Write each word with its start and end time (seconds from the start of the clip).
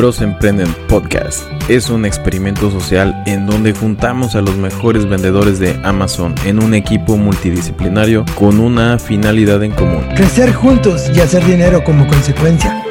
Bros 0.00 0.22
Emprenden 0.22 0.72
Podcast 0.88 1.46
es 1.68 1.90
un 1.90 2.06
experimento 2.06 2.70
social 2.70 3.22
en 3.26 3.44
donde 3.44 3.74
juntamos 3.74 4.34
a 4.34 4.40
los 4.40 4.56
mejores 4.56 5.06
vendedores 5.06 5.58
de 5.58 5.78
Amazon 5.84 6.34
en 6.46 6.58
un 6.64 6.72
equipo 6.72 7.18
multidisciplinario 7.18 8.24
con 8.34 8.60
una 8.60 8.98
finalidad 8.98 9.62
en 9.62 9.72
común. 9.72 10.02
Crecer 10.16 10.54
juntos 10.54 11.10
y 11.14 11.20
hacer 11.20 11.44
dinero 11.44 11.84
como 11.84 12.06
consecuencia. 12.06 12.82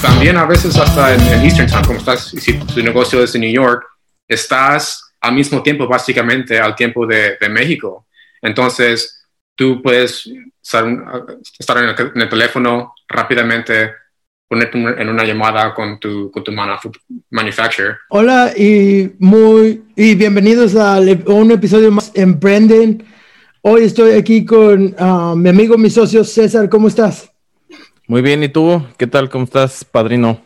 También 0.00 0.38
a 0.38 0.46
veces 0.46 0.78
hasta 0.78 1.12
en, 1.12 1.20
en 1.20 1.42
Eastern 1.42 1.68
Time, 1.68 1.82
como 1.82 1.98
estás, 1.98 2.28
si 2.28 2.54
tu 2.58 2.82
negocio 2.82 3.22
es 3.22 3.34
en 3.34 3.42
New 3.42 3.52
York, 3.52 3.84
estás 4.26 5.12
al 5.20 5.34
mismo 5.34 5.62
tiempo 5.62 5.86
básicamente 5.86 6.58
al 6.58 6.74
tiempo 6.74 7.06
de, 7.06 7.36
de 7.38 7.48
México. 7.50 8.06
Entonces, 8.40 9.15
tú 9.56 9.82
puedes 9.82 10.30
estar, 10.62 10.84
estar 11.58 11.78
en, 11.78 11.84
el, 11.88 12.12
en, 12.14 12.22
el, 12.22 12.28
teléfono 12.28 12.94
rápidamente, 13.08 13.92
ponerte 14.46 14.78
en 14.78 15.08
una 15.08 15.24
llamada 15.24 15.74
con 15.74 15.98
tu, 15.98 16.30
con 16.30 16.44
tu 16.44 16.52
manufacturer. 16.52 17.96
Hola 18.10 18.52
y 18.56 19.12
muy 19.18 19.82
y 19.96 20.14
bienvenidos 20.14 20.76
a 20.76 21.00
un 21.00 21.50
episodio 21.50 21.90
más 21.90 22.12
Emprenden. 22.14 23.04
Hoy 23.62 23.82
estoy 23.82 24.12
aquí 24.12 24.44
con 24.44 24.94
uh, 24.98 25.34
mi 25.34 25.48
amigo, 25.48 25.76
mi 25.76 25.90
socio 25.90 26.22
César. 26.22 26.68
¿Cómo 26.68 26.86
estás? 26.86 27.32
Muy 28.06 28.22
bien, 28.22 28.42
¿y 28.44 28.48
tú? 28.48 28.80
¿Qué 28.96 29.08
tal? 29.08 29.28
¿Cómo 29.28 29.44
estás, 29.44 29.84
padrino? 29.84 30.40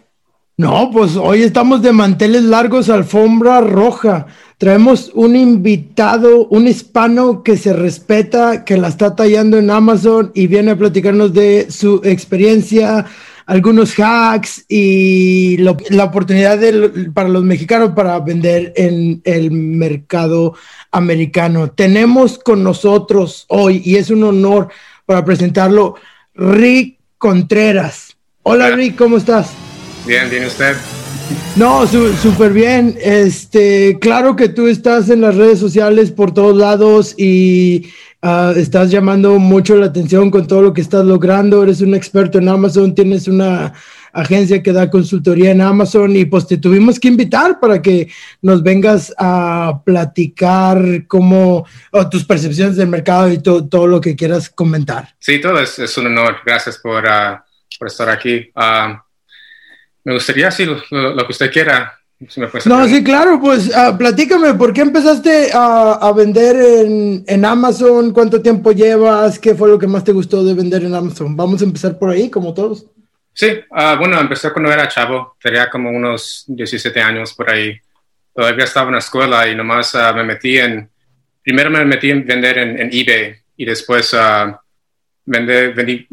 No, 0.61 0.91
pues 0.93 1.17
hoy 1.17 1.41
estamos 1.41 1.81
de 1.81 1.91
manteles 1.91 2.43
largos, 2.43 2.91
alfombra 2.91 3.63
roja. 3.63 4.27
Traemos 4.59 5.11
un 5.15 5.35
invitado, 5.35 6.49
un 6.49 6.69
hispano 6.69 7.43
que 7.43 7.57
se 7.57 7.73
respeta, 7.73 8.63
que 8.63 8.77
la 8.77 8.89
está 8.89 9.17
tallando 9.17 9.57
en 9.57 9.71
Amazon 9.71 10.33
y 10.35 10.49
viene 10.49 10.73
a 10.73 10.77
platicarnos 10.77 11.33
de 11.33 11.71
su 11.71 12.03
experiencia, 12.05 13.07
algunos 13.47 13.95
hacks 13.99 14.67
y 14.69 15.57
lo, 15.57 15.79
la 15.89 16.05
oportunidad 16.05 16.59
de, 16.59 17.11
para 17.15 17.31
los 17.31 17.43
mexicanos 17.43 17.93
para 17.97 18.21
vender 18.21 18.75
en 18.77 19.23
el 19.25 19.51
mercado 19.53 20.57
americano. 20.93 21.71
Tenemos 21.71 22.39
con 22.39 22.63
nosotros 22.63 23.47
hoy, 23.49 23.81
y 23.83 23.97
es 23.97 24.11
un 24.11 24.25
honor 24.25 24.69
para 25.07 25.25
presentarlo, 25.25 25.95
Rick 26.35 26.99
Contreras. 27.17 28.15
Hola 28.43 28.73
Rick, 28.73 28.97
¿cómo 28.97 29.17
estás? 29.17 29.55
Bien, 30.07 30.29
bien 30.31 30.45
usted. 30.47 30.77
No, 31.57 31.87
súper 31.87 32.53
bien. 32.53 32.97
Este, 33.01 33.99
claro 34.01 34.37
que 34.37 34.49
tú 34.49 34.67
estás 34.67 35.11
en 35.11 35.21
las 35.21 35.37
redes 35.37 35.59
sociales 35.59 36.11
por 36.11 36.33
todos 36.33 36.57
lados 36.57 37.15
y 37.19 37.91
uh, 38.23 38.51
estás 38.57 38.91
llamando 38.91 39.39
mucho 39.39 39.77
la 39.77 39.87
atención 39.87 40.31
con 40.31 40.47
todo 40.47 40.63
lo 40.63 40.73
que 40.73 40.81
estás 40.81 41.05
logrando. 41.05 41.63
Eres 41.63 41.81
un 41.81 41.95
experto 41.95 42.39
en 42.39 42.49
Amazon, 42.49 42.95
tienes 42.95 43.29
una 43.29 43.73
agencia 44.13 44.61
que 44.61 44.73
da 44.73 44.91
consultoría 44.91 45.53
en 45.53 45.61
Amazon 45.61 46.17
y 46.17 46.25
pues 46.25 46.47
te 46.47 46.57
tuvimos 46.57 46.99
que 46.99 47.07
invitar 47.09 47.61
para 47.61 47.81
que 47.81 48.09
nos 48.43 48.61
vengas 48.63 49.15
a 49.17 49.83
platicar 49.85 51.07
cómo 51.07 51.65
tus 52.11 52.25
percepciones 52.25 52.77
del 52.77 52.89
mercado 52.89 53.31
y 53.31 53.39
to, 53.39 53.69
todo 53.69 53.87
lo 53.87 54.01
que 54.01 54.17
quieras 54.17 54.51
comentar. 54.51 55.15
Sí, 55.19 55.41
todo 55.41 55.61
es, 55.61 55.79
es 55.79 55.97
un 55.97 56.07
honor. 56.07 56.39
Gracias 56.45 56.79
por, 56.79 57.05
uh, 57.05 57.39
por 57.79 57.89
estar 57.89 58.09
aquí. 58.09 58.51
Uh, 58.57 58.99
me 60.05 60.15
gustaría, 60.15 60.51
sí, 60.51 60.65
lo, 60.65 60.83
lo, 60.91 61.15
lo 61.15 61.27
que 61.27 61.33
usted 61.33 61.51
quiera. 61.51 61.97
Si 62.29 62.39
me 62.39 62.49
no, 62.67 62.87
sí, 62.87 63.03
claro, 63.03 63.41
pues 63.41 63.69
uh, 63.69 63.97
platícame, 63.97 64.53
¿por 64.53 64.75
qué 64.75 64.83
empezaste 64.83 65.53
a, 65.55 65.93
a 65.93 66.13
vender 66.13 66.55
en, 66.55 67.25
en, 67.27 67.45
Amazon? 67.47 68.13
¿Cuánto 68.13 68.43
tiempo 68.43 68.73
llevas? 68.73 69.39
¿Qué 69.39 69.55
fue 69.55 69.71
lo 69.71 69.79
que 69.79 69.87
más 69.87 70.05
te 70.05 70.13
gustó 70.13 70.45
de 70.45 70.53
vender 70.53 70.85
en 70.85 70.95
Amazon? 70.95 71.35
Vamos 71.35 71.63
a 71.63 71.65
empezar 71.65 71.99
por 71.99 72.11
ahí, 72.11 72.29
como 72.29 72.53
todos. 72.53 72.85
Sí, 73.33 73.47
uh, 73.71 73.97
bueno, 73.97 74.21
empecé 74.21 74.53
cuando 74.53 74.71
era 74.71 74.87
chavo, 74.87 75.37
tenía 75.43 75.71
como 75.71 75.89
unos 75.89 76.45
17 76.49 77.01
años 77.01 77.33
por 77.33 77.51
ahí. 77.51 77.81
Todavía 78.35 78.65
estaba 78.65 78.89
en 78.89 78.95
la 78.95 78.99
escuela 78.99 79.49
y 79.49 79.55
nomás 79.55 79.95
uh, 79.95 80.15
me 80.15 80.23
metí 80.23 80.59
en, 80.59 80.91
primero 81.43 81.71
me 81.71 81.87
metí 81.87 82.11
en 82.11 82.27
vender 82.27 82.59
en, 82.59 82.81
en 82.81 82.91
eBay 82.93 83.35
y 83.57 83.65
después 83.65 84.15
vendé, 85.25 85.69
vendí 85.69 86.07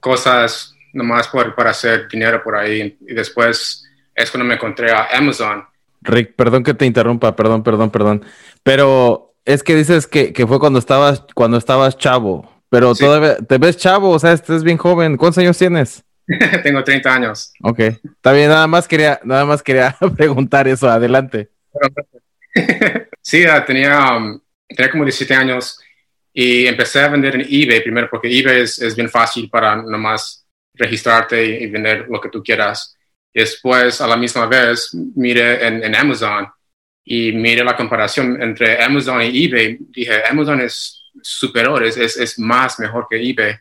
cosas 0.00 0.73
nomás 0.94 1.28
por, 1.28 1.54
para 1.54 1.70
hacer 1.70 2.08
dinero 2.08 2.42
por 2.42 2.56
ahí. 2.56 2.96
Y 3.06 3.14
después 3.14 3.84
es 4.14 4.30
cuando 4.30 4.46
me 4.46 4.54
encontré 4.54 4.90
a 4.90 5.08
Amazon. 5.16 5.64
Rick, 6.02 6.34
perdón 6.36 6.62
que 6.62 6.74
te 6.74 6.86
interrumpa, 6.86 7.34
perdón, 7.34 7.62
perdón, 7.62 7.90
perdón. 7.90 8.24
Pero 8.62 9.34
es 9.44 9.62
que 9.62 9.74
dices 9.74 10.06
que, 10.06 10.32
que 10.32 10.46
fue 10.46 10.58
cuando 10.58 10.78
estabas, 10.78 11.24
cuando 11.34 11.56
estabas 11.56 11.98
chavo. 11.98 12.50
Pero 12.70 12.94
sí. 12.94 13.04
todavía 13.04 13.36
te 13.36 13.58
ves 13.58 13.76
chavo, 13.76 14.10
o 14.10 14.18
sea, 14.18 14.32
estás 14.32 14.64
bien 14.64 14.78
joven. 14.78 15.16
¿Cuántos 15.16 15.38
años 15.38 15.58
tienes? 15.58 16.04
Tengo 16.62 16.82
30 16.82 17.14
años. 17.14 17.52
Ok, 17.62 17.78
está 17.78 18.32
bien, 18.32 18.48
nada 18.48 18.66
más 18.66 18.88
quería, 18.88 19.20
nada 19.24 19.44
más 19.44 19.62
quería 19.62 19.96
preguntar 20.16 20.66
eso, 20.68 20.88
adelante. 20.88 21.50
sí, 23.20 23.44
tenía, 23.66 24.16
um, 24.16 24.40
tenía 24.68 24.90
como 24.90 25.04
17 25.04 25.34
años 25.34 25.78
y 26.32 26.66
empecé 26.66 27.00
a 27.00 27.08
vender 27.08 27.36
en 27.36 27.46
eBay 27.48 27.82
primero 27.82 28.08
porque 28.10 28.28
eBay 28.28 28.62
es, 28.62 28.80
es 28.80 28.96
bien 28.96 29.08
fácil 29.08 29.48
para 29.48 29.76
nomás 29.76 30.43
registrarte 30.74 31.44
y, 31.44 31.66
vender 31.68 32.06
lo 32.08 32.20
que 32.20 32.28
tú 32.28 32.42
quieras. 32.42 32.96
Después, 33.32 34.00
a 34.00 34.06
la 34.06 34.16
misma 34.16 34.46
vez, 34.46 34.90
mire 35.14 35.66
en, 35.66 35.82
en, 35.82 35.94
Amazon 35.94 36.46
y 37.04 37.32
mire 37.32 37.64
la 37.64 37.76
comparación 37.76 38.40
entre 38.42 38.82
Amazon 38.82 39.22
y 39.22 39.44
eBay. 39.44 39.78
Dije, 39.80 40.22
Amazon 40.28 40.60
es 40.60 41.10
superior, 41.22 41.82
es, 41.84 41.96
es, 41.96 42.16
es 42.16 42.38
más 42.38 42.78
mejor 42.78 43.06
que 43.08 43.16
eBay. 43.16 43.54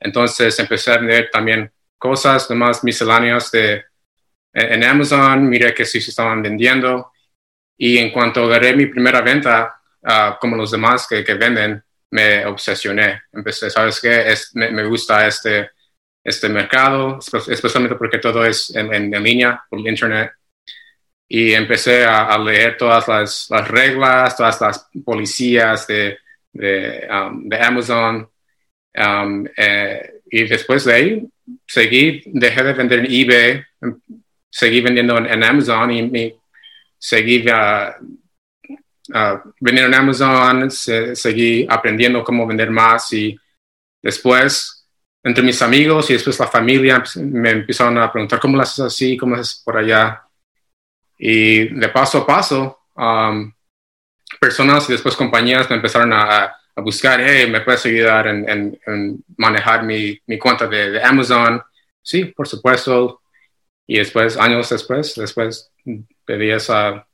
Entonces 0.00 0.58
empecé 0.58 0.92
a 0.92 0.98
vender 0.98 1.30
también 1.30 1.70
cosas 1.98 2.50
más 2.50 2.84
misceláneas 2.84 3.50
de, 3.50 3.84
en 4.54 4.84
Amazon, 4.84 5.48
miré 5.48 5.74
que 5.74 5.84
sí 5.84 6.00
se 6.00 6.10
estaban 6.10 6.40
vendiendo. 6.40 7.12
Y 7.76 7.98
en 7.98 8.12
cuanto 8.12 8.44
agarré 8.44 8.76
mi 8.76 8.86
primera 8.86 9.20
venta, 9.20 9.80
uh, 10.02 10.38
como 10.40 10.56
los 10.56 10.70
demás 10.70 11.06
que, 11.08 11.24
que, 11.24 11.34
venden, 11.34 11.82
me 12.10 12.46
obsesioné. 12.46 13.22
Empecé, 13.32 13.68
¿sabes 13.68 14.00
qué? 14.00 14.30
Es, 14.30 14.54
me, 14.54 14.70
me 14.70 14.84
gusta 14.84 15.26
este, 15.26 15.70
este 16.24 16.48
mercado, 16.48 17.18
especialmente 17.48 17.96
porque 17.96 18.18
todo 18.18 18.44
es 18.46 18.74
en, 18.74 18.92
en, 18.92 19.14
en 19.14 19.22
línea, 19.22 19.62
por 19.68 19.78
internet. 19.78 20.32
Y 21.28 21.52
empecé 21.52 22.04
a, 22.04 22.26
a 22.26 22.38
leer 22.38 22.76
todas 22.78 23.06
las, 23.06 23.46
las, 23.50 23.68
reglas, 23.68 24.36
todas 24.36 24.60
las 24.60 24.88
policías 25.04 25.86
de, 25.86 26.18
de, 26.52 27.06
um, 27.10 27.48
de 27.48 27.56
Amazon. 27.58 28.28
Um, 28.96 29.44
eh, 29.56 30.20
y 30.30 30.44
después 30.44 30.84
de 30.84 30.94
ahí, 30.94 31.28
seguí, 31.66 32.22
dejé 32.26 32.62
de 32.62 32.72
vender 32.72 33.00
en 33.00 33.06
eBay, 33.10 33.64
seguí 34.50 34.80
vendiendo 34.80 35.18
en, 35.18 35.26
en 35.26 35.44
Amazon 35.44 35.90
y 35.90 36.02
me, 36.08 36.34
seguí 36.96 37.44
uh, 37.48 37.90
uh, 39.08 39.52
vendiendo 39.60 39.88
en 39.88 39.94
Amazon, 39.94 40.70
se, 40.70 41.14
seguí 41.16 41.66
aprendiendo 41.68 42.24
cómo 42.24 42.46
vender 42.46 42.70
más 42.70 43.12
y 43.12 43.36
después 44.00 44.73
entre 45.24 45.42
mis 45.42 45.60
amigos 45.62 46.10
y 46.10 46.12
después 46.12 46.38
la 46.38 46.46
familia 46.46 47.02
me 47.16 47.50
empezaron 47.50 47.96
a 47.96 48.12
preguntar 48.12 48.38
cómo 48.38 48.56
lo 48.58 48.62
haces 48.62 48.80
así, 48.80 49.16
cómo 49.16 49.34
lo 49.34 49.40
haces 49.40 49.62
por 49.64 49.78
allá. 49.78 50.22
Y 51.16 51.68
de 51.68 51.88
paso 51.88 52.18
a 52.18 52.26
paso, 52.26 52.80
um, 52.94 53.50
personas 54.38 54.88
y 54.88 54.92
después 54.92 55.16
compañías 55.16 55.68
me 55.70 55.76
empezaron 55.76 56.12
a, 56.12 56.44
a 56.44 56.80
buscar, 56.82 57.20
hey, 57.22 57.50
¿me 57.50 57.62
puedes 57.62 57.86
ayudar 57.86 58.26
en, 58.26 58.48
en, 58.48 58.80
en 58.86 59.24
manejar 59.38 59.82
mi, 59.84 60.20
mi 60.26 60.38
cuenta 60.38 60.66
de, 60.66 60.90
de, 60.90 61.02
Amazon? 61.02 61.62
Sí, 62.02 62.26
por 62.26 62.46
supuesto. 62.46 63.22
Y 63.86 63.98
después, 63.98 64.36
años 64.36 64.68
después, 64.68 65.14
después 65.14 65.72
de 65.84 66.38
10 66.38 66.70
a 66.70 67.06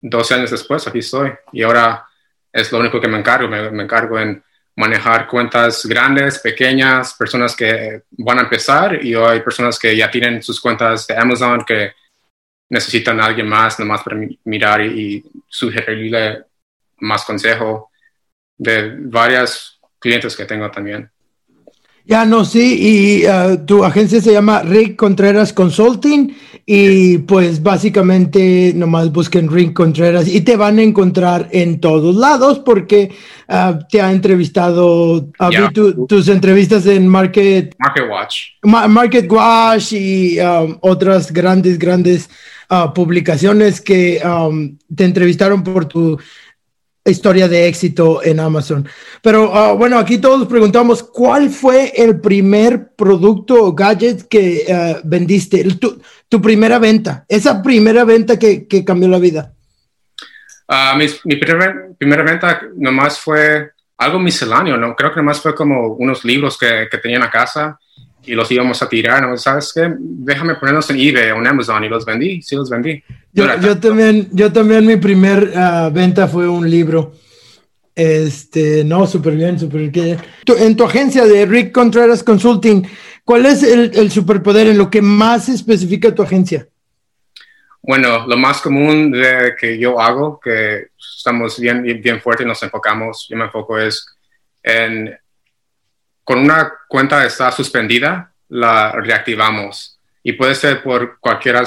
12 0.00 0.34
años 0.34 0.50
después, 0.50 0.86
aquí 0.88 0.98
estoy. 0.98 1.30
Y 1.52 1.62
ahora 1.62 2.06
es 2.52 2.72
lo 2.72 2.80
único 2.80 3.00
que 3.00 3.08
me 3.08 3.18
encargo, 3.18 3.48
me, 3.48 3.70
me 3.70 3.84
encargo 3.84 4.18
en 4.18 4.42
manejar 4.76 5.26
cuentas 5.26 5.84
grandes, 5.86 6.38
pequeñas, 6.38 7.14
personas 7.14 7.54
que 7.54 8.02
van 8.10 8.38
a 8.38 8.42
empezar 8.42 9.04
y 9.04 9.14
hay 9.14 9.40
personas 9.40 9.78
que 9.78 9.96
ya 9.96 10.10
tienen 10.10 10.42
sus 10.42 10.60
cuentas 10.60 11.06
de 11.06 11.16
Amazon 11.16 11.64
que 11.64 11.92
necesitan 12.70 13.20
a 13.20 13.26
alguien 13.26 13.46
más 13.48 13.78
nomás 13.78 14.02
para 14.02 14.16
mirar 14.44 14.80
y, 14.80 15.24
sugerirle 15.46 16.46
más 17.00 17.26
consejo 17.26 17.90
de 18.56 18.96
varias 19.00 19.78
clientes 19.98 20.34
que 20.34 20.46
tengo 20.46 20.70
también. 20.70 21.11
Ya 22.04 22.24
no, 22.24 22.44
sí, 22.44 23.22
y 23.22 23.26
uh, 23.26 23.64
tu 23.64 23.84
agencia 23.84 24.20
se 24.20 24.32
llama 24.32 24.62
Rick 24.62 24.96
Contreras 24.96 25.52
Consulting 25.52 26.34
y 26.66 27.18
pues 27.18 27.62
básicamente 27.62 28.72
nomás 28.74 29.12
busquen 29.12 29.48
Rick 29.48 29.72
Contreras 29.72 30.26
y 30.26 30.40
te 30.40 30.56
van 30.56 30.78
a 30.78 30.82
encontrar 30.82 31.48
en 31.52 31.80
todos 31.80 32.16
lados 32.16 32.58
porque 32.58 33.12
uh, 33.48 33.78
te 33.88 34.00
ha 34.00 34.10
entrevistado, 34.10 35.14
uh, 35.14 35.50
yeah. 35.50 35.70
tu, 35.72 36.06
tus 36.06 36.26
entrevistas 36.26 36.86
en 36.86 37.06
Market, 37.06 37.72
Market 37.78 38.10
Watch, 38.10 38.36
Ma 38.62 38.88
Market 38.88 39.30
Watch 39.30 39.92
y 39.92 40.40
um, 40.40 40.78
otras 40.80 41.32
grandes, 41.32 41.78
grandes 41.78 42.28
publicaciones 42.94 43.82
que 43.82 44.18
um, 44.24 44.78
te 44.96 45.04
entrevistaron 45.04 45.62
por 45.62 45.84
tu 45.84 46.18
historia 47.10 47.48
de 47.48 47.66
éxito 47.66 48.22
en 48.22 48.40
Amazon. 48.40 48.88
Pero 49.22 49.54
ah, 49.54 49.72
bueno, 49.72 49.98
aquí 49.98 50.18
todos 50.18 50.46
preguntamos, 50.46 51.02
¿cuál 51.02 51.50
fue 51.50 51.92
el 51.96 52.20
primer 52.20 52.94
producto 52.94 53.64
o 53.64 53.72
gadget 53.72 54.28
que 54.28 54.64
ah, 54.72 55.00
vendiste? 55.04 55.64
Tu, 56.28 56.40
primera 56.40 56.78
venta, 56.78 57.24
esa 57.28 57.62
primera 57.62 58.04
venta 58.04 58.38
que, 58.38 58.66
cambió 58.84 59.08
la 59.08 59.18
vida. 59.18 59.52
Uh, 60.68 60.96
mi, 60.96 61.06
mi 61.24 61.36
primera 61.36 62.22
venta 62.22 62.62
nomás 62.76 63.18
fue 63.18 63.72
algo 63.98 64.18
misceláneo, 64.18 64.76
¿no? 64.76 64.94
Creo 64.96 65.10
que 65.10 65.20
nomás 65.20 65.40
fue 65.40 65.54
como 65.54 65.88
unos 65.94 66.24
libros 66.24 66.56
que, 66.56 66.88
que 66.90 66.98
tenía 66.98 67.16
en 67.16 67.24
la 67.24 67.30
casa 67.30 67.78
y 68.24 68.34
los 68.34 68.50
íbamos 68.50 68.80
a 68.82 68.88
tirar, 68.88 69.26
¿no? 69.26 69.36
¿Sabes 69.36 69.72
qué? 69.74 69.92
Déjame 69.98 70.54
ponerlos 70.54 70.88
en 70.90 71.00
eBay 71.00 71.30
o 71.30 71.38
en 71.38 71.46
Amazon 71.46 71.84
y 71.84 71.88
los 71.88 72.04
vendí, 72.04 72.42
sí 72.42 72.54
los 72.54 72.70
vendí. 72.70 73.02
Yo, 73.32 73.46
yo 73.60 73.78
también, 73.78 74.28
yo 74.32 74.52
también 74.52 74.86
mi 74.86 74.96
primer 74.96 75.52
ah, 75.56 75.90
venta 75.92 76.28
fue 76.28 76.48
un 76.48 76.68
libro. 76.68 77.12
Este, 77.94 78.84
no, 78.84 79.06
súper 79.06 79.34
bien, 79.34 79.58
súper 79.58 79.90
bien. 79.90 80.18
En 80.46 80.76
tu 80.76 80.84
agencia 80.84 81.26
de 81.26 81.44
Rick 81.46 81.72
Contreras 81.72 82.22
Consulting, 82.22 82.86
¿cuál 83.24 83.46
es 83.46 83.62
el, 83.62 83.90
el, 83.94 84.10
superpoder 84.10 84.68
en 84.68 84.78
lo 84.78 84.88
que 84.88 85.02
más 85.02 85.48
especifica 85.48 86.14
tu 86.14 86.22
agencia? 86.22 86.66
Bueno, 87.82 88.26
lo 88.26 88.36
más 88.36 88.60
común 88.60 89.10
de 89.10 89.54
que 89.60 89.76
yo 89.78 90.00
hago, 90.00 90.38
que 90.38 90.86
estamos 91.16 91.58
bien, 91.58 91.82
bien 91.82 92.20
fuertes 92.20 92.44
y 92.44 92.48
nos 92.48 92.62
enfocamos, 92.62 93.26
yo 93.28 93.36
me 93.36 93.44
enfoco 93.44 93.78
es 93.78 94.06
en 94.62 95.18
con 96.24 96.38
una 96.38 96.72
cuenta 96.88 97.24
está 97.24 97.50
suspendida, 97.52 98.32
la 98.48 98.92
reactivamos. 98.92 99.98
Y 100.22 100.32
puede 100.32 100.54
ser 100.54 100.82
por 100.82 101.18
cualquier, 101.18 101.62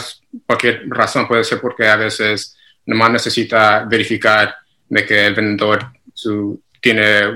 cualquier 0.46 0.84
razón, 0.88 1.28
puede 1.28 1.44
ser 1.44 1.60
porque 1.60 1.88
a 1.88 1.96
veces 1.96 2.56
nomás 2.86 3.12
necesita 3.12 3.84
verificar 3.84 4.56
de 4.88 5.06
que 5.06 5.25
el 5.25 5.34
vendedor 5.34 5.92
su, 6.13 6.62
tiene 6.80 7.28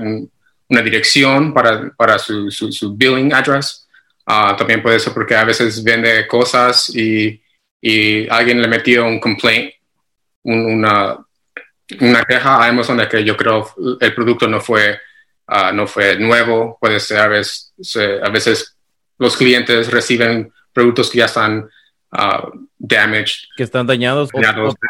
una 0.68 0.82
dirección 0.82 1.52
para, 1.52 1.90
para 1.90 2.18
su, 2.18 2.50
su, 2.50 2.96
billing 2.96 3.32
address. 3.34 3.88
Ah, 4.24 4.54
también 4.56 4.82
puede 4.82 5.00
ser 5.00 5.12
porque 5.12 5.34
a 5.34 5.44
veces 5.44 5.82
vende 5.82 6.26
cosas 6.26 6.88
y, 6.94 7.42
y 7.80 8.28
alguien 8.28 8.62
le 8.62 8.68
metió 8.68 9.04
un 9.04 9.18
complaint, 9.18 9.72
una, 10.44 11.18
una 12.00 12.24
queja 12.24 12.56
a 12.56 12.68
Amazon 12.68 12.98
de 12.98 13.08
que 13.08 13.24
yo 13.24 13.36
creo 13.36 13.74
el 14.00 14.14
producto 14.14 14.46
no 14.46 14.60
fue 14.60 14.98
Ah, 15.52 15.72
no 15.72 15.88
fue 15.88 16.16
nuevo, 16.16 16.78
puede 16.80 17.00
ser 17.00 17.18
a 17.18 17.26
veces, 17.26 17.74
a 18.22 18.30
veces 18.30 18.76
los 19.18 19.36
clientes 19.36 19.90
reciben 19.90 20.52
productos 20.72 21.10
que 21.10 21.18
ya 21.18 21.24
están 21.24 21.68
uh, 22.12 22.66
damaged. 22.78 23.48
Que 23.56 23.64
están 23.64 23.84
dañados. 23.84 24.30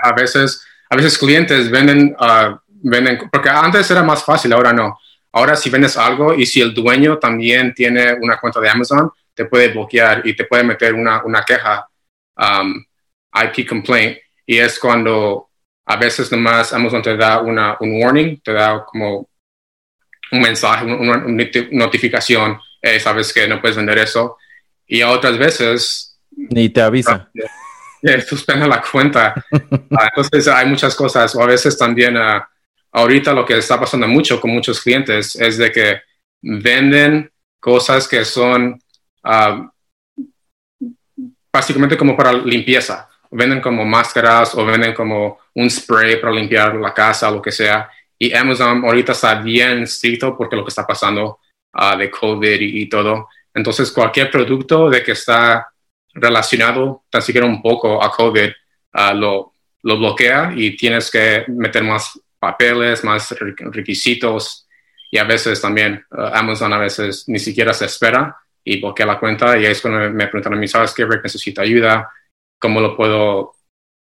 A 0.02 0.12
veces, 0.12 0.62
a 0.90 0.96
veces 0.96 1.16
clientes 1.16 1.70
venden, 1.70 2.14
uh, 2.20 2.58
venden, 2.66 3.30
porque 3.32 3.48
antes 3.48 3.90
era 3.90 4.02
más 4.02 4.22
fácil, 4.22 4.52
ahora 4.52 4.74
no. 4.74 4.98
Ahora 5.32 5.56
si 5.56 5.70
vendes 5.70 5.96
algo 5.96 6.34
y 6.34 6.44
si 6.44 6.60
el 6.60 6.74
dueño 6.74 7.16
también 7.16 7.72
tiene 7.72 8.12
una 8.20 8.38
cuenta 8.38 8.60
de 8.60 8.68
Amazon, 8.68 9.10
te 9.32 9.46
puede 9.46 9.68
bloquear 9.68 10.20
y 10.26 10.36
te 10.36 10.44
puede 10.44 10.62
meter 10.62 10.92
una, 10.92 11.24
una 11.24 11.42
queja, 11.42 11.88
um, 12.36 12.84
IP 13.32 13.66
complaint, 13.66 14.18
y 14.44 14.58
es 14.58 14.78
cuando 14.78 15.48
a 15.86 15.96
veces 15.96 16.30
nomás 16.30 16.74
Amazon 16.74 17.00
te 17.00 17.16
da 17.16 17.40
una, 17.40 17.78
un 17.80 18.02
warning, 18.02 18.42
te 18.42 18.52
da 18.52 18.84
como 18.84 19.29
un 20.32 20.40
mensaje, 20.40 20.84
una, 20.84 21.24
notificación, 21.72 22.58
sabes 23.00 23.32
que 23.32 23.48
no 23.48 23.60
puedes 23.60 23.76
vender 23.76 23.98
eso. 23.98 24.36
Y 24.86 25.02
a 25.02 25.10
otras 25.10 25.38
veces... 25.38 26.18
Ni 26.30 26.68
te 26.68 26.82
avisa. 26.82 27.30
Eh, 28.02 28.22
suspende 28.22 28.66
la 28.66 28.80
cuenta. 28.80 29.34
Ah, 29.90 30.08
entonces 30.08 30.48
hay 30.48 30.66
muchas 30.66 30.94
cosas. 30.94 31.34
O 31.34 31.42
a 31.42 31.46
veces 31.46 31.76
también, 31.76 32.16
uh, 32.16 32.40
ahorita 32.92 33.32
lo 33.32 33.44
que 33.44 33.58
está 33.58 33.78
pasando 33.78 34.08
mucho 34.08 34.40
con 34.40 34.52
muchos 34.52 34.80
clientes 34.80 35.36
es 35.36 35.58
de 35.58 35.70
que 35.70 36.00
venden 36.40 37.30
cosas 37.58 38.08
que 38.08 38.24
son 38.24 38.80
uh, 39.24 39.68
básicamente 41.52 41.96
como 41.96 42.16
para 42.16 42.32
limpieza. 42.32 43.08
Venden 43.30 43.60
como 43.60 43.84
máscaras 43.84 44.54
o 44.54 44.64
venden 44.64 44.94
como 44.94 45.38
un 45.54 45.68
spray 45.68 46.20
para 46.20 46.32
limpiar 46.32 46.76
la 46.76 46.94
casa, 46.94 47.30
lo 47.30 47.42
que 47.42 47.52
sea 47.52 47.90
y 48.22 48.34
Amazon 48.34 48.84
ahorita 48.84 49.12
está 49.12 49.40
bien 49.40 49.84
estricto 49.84 50.36
porque 50.36 50.54
lo 50.54 50.62
que 50.62 50.68
está 50.68 50.86
pasando 50.86 51.40
uh, 51.72 51.96
de 51.96 52.10
COVID 52.10 52.60
y, 52.60 52.86
todo. 52.86 53.28
Entonces, 53.54 53.90
cualquier 53.90 54.30
producto 54.30 54.90
de 54.90 55.02
que 55.02 55.12
está 55.12 55.68
relacionado 56.12 57.04
tan 57.08 57.22
siquiera 57.22 57.46
un 57.46 57.62
poco 57.62 58.02
a 58.02 58.12
COVID 58.12 58.50
uh, 58.50 59.14
lo, 59.14 59.54
lo 59.82 59.98
bloquea 59.98 60.52
y 60.54 60.76
tienes 60.76 61.10
que 61.10 61.44
meter 61.48 61.82
más 61.82 62.20
papeles, 62.38 63.02
más 63.04 63.34
requisitos 63.38 64.68
y 65.10 65.16
a 65.16 65.24
veces 65.24 65.58
también 65.58 66.04
uh, 66.10 66.34
Amazon 66.34 66.74
a 66.74 66.78
veces 66.78 67.24
ni 67.26 67.38
siquiera 67.38 67.72
se 67.72 67.86
espera 67.86 68.36
y 68.62 68.82
bloquea 68.82 69.06
la 69.06 69.18
cuenta 69.18 69.58
y 69.58 69.64
es 69.64 69.80
cuando 69.80 70.10
me, 70.10 70.26
preguntan 70.26 70.52
a 70.52 70.56
mí, 70.56 70.68
¿sabes 70.68 70.92
qué? 70.92 71.06
Rick 71.06 71.22
necesita 71.22 71.62
ayuda, 71.62 72.10
¿cómo 72.58 72.82
lo 72.82 72.94
puedo 72.94 73.54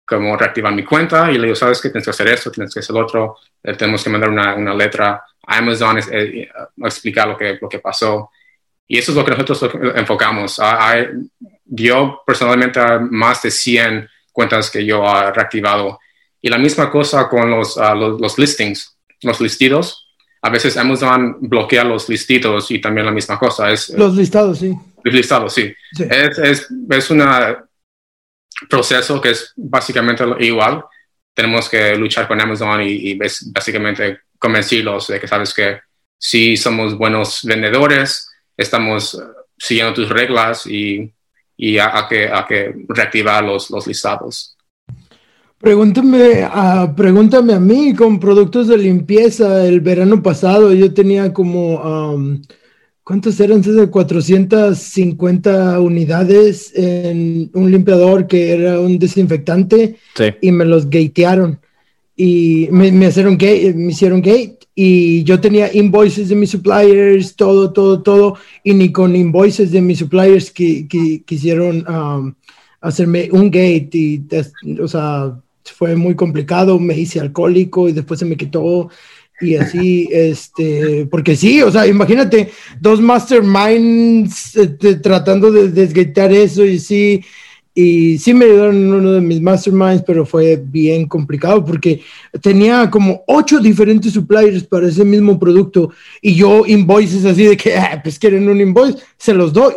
como 0.07 0.37
reactivar 0.37 0.73
mi 0.73 0.85
cuenta 0.85 1.31
y 1.31 1.37
le 1.37 1.45
digo, 1.45 1.57
sabes 1.57 1.81
que 1.81 1.91
tienes 1.91 2.05
que 2.05 2.11
hacer 2.11 2.29
esto, 2.29 2.51
tienes 2.51 2.73
que 2.73 2.81
hacer 2.81 2.95
lo 2.95 3.03
otro, 3.03 3.37
eh, 3.63 3.75
tenemos 3.75 4.05
que 4.05 4.11
mandar 4.11 4.31
una, 4.31 4.55
una 4.55 4.73
letra 4.73 5.25
a 5.47 5.59
Amazon, 5.59 5.99
eh, 5.99 6.03
eh, 6.13 6.49
explicar 6.79 7.27
lo 7.29 7.37
que, 7.37 7.59
lo 7.61 7.69
que 7.69 7.81
pasó. 7.81 8.31
Y 8.87 8.99
eso 8.99 9.11
es 9.11 9.17
lo 9.17 9.25
que 9.25 9.33
nosotros 9.33 9.69
enfocamos. 9.97 10.61
Hay, 10.61 11.09
yo 11.65 12.23
personalmente 12.25 12.81
más 13.11 13.43
de 13.43 13.51
100 13.51 14.09
cuentas 14.31 14.71
que 14.71 14.85
yo 14.85 15.05
he 15.05 15.33
reactivado. 15.33 15.99
Y 16.41 16.49
la 16.49 16.59
misma 16.59 16.89
cosa 16.89 17.29
con 17.29 17.51
los, 17.51 17.77
ah, 17.77 17.95
los, 17.95 18.21
los, 18.21 18.39
listings, 18.39 18.97
los 19.23 19.41
listidos. 19.41 20.15
A 20.43 20.51
veces 20.51 20.77
Amazon 20.77 21.39
bloquea 21.41 21.83
los 21.83 22.09
listidos 22.09 22.71
y 22.71 22.81
también 22.81 23.07
la 23.07 23.13
misma 23.13 23.37
cosa. 23.39 23.73
Es, 23.73 23.89
los 23.89 24.15
listados, 24.15 24.61
sí. 24.61 24.73
Los 25.03 25.15
listados, 25.15 25.53
sí. 25.53 25.75
sí. 25.93 26.05
Es, 26.09 26.39
es, 26.39 26.69
es, 26.91 27.11
una 27.11 27.66
proceso 28.69 29.21
que 29.21 29.31
es 29.31 29.53
básicamente 29.57 30.25
igual. 30.41 30.85
Tenemos 31.35 31.69
que 31.69 31.97
luchar 31.97 32.27
con 32.27 32.41
Amazon 32.41 32.83
y, 32.83 33.11
y 33.11 33.19
básicamente 33.53 34.21
convencerlos 34.39 35.09
de 35.09 35.21
que 35.21 35.29
sabes 35.29 35.53
que 35.53 35.81
si 36.19 36.57
somos 36.57 36.97
buenos 36.97 37.43
vendedores, 37.45 38.29
estamos 38.57 39.15
uh, 39.15 39.21
siguiendo 39.59 39.93
tus 39.93 40.09
reglas 40.09 40.67
y, 40.67 41.13
y 41.57 41.79
a, 41.79 42.07
que, 42.09 42.29
a 42.29 42.47
que 42.47 42.75
reactivar 42.89 43.45
los, 43.45 43.71
los 43.71 43.87
listados. 43.87 44.57
Pregúntame 45.59 46.43
a, 46.43 46.93
pregúntame 46.95 47.55
a 47.55 47.61
mí 47.61 47.95
con 47.95 48.21
productos 48.21 48.69
de 48.69 48.79
limpieza. 48.79 49.67
El 49.67 49.81
verano 49.81 50.23
pasado 50.23 50.73
yo 50.73 50.93
tenía 50.93 51.33
como 51.33 51.81
um, 51.81 52.43
¿Cuántos 53.07 53.39
eran? 53.39 53.63
De 53.63 53.89
450 53.89 55.79
unidades 55.79 56.73
en 56.75 57.49
un 57.55 57.71
limpiador 57.71 58.27
que 58.27 58.51
era 58.51 58.81
un 58.81 58.99
desinfectante 58.99 59.95
y 60.41 60.51
me 60.51 60.65
los 60.65 60.91
gatearon. 60.91 61.61
Y 62.17 62.67
me, 62.73 62.89
hicieron 63.07 63.39
gate, 63.39 63.75
me 63.77 63.93
hicieron 63.93 64.21
gate 64.21 64.59
y 64.75 65.23
yo 65.23 65.39
tenía 65.39 65.73
invoices 65.73 66.31
de 66.31 66.35
mis 66.35 66.51
suppliers, 66.51 67.37
todo, 67.37 67.73
todo, 67.73 68.03
todo 68.03 68.39
y 68.65 68.75
ni 68.75 68.91
con 68.91 69.15
invoices 69.15 69.71
de 69.71 69.81
mis 69.83 70.01
suppliers 70.01 70.51
que, 70.51 70.89
quisieron 71.25 71.87
um, 71.89 72.35
hacerme 72.81 73.29
un 73.31 73.53
gate 73.53 73.91
y, 73.93 74.27
o 74.83 74.89
sea, 74.89 75.41
fue 75.63 75.95
muy 75.95 76.17
complicado, 76.17 76.81
me 76.81 76.99
hice 76.99 77.21
alcohólico 77.21 77.89
y 77.89 77.93
después 77.93 78.19
se 78.19 78.27
me 78.27 78.37
quitó 78.37 78.91
y 79.41 79.57
así, 79.57 80.09
este, 80.11 81.07
porque 81.11 81.37
sí, 81.37 81.61
o 81.63 81.71
sea, 81.71 81.87
imagínate 81.87 82.51
dos 82.81 83.01
masterminds 83.01 84.57
este, 84.57 84.97
tratando 84.97 85.51
de 85.51 85.69
desgatear 85.71 86.33
eso 86.33 86.65
y 86.65 86.79
sí, 86.79 87.23
y 87.75 88.17
sí 88.17 88.33
me 88.33 88.47
ayudaron 88.47 88.77
en 88.77 88.93
uno 88.95 89.13
de 89.13 89.21
mis 89.21 89.41
masterminds, 89.43 90.03
pero 90.07 90.25
fue 90.25 90.57
bien 90.57 91.07
complicado 91.07 91.63
porque 91.63 92.01
tenía 92.41 92.91
como 92.91 93.23
ocho 93.27 93.61
diferentes 93.61 94.15
suppliers 94.15 94.65
para 94.65 94.89
ese 94.89 95.05
mismo 95.05 95.39
producto 95.39 95.91
y 96.23 96.35
yo 96.35 96.65
invoices 96.67 97.27
así 97.27 97.45
de 97.45 97.57
que, 97.59 97.77
ah, 97.77 98.01
pues 98.03 98.19
quieren 98.19 98.49
un 98.49 98.61
invoice, 98.61 98.99
se 99.19 99.35
los 99.35 99.53
doy. 99.53 99.75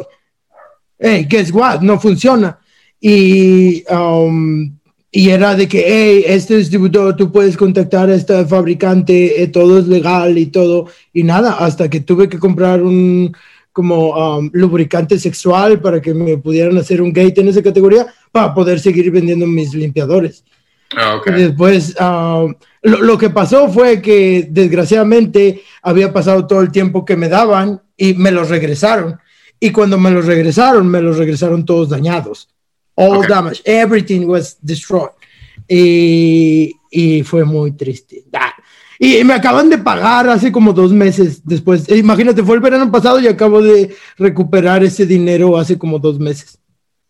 Hey, 0.98 1.28
guess 1.30 1.51
what? 1.51 1.82
No 1.82 2.00
funciona. 2.00 2.58
Y 3.01 3.84
um, 3.89 4.79
y 5.12 5.30
era 5.30 5.56
de 5.56 5.68
que, 5.68 5.84
hey, 5.88 6.24
este 6.28 6.58
distribuidor, 6.58 7.16
tú 7.16 7.32
puedes 7.32 7.58
contactar 7.58 8.10
a 8.10 8.16
este 8.16 8.46
fabricante, 8.46 9.42
eh, 9.42 9.48
todo 9.48 9.80
es 9.80 9.88
legal 9.88 10.38
y 10.38 10.48
todo, 10.48 10.88
y 11.13 11.24
nada, 11.24 11.54
hasta 11.54 11.89
que 11.89 12.00
tuve 12.00 12.30
que 12.30 12.38
comprar 12.38 12.84
un 12.84 13.36
como 13.72 14.38
um, 14.38 14.50
lubricante 14.54 15.18
sexual 15.18 15.80
para 15.80 16.01
que 16.01 16.13
me 16.13 16.38
pudieran 16.38 16.78
hacer 16.78 17.01
un 17.01 17.13
gate 17.13 17.39
en 17.39 17.48
esa 17.48 17.63
categoría 17.63 18.08
para 18.32 18.54
poder 18.54 18.80
seguir 18.80 19.10
vendiendo 19.10 19.48
mis 19.48 19.74
limpiadores. 19.74 20.44
Ah, 20.96 21.22
después, 21.25 21.96
um, 22.00 22.54
lo, 22.82 23.01
lo, 23.01 23.18
que 23.18 23.30
pasó 23.30 23.70
fue 23.70 24.01
que 24.01 24.48
desgraciadamente 24.50 25.62
había 25.82 26.12
pasado 26.12 26.46
todo 26.46 26.62
el 26.62 26.72
tiempo 26.72 27.06
que 27.06 27.16
me 27.16 27.30
daban 27.30 27.82
y 27.96 28.16
me 28.16 28.32
los 28.32 28.50
regresaron. 28.50 29.18
Y 29.60 29.72
cuando 29.72 29.98
me 29.98 30.12
los 30.12 30.25
regresaron, 30.25 30.88
me 30.88 31.01
los 31.01 31.18
regresaron 31.18 31.63
todos 31.63 31.89
dañados 31.89 32.50
all 33.00 33.25
damage, 33.25 33.62
everything 33.65 34.27
was 34.27 34.58
destroyed. 34.62 35.12
Y, 35.68 36.75
y 36.91 37.24
fue 37.24 37.46
muy 37.46 37.72
triste. 37.72 38.24
Y 39.01 39.24
me 39.24 39.34
acaban 39.34 39.70
de 39.70 39.77
pagar 39.77 40.27
hace 40.27 40.51
como 40.51 40.74
dos 40.74 40.91
meses 40.91 41.41
después. 41.46 41.88
E 41.88 41.98
imagínate, 41.98 42.44
fue 42.44 42.56
el 42.56 42.62
verano 42.62 42.91
pasado 42.91 43.20
y 43.20 43.27
acabo 43.27 43.62
de 43.62 43.96
recuperar 44.18 44.84
ese 44.84 45.06
dinero 45.06 45.58
hace 45.58 45.77
como 45.77 46.00
dos 46.00 46.20
meses. 46.20 46.60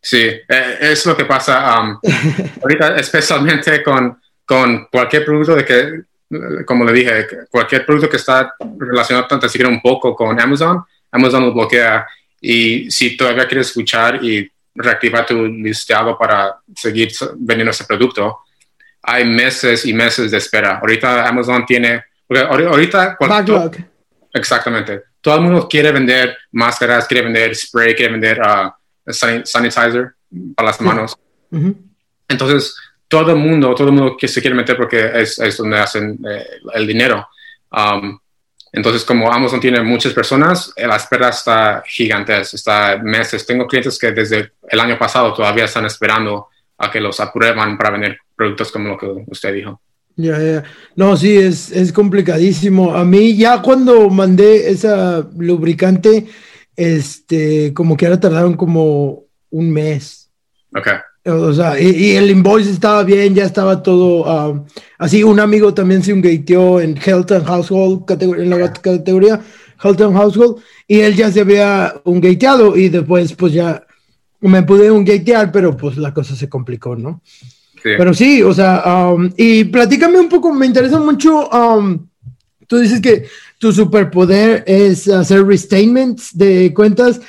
Sí, 0.01 0.19
eh, 0.19 0.77
es 0.79 1.05
lo 1.05 1.17
que 1.17 1.25
pasa 1.25 1.81
um, 1.81 1.99
ahorita, 2.61 2.95
especialmente 2.97 3.83
con, 3.83 4.19
con 4.45 4.87
cualquier 4.91 5.25
producto 5.25 5.55
de 5.55 5.65
que, 5.65 6.63
como 6.65 6.85
le 6.85 6.93
dije, 6.93 7.27
cualquier 7.49 7.85
producto 7.85 8.09
que 8.09 8.17
está 8.17 8.53
relacionado 8.77 9.27
tanto 9.27 9.49
siquiera 9.49 9.69
un 9.69 9.81
poco 9.81 10.15
con 10.15 10.39
Amazon, 10.39 10.83
Amazon 11.11 11.45
lo 11.45 11.53
bloquea. 11.53 12.05
Y 12.39 12.89
si 12.91 13.17
todavía 13.17 13.47
quieres 13.47 13.67
escuchar 13.67 14.23
y 14.23 14.49
reactivar 14.79 15.25
tu 15.25 15.45
listado 15.45 16.17
para 16.17 16.55
seguir 16.75 17.11
vendiendo 17.35 17.71
ese 17.71 17.83
producto, 17.83 18.39
hay 19.03 19.25
meses 19.25 19.85
y 19.85 19.93
meses 19.93 20.31
de 20.31 20.37
espera. 20.37 20.79
Ahorita 20.79 21.27
Amazon 21.27 21.65
tiene, 21.65 22.03
ahorita... 22.29 23.17
Backlog. 23.19 23.75
Exactamente. 24.33 25.01
Todo 25.21 25.35
el 25.35 25.41
mundo 25.41 25.67
quiere 25.67 25.91
vender 25.91 26.37
máscaras, 26.51 27.07
quiere 27.07 27.23
vender 27.23 27.55
spray, 27.55 27.95
quiere 27.95 28.13
vender 28.13 28.39
uh, 28.41 29.11
sanitizer 29.43 30.13
para 30.55 30.67
las 30.67 30.81
manos. 30.81 31.17
Entonces, 32.27 32.75
todo 33.07 33.31
el 33.31 33.37
mundo, 33.37 33.73
todo 33.73 33.87
el 33.87 33.93
mundo 33.93 34.15
que 34.17 34.27
se 34.27 34.39
quiere 34.39 34.55
meter 34.55 34.77
porque 34.77 35.11
es, 35.13 35.39
es 35.39 35.57
donde 35.57 35.79
hacen 35.79 36.19
eh, 36.29 36.45
el 36.73 36.87
dinero. 36.87 37.27
Um, 37.71 38.17
entonces, 38.71 39.03
como 39.03 39.31
Amazon 39.31 39.59
tiene 39.59 39.81
muchas 39.81 40.13
personas, 40.13 40.71
la 40.77 40.95
espera 40.95 41.29
está 41.29 41.83
gigantesca, 41.85 42.55
está 42.55 42.97
meses. 43.01 43.45
Tengo 43.45 43.67
clientes 43.67 43.97
que 43.97 44.11
desde 44.11 44.51
el 44.67 44.79
año 44.79 44.97
pasado 44.97 45.33
todavía 45.33 45.65
están 45.65 45.85
esperando 45.85 46.47
a 46.77 46.91
que 46.91 46.99
los 46.99 47.19
aprueban 47.19 47.77
para 47.77 47.91
vender 47.91 48.17
productos 48.35 48.71
como 48.71 48.89
lo 48.89 48.97
que 48.97 49.07
usted 49.27 49.53
dijo. 49.53 49.81
Ya, 50.15 50.37
ya. 50.37 50.63
No, 50.95 51.15
sí, 51.17 51.37
es, 51.37 51.71
es 51.71 51.91
complicadísimo. 51.91 52.95
A 52.95 53.05
mí 53.05 53.35
ya 53.35 53.61
cuando 53.61 54.09
mandé 54.09 54.69
esa 54.69 55.27
lubricante, 55.37 56.27
este, 56.75 57.73
como 57.73 57.97
que 57.97 58.05
ahora 58.05 58.19
tardaron 58.19 58.55
como 58.55 59.23
un 59.49 59.71
mes. 59.71 60.29
Ok. 60.75 60.87
O 61.25 61.53
sea, 61.53 61.79
y, 61.79 62.11
el 62.11 62.31
invoice 62.31 62.71
estaba 62.71 63.03
bien, 63.03 63.35
ya 63.35 63.43
estaba 63.43 63.83
todo 63.83 64.23
um, 64.23 64.65
así. 64.97 65.23
Un 65.23 65.39
amigo 65.39 65.73
también 65.73 66.03
se 66.03 66.13
ungateó 66.13 66.79
en 66.79 66.97
Health 66.97 67.31
and 67.31 67.45
Household, 67.45 68.03
en 68.21 68.49
la 68.49 68.71
categoría 68.73 69.41
Health 69.83 70.01
and 70.01 70.15
Household, 70.15 70.57
y 70.87 70.99
él 70.99 71.15
ya 71.15 71.31
se 71.31 71.41
había 71.41 71.93
ungateado 72.03 72.75
y 72.75 72.89
después 72.89 73.33
pues 73.33 73.53
ya 73.53 73.85
me 74.41 74.63
pude 74.63 74.89
ungatear, 74.89 75.51
pero 75.51 75.75
pues 75.75 75.97
la 75.97 76.13
cosa 76.13 76.35
se 76.35 76.47
complicó, 76.47 76.95
¿no? 76.95 77.21
Pero 77.81 78.13
sí, 78.13 78.41
o 78.43 78.53
sea, 78.53 78.83
um, 79.13 79.29
y 79.37 79.63
platícame 79.65 80.19
un 80.19 80.27
poco, 80.27 80.53
me 80.53 80.65
interesa 80.65 80.99
mucho, 80.99 81.49
um, 81.49 82.07
tú 82.67 82.77
dices 82.77 82.99
que 82.99 83.25
tu 83.59 83.73
superpoder 83.73 84.63
es 84.65 85.07
hacer 85.09 85.45
restatements 85.45 86.35
de 86.35 86.73
cuentas. 86.73 87.19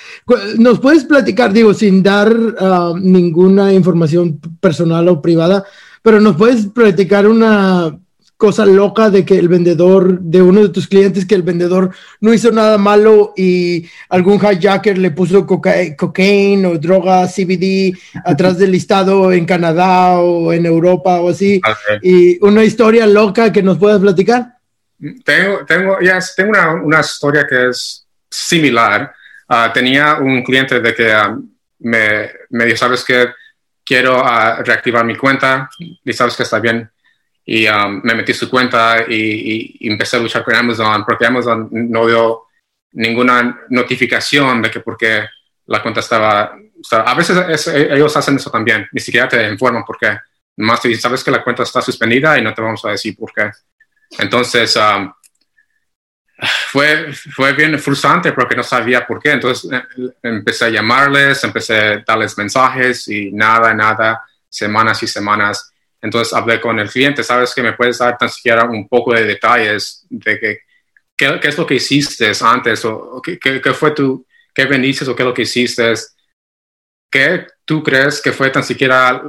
¿Nos 0.57 0.79
puedes 0.79 1.05
platicar, 1.05 1.53
digo, 1.53 1.75
sin 1.75 2.03
dar 2.05 2.33
um, 2.33 3.01
ninguna 3.03 3.73
información 3.75 4.41
personal 4.61 5.09
o 5.09 5.21
privada, 5.21 5.65
pero 6.03 6.21
nos 6.21 6.37
puedes 6.37 6.67
platicar 6.67 7.27
una 7.27 7.99
cosa 8.37 8.65
loca 8.65 9.11
de 9.11 9.25
que 9.25 9.39
el 9.39 9.49
vendedor, 9.49 10.21
de 10.21 10.41
uno 10.41 10.63
de 10.63 10.69
tus 10.71 10.87
clientes, 10.87 11.27
que 11.27 11.35
el 11.35 11.43
vendedor 11.43 11.91
no 12.21 12.33
hizo 12.33 12.53
nada 12.53 12.79
malo 12.79 13.35
y 13.37 13.85
algún 14.09 14.41
hijacker 14.41 14.99
le 14.99 15.11
puso 15.11 15.45
cocaína 15.47 16.69
o 16.69 16.79
droga 16.79 17.27
CBD 17.27 17.93
atrás 18.25 18.57
del 18.57 18.71
listado 18.71 19.33
en 19.33 19.45
Canadá 19.45 20.21
o 20.21 20.53
en 20.53 20.65
Europa 20.65 21.21
o 21.21 21.31
así. 21.31 21.61
Y 22.03 22.43
una 22.43 22.65
historia 22.65 23.07
loca 23.07 23.53
que 23.53 23.65
nos 23.65 23.79
puedas 23.79 24.01
platicar. 24.01 24.60
Tengo, 25.25 25.64
tengo, 25.64 25.99
tengo 26.37 26.50
una, 26.50 26.73
una, 26.75 27.00
historia 27.00 27.47
que 27.47 27.69
es 27.69 28.07
similar. 28.30 29.12
Ah, 29.49 29.71
tenía 29.73 30.14
un 30.14 30.42
cliente 30.42 30.80
de 30.80 30.95
que 30.95 31.12
ah, 31.12 31.37
me, 31.78 32.30
me 32.50 32.66
dijo, 32.66 32.76
sabes 32.76 33.04
que 33.04 33.30
quiero 33.85 34.23
ah, 34.25 34.62
reactivar 34.62 35.04
mi 35.04 35.16
cuenta. 35.16 35.71
Y 35.78 36.12
sabes 36.12 36.37
que 36.37 36.42
está 36.42 36.59
bien 36.61 36.90
y 37.52 37.66
um, 37.69 38.00
me 38.04 38.14
metí 38.14 38.33
su 38.33 38.49
cuenta 38.49 39.04
y, 39.09 39.88
empecé 39.90 40.16
a 40.16 40.21
luchar 40.21 40.45
con 40.45 40.54
Amazon 40.54 41.04
porque 41.04 41.26
Amazon 41.26 41.69
no 41.73 42.07
dio 42.07 42.42
ninguna 42.92 43.62
notificación 43.71 44.62
de 44.62 44.71
que 44.71 44.78
porque 44.78 45.25
la 45.66 45.83
cuenta 45.83 45.99
estaba, 45.99 46.57
a 46.90 47.14
veces 47.14 47.66
ellos 47.66 48.16
hacen 48.16 48.37
eso 48.37 48.50
también, 48.50 48.88
ni 48.92 49.00
siquiera 49.00 49.28
te 49.28 49.49
informan 49.49 49.85
por 49.85 49.99
qué, 49.99 50.16
nomás 50.57 50.80
te 50.80 50.88
dicen, 50.88 51.02
sabes 51.02 51.25
que 51.25 51.33
la 51.33 51.42
cuenta 51.42 51.64
está 51.64 51.83
suspendida 51.83 52.38
y 52.38 52.42
no 52.42 52.54
te 52.54 52.62
vamos 52.62 52.85
a 52.85 52.90
decir 52.90 53.16
por 53.16 53.33
qué. 53.33 53.50
Entonces, 54.19 54.76
um, 54.76 55.12
fue, 56.71 57.12
fue 57.12 57.52
bien 57.52 57.79
frustrante 57.79 58.33
porque 58.33 58.57
no 58.57 58.62
sabía 58.62 59.07
por 59.07 59.21
qué. 59.21 59.33
Entonces 59.33 59.71
eh, 59.73 59.83
empecé 60.23 60.67
a 60.67 60.71
llamarles, 60.71 61.43
empecé 61.45 61.76
a 61.76 62.05
darles 62.07 62.37
mensajes 62.38 63.09
y 63.09 63.31
nada, 63.33 63.75
nada, 63.75 64.23
semanas 64.49 65.02
y 65.02 65.07
semanas. 65.07 65.73
Entonces 66.00 66.33
hablé 66.33 66.61
con 66.61 66.79
el 66.79 66.88
cliente, 66.88 67.23
¿sabes 67.23 67.55
que 67.55 67.62
me 67.62 67.75
puedes 67.75 67.99
dar 67.99 68.17
tan 68.17 68.31
siquiera 68.31 68.64
un 68.64 68.88
poco 68.88 69.12
de 69.12 69.25
detalles 69.25 70.07
de 70.09 70.40
que, 70.40 70.59
qué, 71.14 71.38
es 71.43 71.59
lo 71.59 71.67
que 71.67 71.75
hiciste 71.75 72.33
antes 72.40 72.85
o 72.85 73.21
qué, 73.23 73.38
qué, 73.38 73.75
fue 73.75 73.90
tu, 73.90 74.26
qué 74.55 74.64
bendices 74.64 75.07
o 75.09 75.14
qué 75.14 75.23
es 75.23 75.26
lo 75.26 75.35
que 75.35 75.43
hiciste? 75.43 75.93
¿Qué 77.11 77.47
tú 77.67 77.83
crees 77.83 78.23
que 78.23 78.33
fue 78.33 78.49
tan 78.50 78.64
siquiera 78.64 79.23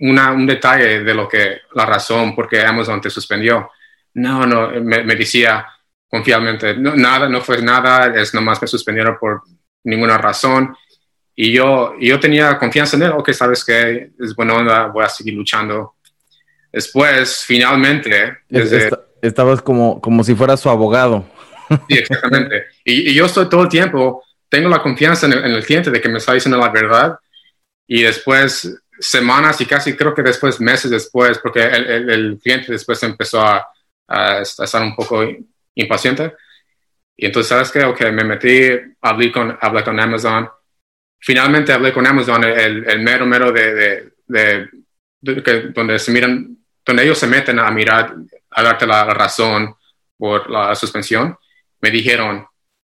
una, 0.00 0.32
un 0.32 0.46
detalle 0.46 1.04
de 1.04 1.14
lo 1.14 1.28
que, 1.28 1.60
la 1.74 1.86
razón 1.86 2.34
por 2.34 2.48
qué 2.48 2.62
Amazon 2.62 3.00
te 3.00 3.10
suspendió? 3.10 3.70
No, 4.18 4.46
no, 4.46 4.70
me, 4.80 5.04
me 5.04 5.16
decía 5.16 5.66
confiablemente, 6.08 6.76
no, 6.76 6.96
nada, 6.96 7.28
no 7.28 7.40
fue 7.40 7.60
nada, 7.62 8.14
es 8.20 8.32
nomás 8.32 8.60
me 8.62 8.68
suspendieron 8.68 9.18
por 9.18 9.42
ninguna 9.84 10.18
razón. 10.18 10.74
Y 11.34 11.52
yo, 11.52 11.94
yo 12.00 12.18
tenía 12.18 12.58
confianza 12.58 12.96
en 12.96 13.02
él, 13.04 13.12
ok, 13.12 13.32
sabes 13.32 13.64
que 13.64 14.10
es 14.18 14.34
buena 14.34 14.54
onda, 14.54 14.86
voy 14.86 15.04
a 15.04 15.08
seguir 15.08 15.34
luchando 15.34 15.94
Después, 16.72 17.44
finalmente... 17.46 18.38
estabas 19.22 19.62
como, 19.62 20.00
como 20.00 20.22
si 20.22 20.34
fuera 20.34 20.56
su 20.56 20.68
abogado. 20.68 21.24
Sí, 21.88 21.98
exactamente. 21.98 22.64
Y, 22.84 23.14
yo 23.14 23.26
estoy 23.26 23.48
todo 23.48 23.62
el 23.62 23.68
tiempo, 23.68 24.22
tengo 24.48 24.68
la 24.68 24.82
confianza 24.82 25.26
en 25.26 25.32
el, 25.32 25.64
cliente 25.64 25.90
de 25.90 26.00
que 26.00 26.08
me 26.08 26.18
está 26.18 26.34
diciendo 26.34 26.58
la 26.58 26.70
verdad. 26.70 27.18
Y 27.86 28.02
después, 28.02 28.80
semanas 29.00 29.60
y 29.60 29.66
casi 29.66 29.96
creo 29.96 30.14
que 30.14 30.22
después, 30.22 30.60
meses 30.60 30.90
después, 30.90 31.38
porque 31.38 31.64
el, 31.64 32.38
cliente 32.42 32.72
después 32.72 33.02
empezó 33.02 33.40
a, 33.40 33.66
estar 34.40 34.82
un 34.82 34.94
poco 34.94 35.24
impaciente. 35.74 36.34
Y 37.16 37.26
entonces, 37.26 37.48
¿sabes 37.48 37.70
qué? 37.70 37.84
Ok, 37.84 38.00
me 38.12 38.24
metí, 38.24 38.70
hablé 39.00 39.32
con, 39.32 39.56
hablé 39.60 39.84
con 39.84 39.98
Amazon. 39.98 40.48
Finalmente 41.18 41.72
hablé 41.72 41.92
con 41.92 42.06
Amazon, 42.06 42.44
el, 42.44 43.00
mero, 43.00 43.26
mero 43.26 43.50
de, 43.50 44.12
de, 44.26 44.68
de, 45.20 45.72
donde 45.74 45.98
se 45.98 46.12
miran 46.12 46.58
donde 46.88 47.04
ellos 47.04 47.18
se 47.18 47.26
meten 47.26 47.58
a 47.58 47.70
mirar, 47.70 48.14
a 48.50 48.62
darte 48.62 48.86
la, 48.86 49.04
razón 49.12 49.74
por 50.16 50.48
la 50.48 50.74
suspensión, 50.74 51.36
me 51.82 51.90
dijeron, 51.90 52.46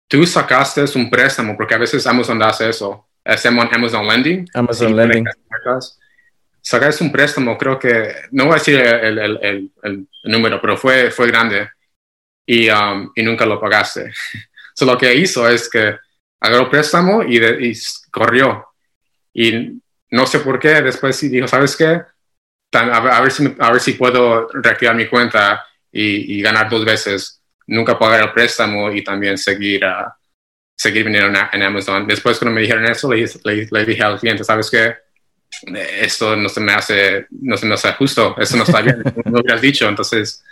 tú 0.06 0.26
sacaste 0.26 0.84
un 0.94 1.08
préstamo, 1.08 1.56
porque 1.56 1.74
a 1.74 1.78
veces 1.78 2.06
Amazon 2.06 2.42
hace 2.42 2.68
eso, 2.68 3.08
hacemos 3.24 3.66
Amazon 3.72 4.06
Lending. 4.06 4.46
Amazon 4.52 4.94
Lending. 4.94 5.24
Sacaste 6.66 7.04
un 7.04 7.12
préstamo, 7.12 7.56
creo 7.56 7.78
que, 7.78 8.12
no 8.32 8.46
voy 8.46 8.54
a 8.54 8.58
decir 8.58 8.76
el, 8.80 9.18
el, 9.20 9.70
el, 9.84 10.08
número, 10.24 10.60
pero 10.60 10.76
fue, 10.76 11.12
fue 11.12 11.28
grande 11.28 11.70
y, 12.44 12.68
um, 12.68 13.12
y 13.14 13.22
nunca 13.22 13.46
lo 13.46 13.60
pagaste. 13.60 14.12
so, 14.74 14.84
lo 14.84 14.98
que 14.98 15.14
hizo 15.14 15.48
es 15.48 15.70
que 15.70 15.96
agarró 16.40 16.68
préstamo 16.68 17.22
y, 17.22 17.36
y 17.36 17.72
corrió. 18.10 18.66
Y 19.32 19.80
no 20.10 20.26
sé 20.26 20.40
por 20.40 20.58
qué, 20.58 20.82
después 20.82 21.20
dijo, 21.20 21.46
¿sabes 21.46 21.76
qué? 21.76 22.02
a, 22.72 23.20
ver, 23.20 23.30
si, 23.30 23.54
a 23.60 23.70
ver 23.70 23.80
si 23.80 23.92
puedo 23.92 24.48
reactivar 24.48 24.96
mi 24.96 25.06
cuenta 25.06 25.64
y, 25.92 26.42
ganar 26.42 26.68
dos 26.68 26.84
veces, 26.84 27.44
nunca 27.68 27.96
pagar 27.96 28.22
el 28.22 28.32
préstamo 28.32 28.90
y 28.90 29.04
también 29.04 29.38
seguir, 29.38 29.84
uh, 29.84 30.10
seguir 30.76 31.04
viniendo 31.04 31.38
en, 31.52 31.62
Amazon. 31.62 32.08
Después 32.08 32.40
cuando 32.40 32.56
me 32.56 32.62
dijeron 32.62 32.86
eso, 32.86 33.08
le, 33.12 33.24
le, 33.70 33.84
dije 33.84 34.02
al 34.02 34.18
cliente, 34.18 34.42
¿sabes 34.42 34.68
qué? 34.68 35.05
Esto 36.00 36.36
no 36.36 36.48
se 36.48 36.60
me 36.60 36.72
hace, 36.72 37.26
no 37.30 37.56
se 37.56 37.66
me 37.66 37.74
hace 37.74 37.92
justo, 37.92 38.36
eso 38.38 38.56
no 38.56 38.64
está 38.64 38.82
bien, 38.82 39.02
no 39.24 39.32
lo 39.32 39.40
hubieras 39.40 39.60
dicho. 39.60 39.88
Entonces 39.88 40.42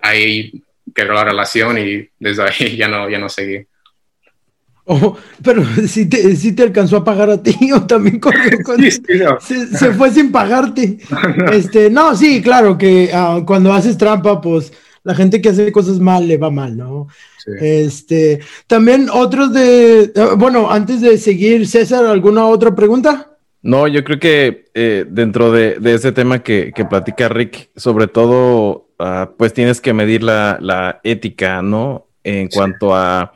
ahí 0.00 0.52
quedó 0.94 1.12
la 1.12 1.24
relación 1.24 1.78
y 1.78 2.08
desde 2.18 2.42
ahí 2.42 2.76
ya 2.76 2.88
no, 2.88 3.08
ya 3.08 3.18
no 3.18 3.28
seguí. 3.28 3.66
Oh, 4.86 5.16
pero 5.42 5.64
si 5.88 6.06
te, 6.06 6.36
si 6.36 6.52
te 6.52 6.62
alcanzó 6.62 6.98
a 6.98 7.04
pagar 7.04 7.30
a 7.30 7.42
ti 7.42 7.56
o 7.74 7.86
también 7.86 8.20
corrió 8.20 8.58
se, 9.40 9.92
fue 9.92 10.10
sin 10.10 10.30
pagarte. 10.30 10.98
Este, 11.52 11.88
no, 11.88 12.14
sí, 12.16 12.42
claro 12.42 12.76
que 12.76 13.10
ah, 13.12 13.42
cuando 13.46 13.72
haces 13.72 13.96
trampa, 13.96 14.40
pues 14.40 14.72
la 15.02 15.14
gente 15.14 15.40
que 15.40 15.50
hace 15.50 15.72
cosas 15.72 15.98
mal 16.00 16.26
le 16.26 16.36
va 16.36 16.50
mal, 16.50 16.76
¿no? 16.76 17.08
Este, 17.60 18.40
también 18.66 19.08
otros 19.10 19.52
de, 19.52 20.12
ah, 20.16 20.34
bueno, 20.36 20.70
antes 20.70 21.00
de 21.00 21.18
seguir, 21.18 21.66
César, 21.66 22.04
¿alguna 22.06 22.46
otra 22.46 22.74
pregunta? 22.74 23.33
No, 23.64 23.88
yo 23.88 24.04
creo 24.04 24.20
que 24.20 24.66
eh, 24.74 25.06
dentro 25.08 25.50
de, 25.50 25.78
ese 25.84 26.12
tema 26.12 26.42
que, 26.42 26.70
platica 26.90 27.30
Rick, 27.30 27.70
sobre 27.76 28.08
todo, 28.08 28.90
ah, 28.98 29.30
pues 29.38 29.54
tienes 29.54 29.80
que 29.80 29.94
medir 29.94 30.22
la, 30.22 31.00
ética, 31.02 31.62
¿no? 31.62 32.06
En 32.22 32.48
cuanto 32.48 32.94
a 32.94 33.32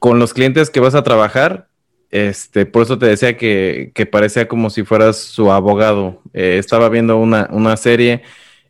con 0.00 0.18
los 0.18 0.34
clientes 0.34 0.68
que 0.68 0.80
vas 0.80 0.96
a 0.96 1.04
trabajar, 1.04 1.68
este, 2.10 2.66
por 2.66 2.82
eso 2.82 2.98
te 2.98 3.06
decía 3.06 3.36
que, 3.36 3.92
parecía 4.10 4.48
como 4.48 4.68
si 4.68 4.82
fueras 4.82 5.16
su 5.18 5.52
abogado. 5.52 6.20
Eh, 6.32 6.56
estaba 6.58 6.88
viendo 6.88 7.16
una, 7.16 7.48
una 7.52 7.76
serie 7.76 8.22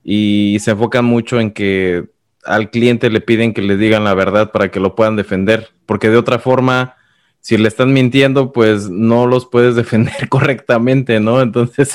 y 0.02 0.58
se 0.60 0.72
enfocan 0.72 1.06
mucho 1.06 1.40
en 1.40 1.52
que 1.52 2.04
al 2.44 2.68
cliente 2.70 3.08
le 3.08 3.22
piden 3.22 3.54
que 3.54 3.62
le 3.62 3.78
digan 3.78 4.04
la 4.04 4.12
verdad 4.12 4.52
para 4.52 4.70
que 4.70 4.78
lo 4.78 4.94
puedan 4.94 5.16
defender, 5.16 5.70
porque 5.86 6.10
de 6.10 6.18
otra 6.18 6.38
forma 6.38 6.96
si 7.44 7.58
le 7.58 7.68
están 7.68 7.92
mintiendo, 7.92 8.52
pues 8.52 8.88
no 8.88 9.26
los 9.26 9.44
puedes 9.44 9.74
defender 9.76 10.30
correctamente, 10.30 11.20
¿no? 11.20 11.42
Entonces, 11.42 11.94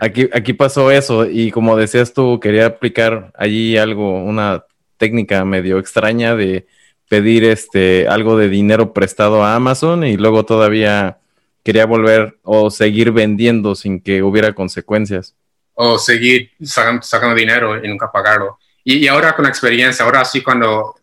aquí, 0.00 0.30
aquí 0.32 0.54
pasó 0.54 0.90
eso 0.90 1.26
y 1.26 1.50
como 1.50 1.76
decías 1.76 2.14
tú, 2.14 2.40
quería 2.40 2.64
aplicar 2.64 3.30
allí 3.36 3.76
algo, 3.76 4.24
una 4.24 4.64
técnica 4.96 5.44
medio 5.44 5.78
extraña 5.78 6.34
de 6.34 6.66
pedir 7.10 7.44
este 7.44 8.08
algo 8.08 8.38
de 8.38 8.48
dinero 8.48 8.94
prestado 8.94 9.44
a 9.44 9.54
Amazon 9.54 10.02
y 10.04 10.16
luego 10.16 10.46
todavía 10.46 11.18
quería 11.62 11.84
volver 11.84 12.38
o 12.42 12.70
seguir 12.70 13.12
vendiendo 13.12 13.74
sin 13.74 14.00
que 14.00 14.22
hubiera 14.22 14.54
consecuencias. 14.54 15.34
O 15.74 15.98
seguir 15.98 16.52
sacando, 16.62 17.34
dinero 17.34 17.84
y 17.84 17.86
nunca 17.86 18.10
pagarlo. 18.10 18.58
Y, 18.82 18.96
y, 18.96 19.08
ahora 19.08 19.36
con 19.36 19.42
la 19.42 19.50
experiencia, 19.50 20.06
ahora 20.06 20.24
sí 20.24 20.40
cuando 20.40 20.94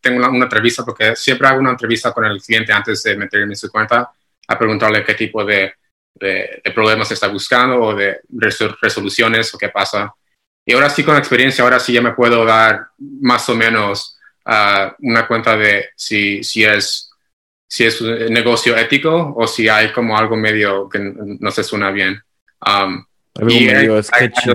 tengo 0.00 0.28
una, 0.28 0.44
entrevista 0.44 0.84
porque 0.84 1.16
siempre 1.16 1.48
hago 1.48 1.60
una 1.60 1.70
entrevista 1.70 2.12
con 2.12 2.24
el 2.24 2.40
cliente 2.40 2.72
antes 2.72 3.02
de 3.02 3.16
meterme 3.16 3.52
en 3.52 3.56
su 3.56 3.70
cuenta 3.70 4.10
a 4.46 4.58
preguntarle 4.58 5.04
qué 5.04 5.14
tipo 5.14 5.44
de, 5.44 5.74
de, 6.14 6.62
problemas 6.74 7.10
está 7.10 7.28
buscando 7.28 7.80
o 7.80 7.94
de 7.94 8.20
resoluciones 8.80 9.54
o 9.54 9.58
qué 9.58 9.68
pasa. 9.68 10.12
Y 10.66 10.72
ahora 10.72 10.88
sí 10.88 11.02
con 11.02 11.16
experiencia, 11.16 11.64
ahora 11.64 11.80
sí 11.80 11.92
ya 11.92 12.00
me 12.00 12.12
puedo 12.12 12.44
dar 12.44 12.88
más 12.98 13.48
o 13.48 13.54
menos 13.54 14.18
uh, 14.46 14.92
una 15.00 15.26
cuenta 15.26 15.56
de 15.56 15.90
si, 15.94 16.42
si, 16.42 16.64
es, 16.64 17.10
si 17.68 17.84
es 17.84 18.00
un 18.00 18.32
negocio 18.32 18.76
ético 18.76 19.34
o 19.36 19.46
si 19.46 19.68
hay 19.68 19.92
como 19.92 20.16
algo 20.16 20.36
medio 20.36 20.88
que 20.88 20.98
no 21.00 21.50
se 21.50 21.64
suena 21.64 21.90
bien. 21.90 22.22
Um, 22.66 23.04
y 23.48 23.66
medio 23.66 24.02
sketchy. 24.02 24.52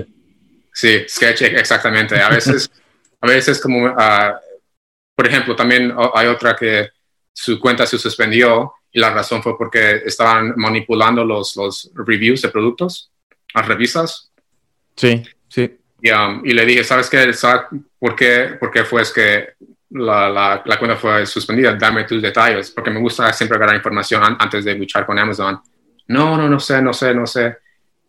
Sí, 0.72 1.04
sketchy, 1.08 1.44
exactamente. 1.44 2.20
A 2.20 2.28
veces, 2.30 2.70
a 3.20 3.26
veces 3.26 3.60
como 3.60 3.86
uh, 3.86 4.34
por 5.20 5.28
ejemplo, 5.28 5.54
también 5.54 5.94
hay 6.14 6.28
otra 6.28 6.56
que 6.56 6.88
su 7.30 7.60
cuenta 7.60 7.84
se 7.84 7.98
suspendió 7.98 8.72
y 8.90 8.98
la 8.98 9.10
razón 9.10 9.42
fue 9.42 9.54
porque 9.58 10.00
estaban 10.06 10.54
manipulando 10.56 11.22
los, 11.26 11.54
los 11.56 11.90
reviews 11.94 12.40
de 12.40 12.48
productos, 12.48 13.12
las 13.54 13.68
revistas. 13.68 14.32
Sí, 14.96 15.22
sí. 15.46 15.76
Y, 16.00 16.10
um, 16.10 16.40
y 16.42 16.54
le 16.54 16.64
dije, 16.64 16.84
¿sabes 16.84 17.10
qué? 17.10 17.30
por 17.98 18.16
qué? 18.16 18.56
¿Por 18.58 18.70
qué 18.70 18.82
fue 18.84 19.02
es 19.02 19.12
que 19.12 19.50
la, 19.90 20.30
la, 20.30 20.62
la, 20.64 20.78
cuenta 20.78 20.96
fue 20.96 21.26
suspendida? 21.26 21.74
Dame 21.74 22.04
tus 22.04 22.22
detalles, 22.22 22.70
porque 22.70 22.90
me 22.90 22.98
gusta 22.98 23.30
siempre 23.34 23.58
agarrar 23.58 23.76
información 23.76 24.22
antes 24.24 24.64
de 24.64 24.74
luchar 24.74 25.04
con 25.04 25.18
Amazon. 25.18 25.60
No, 26.08 26.38
no, 26.38 26.48
no 26.48 26.58
sé, 26.58 26.80
no 26.80 26.94
sé, 26.94 27.12
no 27.12 27.26
sé. 27.26 27.58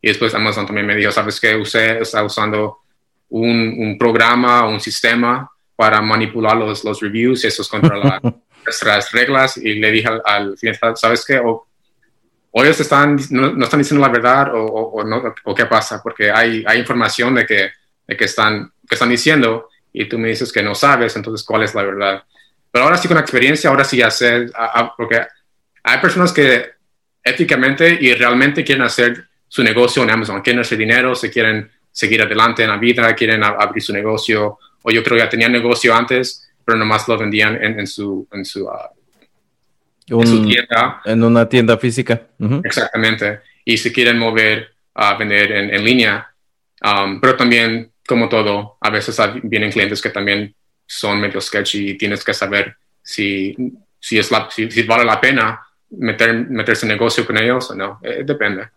Y 0.01 0.07
después 0.07 0.33
Amazon 0.33 0.65
también 0.65 0.87
me 0.87 0.95
dijo, 0.95 1.11
¿sabes 1.11 1.41
qué? 1.41 1.57
Usted 1.57 2.03
está 2.03 2.23
usando 2.23 2.83
un, 3.27 3.75
un 3.79 3.97
programa, 3.97 4.65
un 4.65 4.79
sistema 4.79 5.50
para 5.81 5.99
manipular 5.99 6.55
los, 6.55 6.83
los 6.83 6.99
reviews, 7.01 7.43
eso 7.43 7.63
es 7.63 7.67
contra 7.67 8.19
nuestras 8.65 9.11
reglas. 9.11 9.57
Y 9.57 9.79
le 9.79 9.89
dije 9.89 10.09
al, 10.23 10.53
cliente, 10.53 10.79
¿sabes 10.93 11.25
qué? 11.25 11.39
O, 11.43 11.65
ellos 12.53 12.79
están, 12.79 13.17
no, 13.31 13.63
están 13.63 13.79
diciendo 13.79 14.05
la 14.05 14.13
verdad 14.13 14.53
o, 14.53 14.63
o, 14.63 15.03
no, 15.03 15.33
o 15.43 15.55
qué 15.55 15.65
pasa, 15.65 15.99
porque 16.03 16.29
hay, 16.29 16.63
hay 16.67 16.77
información 16.77 17.33
de 17.33 17.47
que, 17.47 17.71
de 18.05 18.15
que, 18.15 18.25
están, 18.25 18.71
que 18.87 18.93
están 18.93 19.09
diciendo 19.09 19.69
y 19.91 20.05
tú 20.05 20.19
me 20.19 20.27
dices 20.27 20.53
que 20.53 20.61
no 20.61 20.75
sabes, 20.75 21.15
entonces, 21.15 21.43
¿cuál 21.43 21.63
es 21.63 21.73
la 21.73 21.81
verdad? 21.81 22.23
Pero 22.69 22.85
ahora 22.85 22.97
sí 22.97 23.07
con 23.07 23.15
la 23.15 23.21
experiencia, 23.21 23.71
ahora 23.71 23.83
sí 23.83 23.97
ya 23.97 24.11
sé, 24.11 24.51
porque 24.95 25.19
hay 25.81 25.97
personas 25.97 26.31
que 26.31 26.73
éticamente 27.23 27.97
y 27.99 28.13
realmente 28.13 28.63
quieren 28.63 28.83
hacer 28.83 29.29
su 29.47 29.63
negocio 29.63 30.03
en 30.03 30.11
Amazon, 30.11 30.43
quieren 30.43 30.61
hacer 30.61 30.77
dinero, 30.77 31.15
se 31.15 31.31
quieren 31.31 31.71
seguir 31.91 32.21
adelante 32.21 32.63
en 32.63 32.69
la 32.69 32.77
vida, 32.77 33.13
quieren 33.15 33.43
abrir 33.43 33.83
su 33.83 33.93
negocio 33.93 34.57
o 34.83 34.91
yo 34.91 35.03
creo 35.03 35.17
que 35.17 35.23
ya 35.23 35.29
tenían 35.29 35.51
negocio 35.51 35.93
antes, 35.93 36.49
pero 36.65 36.77
nomás 36.77 37.07
lo 37.07 37.17
vendían 37.17 37.61
en, 37.63 37.85
su, 37.87 38.27
en, 38.31 38.45
su, 38.45 38.67
ah, 38.69 38.91
tienda. 40.05 41.01
En 41.05 41.23
una 41.23 41.47
tienda 41.47 41.77
física. 41.77 42.21
Exactamente. 42.63 43.41
Y 43.65 43.77
se 43.77 43.91
quieren 43.91 44.17
mover 44.17 44.73
a 44.95 45.15
vender 45.15 45.51
en, 45.51 45.83
línea. 45.83 46.27
Um, 46.83 47.21
pero 47.21 47.35
también, 47.35 47.91
como 48.07 48.27
todo, 48.27 48.77
a 48.81 48.89
veces 48.89 49.17
vienen 49.43 49.71
clientes 49.71 50.01
que 50.01 50.09
también 50.09 50.53
son 50.85 51.21
medio 51.21 51.39
sketchy 51.39 51.91
y 51.91 51.97
tienes 51.97 52.23
que 52.23 52.33
saber 52.33 52.75
si, 53.01 53.55
si, 53.99 54.17
es 54.17 54.31
la, 54.31 54.49
si, 54.49 54.67
vale 54.83 55.05
la 55.05 55.21
pena 55.21 55.61
meter, 55.91 56.49
meterse 56.49 56.85
en 56.85 56.91
negocio 56.91 57.25
con 57.25 57.37
ellos 57.37 57.69
o 57.71 57.75
no. 57.75 57.99
Eh, 58.03 58.23
depende. 58.25 58.67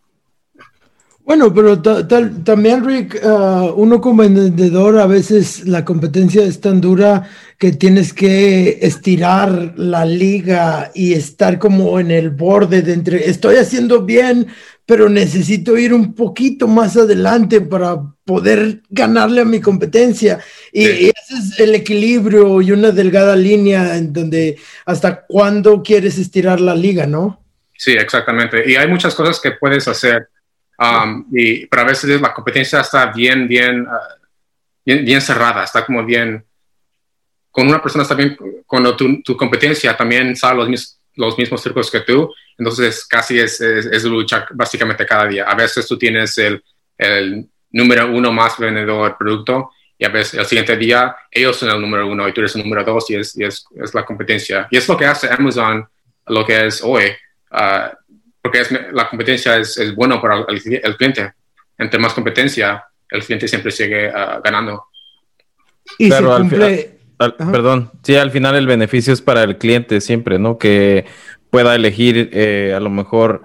Bueno, 1.25 1.55
pero 1.55 1.81
también, 1.81 2.85
Rick, 2.85 3.19
uh, 3.25 3.73
uno 3.77 3.99
como 3.99 4.23
vendedor, 4.23 4.99
a 4.99 5.07
veces 5.07 5.67
la 5.67 5.83
competencia 5.83 6.45
es 6.45 6.61
tan 6.61 6.83
dura 6.83 7.27
que 7.59 7.73
tienes 7.73 8.13
que 8.13 8.79
estirar 8.83 9.73
la 9.79 10.05
liga 10.05 10.91
y 10.95 11.15
estar 11.15 11.59
como 11.59 11.99
en 11.99 12.11
el 12.11 12.29
borde 12.29 12.83
de 12.83 12.93
entre, 12.93 13.31
estoy 13.31 13.57
haciendo 13.57 14.03
bien, 14.03 14.49
pero 14.85 15.09
necesito 15.09 15.79
ir 15.79 15.95
un 15.95 16.15
poquito 16.15 16.69
más 16.69 16.95
adelante 16.99 17.63
para 17.63 18.03
poder 18.27 18.83
ganarle 18.91 19.41
a 19.41 19.47
mi 19.47 19.63
competencia. 19.63 20.41
Y, 20.75 20.85
ese 20.85 21.39
es 21.39 21.59
el 21.59 21.75
equilibrio 21.75 22.61
y 22.61 22.71
una 22.71 22.91
delgada 22.91 23.35
línea 23.35 23.97
en 23.97 24.13
donde 24.13 24.59
hasta 24.85 25.25
cuándo 25.25 25.83
quieres 25.83 26.19
estirar 26.19 26.61
la 26.61 26.75
liga, 26.75 27.07
¿no? 27.07 27.43
Sí, 27.79 27.93
exactamente. 27.93 28.71
Y 28.71 28.77
hay 28.77 28.89
muchas 28.89 29.15
cosas 29.15 29.41
que 29.41 29.53
puedes 29.53 29.89
hacer 29.89 30.29
Um, 30.79 31.27
y, 31.33 31.67
pero 31.67 31.83
a 31.83 31.87
veces 31.87 32.21
la 32.21 32.33
competencia 32.33 32.81
está 32.81 33.07
bien, 33.07 33.47
bien, 33.47 33.83
uh, 33.83 34.25
bien, 34.85 35.05
bien, 35.05 35.21
cerrada, 35.21 35.65
está 35.65 35.85
como 35.87 36.05
bien, 36.05 36.45
con 37.51 37.69
una 37.69 37.81
persona 37.81 38.03
está 38.03 38.15
bien, 38.15 38.37
cuando 38.67 38.97
tu, 38.97 39.23
tu 39.23 39.37
competencia 39.37 39.97
también 39.97 40.35
sabe 40.35 40.57
los, 40.57 40.69
mis, 40.69 41.01
los 41.15 41.39
mismos 41.39 41.63
trucos 41.63 41.91
que 41.91 42.01
tú, 42.01 42.33
entonces 42.59 43.07
casi 43.07 43.39
es, 43.39 43.61
es, 43.61 44.05
luchar 44.05 44.49
básicamente 44.53 45.07
cada 45.07 45.27
día. 45.27 45.45
A 45.45 45.55
veces 45.55 45.87
tú 45.87 45.97
tienes 45.97 46.37
el, 46.39 46.63
el 46.99 47.47
número 47.71 48.11
uno 48.11 48.33
más 48.33 48.59
vendedor 48.59 49.17
producto 49.17 49.71
y 49.99 50.05
a 50.05 50.09
veces 50.09 50.35
el 50.35 50.47
siguiente 50.47 50.77
día 50.77 51.15
ellos 51.31 51.57
son 51.57 51.71
el 51.71 51.81
número 51.81 52.07
uno 52.07 52.29
y 52.29 52.33
tú 52.33 52.41
eres 52.41 52.55
el 52.57 52.63
número 52.63 52.85
dos 52.85 53.11
y 53.11 53.17
es, 53.17 53.37
y 53.37 53.45
es, 53.45 53.65
es 53.77 53.95
la 53.95 54.05
competencia. 54.05 54.67
Y 54.71 54.77
es 54.77 54.89
lo 54.89 54.97
que 54.97 55.07
hace 55.07 55.29
Amazon, 55.33 55.87
lo 56.27 56.45
que 56.45 56.67
es 56.67 56.83
hoy. 56.83 57.13
Uh, 57.51 57.95
porque 58.45 58.61
es, 58.61 58.71
la 58.93 59.09
competencia 59.09 59.57
es, 59.57 59.79
es 59.79 59.95
bueno 59.95 60.21
para 60.21 60.45
el, 60.47 60.63
cliente. 60.97 61.33
Entre 61.79 61.99
más 61.99 62.13
competencia, 62.13 62.85
el 63.09 63.25
cliente 63.25 63.49
siempre 63.49 63.73
sigue 63.73 64.11
uh, 64.11 64.43
ganando. 64.45 64.85
Y 65.99 66.11
perdón, 66.11 67.91
sí, 68.03 68.17
al 68.17 68.31
final 68.31 68.55
el 68.57 68.67
beneficio 68.67 69.15
es 69.15 69.23
para 69.23 69.43
el 69.45 69.57
cliente 69.57 70.03
siempre, 70.03 70.39
¿no? 70.39 70.59
Que 70.59 71.07
pueda 71.49 71.75
elegir 71.75 72.29
eh, 72.35 72.75
a 72.77 72.81
lo 72.81 72.91
mejor 72.91 73.45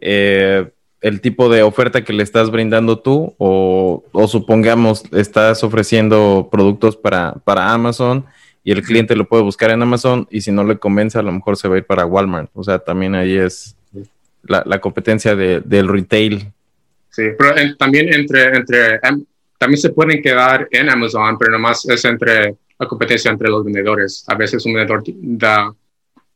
eh, 0.00 0.72
el 1.02 1.20
tipo 1.20 1.48
de 1.48 1.62
oferta 1.62 2.02
que 2.02 2.12
le 2.12 2.24
estás 2.24 2.50
brindando 2.50 2.98
tú 2.98 3.36
o, 3.38 4.02
o 4.10 4.26
supongamos 4.26 5.04
estás 5.12 5.62
ofreciendo 5.62 6.48
productos 6.50 6.96
para, 6.96 7.34
para 7.44 7.72
Amazon 7.72 8.26
y 8.64 8.72
el 8.72 8.82
cliente 8.82 9.14
lo 9.14 9.28
puede 9.28 9.44
buscar 9.44 9.70
en 9.70 9.82
Amazon 9.82 10.26
y 10.30 10.40
si 10.40 10.50
no 10.50 10.64
le 10.64 10.78
convence 10.78 11.16
a 11.16 11.22
lo 11.22 11.30
mejor 11.30 11.56
se 11.56 11.68
va 11.68 11.76
a 11.76 11.78
ir 11.78 11.86
para 11.86 12.06
Walmart. 12.06 12.50
O 12.54 12.64
sea, 12.64 12.80
también 12.80 13.14
ahí 13.14 13.36
es 13.36 13.76
la, 14.44 14.80
competencia 14.80 15.34
del 15.34 15.88
retail. 15.88 16.52
Sí, 17.10 17.24
pero 17.38 17.54
también 17.76 18.12
entre, 18.12 18.56
entre, 18.56 18.94
em, 19.02 19.24
también 19.58 19.80
se 19.80 19.90
pueden 19.90 20.22
quedar 20.22 20.66
en 20.70 20.88
Amazon, 20.90 21.36
pero 21.38 21.52
nomás 21.52 21.86
es 21.88 22.04
entre 22.04 22.56
la 22.78 22.86
competencia 22.88 23.30
entre 23.30 23.48
los 23.48 23.64
vendedores. 23.64 24.24
A 24.26 24.34
veces 24.34 24.64
un 24.66 24.74
vendedor 24.74 25.02
da 25.16 25.72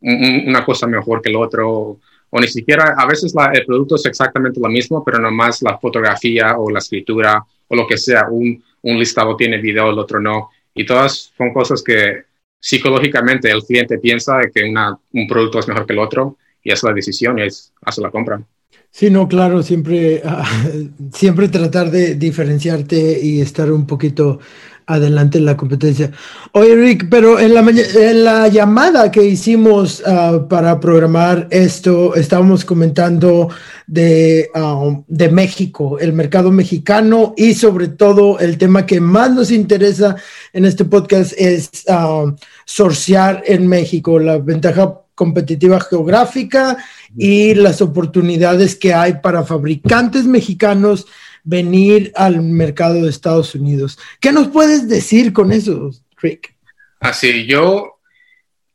una 0.00 0.64
cosa 0.64 0.86
mejor 0.86 1.22
que 1.22 1.30
el 1.30 1.36
otro, 1.36 1.98
o 2.30 2.40
ni 2.40 2.48
siquiera, 2.48 2.94
a 2.96 3.06
veces 3.06 3.34
el 3.52 3.66
producto 3.66 3.96
es 3.96 4.06
exactamente 4.06 4.60
lo 4.60 4.68
mismo, 4.68 5.02
pero 5.02 5.18
nomás 5.18 5.62
la 5.62 5.78
fotografía 5.78 6.56
o 6.58 6.70
la 6.70 6.78
escritura 6.78 7.42
o 7.68 7.74
lo 7.74 7.86
que 7.86 7.96
sea, 7.96 8.28
un, 8.30 8.62
un 8.82 8.98
listado 8.98 9.34
tiene 9.34 9.58
video, 9.58 9.90
el 9.90 9.98
otro 9.98 10.20
no. 10.20 10.50
Y 10.74 10.84
todas 10.84 11.32
son 11.36 11.52
cosas 11.52 11.82
que 11.82 12.24
psicológicamente 12.60 13.50
el 13.50 13.62
cliente 13.62 13.98
piensa 13.98 14.40
que 14.54 14.64
una, 14.64 14.96
un 15.12 15.26
producto 15.26 15.58
es 15.58 15.68
mejor 15.68 15.86
que 15.86 15.92
el 15.92 15.98
otro 15.98 16.36
y 16.66 16.72
es 16.72 16.82
la 16.82 16.92
decisión 16.92 17.38
es 17.38 17.72
hacer 17.82 18.02
la 18.02 18.10
compra. 18.10 18.42
Sí, 18.90 19.08
no, 19.08 19.28
claro, 19.28 19.62
siempre, 19.62 20.20
ah, 20.24 20.44
siempre 21.12 21.48
tratar 21.48 21.90
de 21.92 22.16
diferenciarte 22.16 23.20
y 23.22 23.40
estar 23.40 23.70
un 23.70 23.86
poquito 23.86 24.40
adelante 24.86 25.38
en 25.38 25.44
la 25.44 25.56
competencia. 25.56 26.10
Oye, 26.52 26.74
Rick, 26.74 27.06
pero 27.08 27.38
en 27.38 27.54
la, 27.54 27.60
en 27.60 28.24
la 28.24 28.48
llamada 28.48 29.12
que 29.12 29.24
hicimos 29.24 30.02
ah, 30.06 30.46
para 30.48 30.80
programar 30.80 31.46
esto, 31.50 32.16
estábamos 32.16 32.64
comentando 32.64 33.48
de, 33.86 34.50
ah, 34.54 35.02
de 35.06 35.28
México, 35.28 36.00
el 36.00 36.12
mercado 36.12 36.50
mexicano 36.50 37.32
y 37.36 37.54
sobre 37.54 37.88
todo 37.88 38.40
el 38.40 38.58
tema 38.58 38.86
que 38.86 39.00
más 39.00 39.30
nos 39.30 39.52
interesa 39.52 40.16
en 40.52 40.64
este 40.64 40.84
podcast 40.84 41.32
es 41.36 41.70
uh, 41.88 42.34
sorciar 42.64 43.42
en 43.46 43.68
México, 43.68 44.18
la 44.18 44.38
ventaja 44.38 45.05
competitiva 45.16 45.80
geográfica 45.80 46.76
y 47.16 47.54
las 47.54 47.82
oportunidades 47.82 48.76
que 48.76 48.94
hay 48.94 49.14
para 49.14 49.42
fabricantes 49.42 50.26
mexicanos 50.26 51.06
venir 51.42 52.12
al 52.14 52.42
mercado 52.42 53.02
de 53.02 53.10
Estados 53.10 53.54
Unidos. 53.54 53.98
¿Qué 54.20 54.30
nos 54.30 54.48
puedes 54.48 54.88
decir 54.88 55.32
con 55.32 55.50
eso, 55.50 55.90
Rick? 56.18 56.54
Así, 57.00 57.46
yo, 57.46 57.98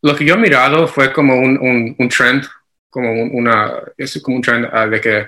lo 0.01 0.15
que 0.15 0.25
yo 0.25 0.33
he 0.33 0.37
mirado 0.37 0.87
fue 0.87 1.13
como 1.13 1.37
un, 1.37 1.95
un, 1.97 2.09
trend, 2.09 2.43
como 2.89 3.11
una, 3.11 3.73
es 3.97 4.19
como 4.21 4.37
un 4.37 4.41
trend 4.41 4.67
ah, 4.71 4.87
de 4.87 4.99
que 4.99 5.27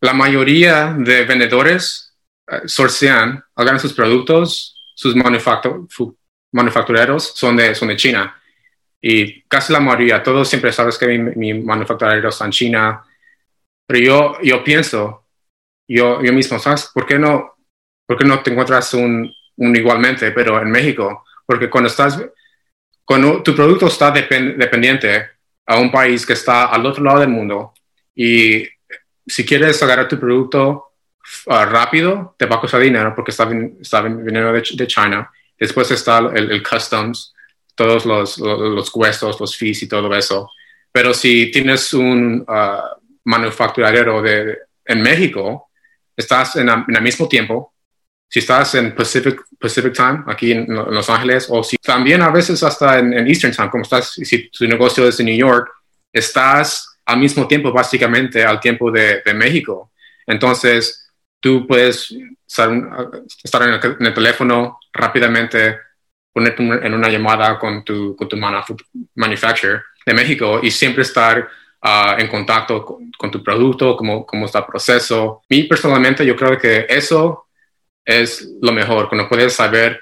la 0.00 0.12
mayoría 0.12 0.94
de 0.98 1.24
vendedores 1.24 2.14
uh, 2.50 3.40
hagan 3.56 3.80
sus 3.80 3.94
productos, 3.94 4.76
sus 4.94 5.14
manufactureros 6.52 7.32
son 7.34 7.56
de, 7.56 7.74
son 7.74 7.88
de 7.88 7.96
China. 7.96 8.36
Y 9.06 9.42
casi 9.42 9.70
la 9.70 9.80
mayoría, 9.80 10.22
todos 10.22 10.48
siempre 10.48 10.72
sabes 10.72 10.96
que 10.96 11.06
mi, 11.06 11.18
mi 11.18 11.62
manufacturero 11.62 12.30
está 12.30 12.46
en 12.46 12.52
China. 12.52 13.04
Pero 13.86 14.00
yo, 14.02 14.38
yo 14.42 14.64
pienso, 14.64 15.26
yo, 15.86 16.22
yo 16.22 16.32
mismo, 16.32 16.58
¿sabes? 16.58 16.90
¿Por 16.94 17.04
qué 17.04 17.18
no, 17.18 17.54
por 18.06 18.16
qué 18.16 18.24
no 18.24 18.42
te 18.42 18.50
encuentras 18.50 18.94
un, 18.94 19.30
un 19.56 19.76
igualmente, 19.76 20.30
pero 20.30 20.58
en 20.58 20.70
México? 20.70 21.22
Porque 21.44 21.68
cuando 21.68 21.88
estás, 21.88 22.18
cuando 23.04 23.42
tu 23.42 23.54
producto 23.54 23.88
está 23.88 24.10
dependiente 24.10 25.32
a 25.66 25.78
un 25.78 25.92
país 25.92 26.24
que 26.24 26.32
está 26.32 26.64
al 26.64 26.86
otro 26.86 27.04
lado 27.04 27.20
del 27.20 27.28
mundo 27.28 27.74
y 28.14 28.66
si 29.26 29.44
quieres 29.44 29.82
agarrar 29.82 30.08
tu 30.08 30.18
producto 30.18 30.92
uh, 31.44 31.64
rápido, 31.66 32.34
te 32.38 32.46
va 32.46 32.56
a 32.56 32.60
costar 32.60 32.80
dinero 32.80 33.14
porque 33.14 33.32
está, 33.32 33.46
está 33.78 34.00
viniendo 34.00 34.50
de, 34.50 34.62
de, 34.72 34.86
China. 34.86 35.30
Después 35.58 35.90
está 35.90 36.20
el, 36.20 36.50
el 36.50 36.62
customs, 36.62 37.33
todos 37.74 38.06
los, 38.06 38.38
los, 38.38 38.94
huesos, 38.94 39.40
los 39.40 39.56
fees 39.56 39.82
y 39.82 39.88
todo 39.88 40.14
eso. 40.14 40.50
Pero 40.92 41.12
si 41.12 41.50
tienes 41.50 41.92
un 41.92 42.44
uh, 42.48 43.00
manufacturero 43.24 44.22
de, 44.22 44.58
en 44.84 45.02
México, 45.02 45.70
estás 46.16 46.56
en, 46.56 46.68
el 46.68 47.02
mismo 47.02 47.28
tiempo, 47.28 47.74
si 48.28 48.40
estás 48.40 48.74
en 48.74 48.94
Pacific, 48.94 49.40
Pacific 49.58 49.92
Time, 49.92 50.24
aquí 50.26 50.52
en, 50.52 50.66
Los 50.68 51.10
Ángeles, 51.10 51.46
o 51.50 51.62
si 51.62 51.76
también 51.76 52.22
a 52.22 52.30
veces 52.30 52.62
hasta 52.62 52.98
en, 52.98 53.26
Eastern 53.26 53.52
Time, 53.52 53.70
como 53.70 53.82
estás, 53.82 54.12
si 54.12 54.50
tu 54.50 54.66
negocio 54.66 55.08
es 55.08 55.18
en 55.20 55.26
New 55.26 55.36
York, 55.36 55.70
estás 56.12 56.98
al 57.04 57.18
mismo 57.18 57.46
tiempo, 57.46 57.72
básicamente, 57.72 58.44
al 58.44 58.60
tiempo 58.60 58.90
de, 58.90 59.22
de 59.24 59.34
México. 59.34 59.92
Entonces, 60.26 61.04
tú 61.40 61.66
puedes 61.66 62.14
estar, 62.46 62.70
en, 62.72 64.06
el, 64.06 64.14
teléfono 64.14 64.78
rápidamente, 64.92 65.76
ponerte 66.34 66.62
en 66.62 66.92
una 66.92 67.08
llamada 67.08 67.58
con 67.58 67.84
tu, 67.84 68.16
con 68.16 68.28
tu 68.28 68.36
manufacturer 68.36 69.82
de 70.04 70.14
México 70.14 70.58
y 70.60 70.70
siempre 70.70 71.02
estar 71.02 71.48
uh, 71.82 72.18
en 72.18 72.26
contacto 72.26 72.84
con, 72.84 73.30
tu 73.30 73.42
producto, 73.42 73.96
cómo, 73.96 74.26
cómo 74.26 74.46
está 74.46 74.58
el 74.58 74.64
proceso. 74.66 75.42
mí 75.48 75.62
personalmente 75.62 76.26
yo 76.26 76.34
creo 76.34 76.58
que 76.58 76.86
eso 76.88 77.46
es 78.04 78.50
lo 78.60 78.72
mejor, 78.72 79.08
cuando 79.08 79.28
puedes 79.28 79.54
saber 79.54 80.00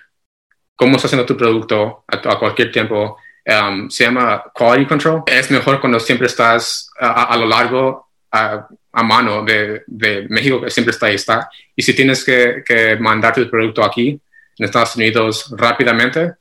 cómo 0.75 0.97
está 0.97 1.07
haciendo 1.07 1.27
tu 1.27 1.37
producto 1.37 2.05
a, 2.09 2.39
cualquier 2.39 2.73
tiempo. 2.73 3.19
Um, 3.45 3.91
se 3.91 4.05
llama 4.05 4.43
quality 4.55 4.87
control. 4.87 5.23
Es 5.27 5.51
mejor 5.51 5.81
cuando 5.81 6.01
siempre 6.01 6.29
estás 6.29 6.91
a, 6.99 7.37
lo 7.37 7.47
largo, 7.47 8.09
a, 8.31 8.67
mano 9.03 9.45
de, 9.45 9.83
de, 9.87 10.27
México, 10.29 10.61
que 10.61 10.71
siempre 10.71 10.93
está 10.93 11.07
ahí. 11.07 11.17
Está. 11.17 11.49
Y 11.77 11.83
si 11.83 11.95
tienes 11.95 12.25
que, 12.25 12.63
que 12.67 12.97
mandar 12.97 13.35
tu 13.35 13.49
producto 13.51 13.85
aquí, 13.85 14.21
en 14.63 14.67
Estados 14.67 14.95
Unidos, 14.95 15.53
rápidamente, 15.57 16.35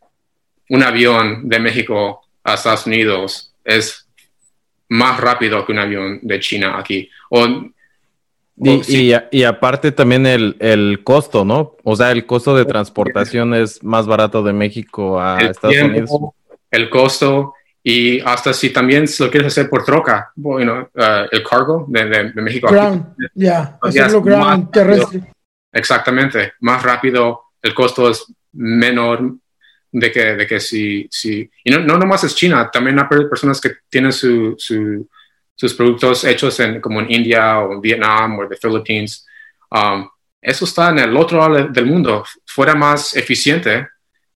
un 0.70 0.84
avión 0.84 1.50
de 1.50 1.60
México 1.60 2.22
a 2.44 2.54
Estados 2.54 2.86
Unidos 2.86 3.52
es 3.64 4.08
más 4.90 5.20
rápido 5.20 5.66
que 5.66 5.72
un 5.72 5.80
avión 5.80 6.20
de 6.22 6.40
China 6.40 6.78
aquí. 6.78 7.10
O, 7.32 7.48
y, 8.58 9.12
y, 9.32 9.44
aparte 9.44 9.92
también 9.92 10.28
el, 10.28 10.56
el, 10.60 11.04
costo, 11.04 11.44
¿no? 11.44 11.78
O 11.84 11.96
sea, 11.96 12.12
el 12.12 12.28
costo 12.28 12.56
de 12.56 12.66
transportación 12.66 13.56
es 13.56 13.84
más 13.84 14.06
barato 14.06 14.44
de 14.44 14.54
México 14.54 15.20
a 15.20 15.40
Estados 15.42 15.82
Unidos. 15.82 16.12
El 16.70 16.92
costo 16.92 17.56
y 17.82 18.20
hasta 18.20 18.54
si 18.54 18.70
también 18.70 19.06
lo 19.20 19.32
quieres 19.32 19.48
hacer 19.48 19.68
por 19.68 19.84
troca, 19.84 20.32
bueno, 20.36 20.92
uh, 20.94 21.26
el 21.32 21.44
cargo 21.44 21.86
de, 21.88 22.06
de, 22.06 22.42
México. 22.42 22.68
Ground, 22.70 23.16
ya, 23.34 23.80
hacerlo 23.82 24.22
ground 24.22 24.70
terrestre. 24.70 25.24
Exactamente, 25.74 26.54
más 26.60 26.84
rápido, 26.84 27.51
el 27.62 27.74
costo 27.74 28.10
es 28.10 28.26
menor, 28.54 29.36
de 29.92 30.12
que, 30.12 30.36
de 30.36 30.48
que 30.48 30.60
si, 30.60 31.08
si 31.12 31.50
y 31.64 31.72
no, 31.72 31.80
no 31.80 31.98
nomás 31.98 32.24
es 32.24 32.36
China, 32.36 32.70
también 32.72 32.98
hay 33.00 33.26
personas 33.30 33.60
que 33.60 33.72
tienen 33.90 34.14
su, 34.14 34.56
su, 34.58 35.08
sus 35.54 35.74
productos 35.74 36.24
hechos 36.24 36.60
en, 36.60 36.80
como 36.80 37.02
en 37.02 37.12
India 37.12 37.60
o 37.60 37.74
en 37.74 37.82
Vietnam 37.82 38.40
o 38.40 38.48
de 38.48 38.56
Philippines. 38.56 39.26
Um, 39.70 40.08
eso 40.42 40.66
está 40.66 40.90
en 40.90 41.00
el 41.00 41.16
otro 41.16 41.38
lado 41.38 41.68
del 41.68 41.86
mundo. 41.86 42.24
Fuera 42.46 42.74
más 42.74 43.16
eficiente 43.16 43.88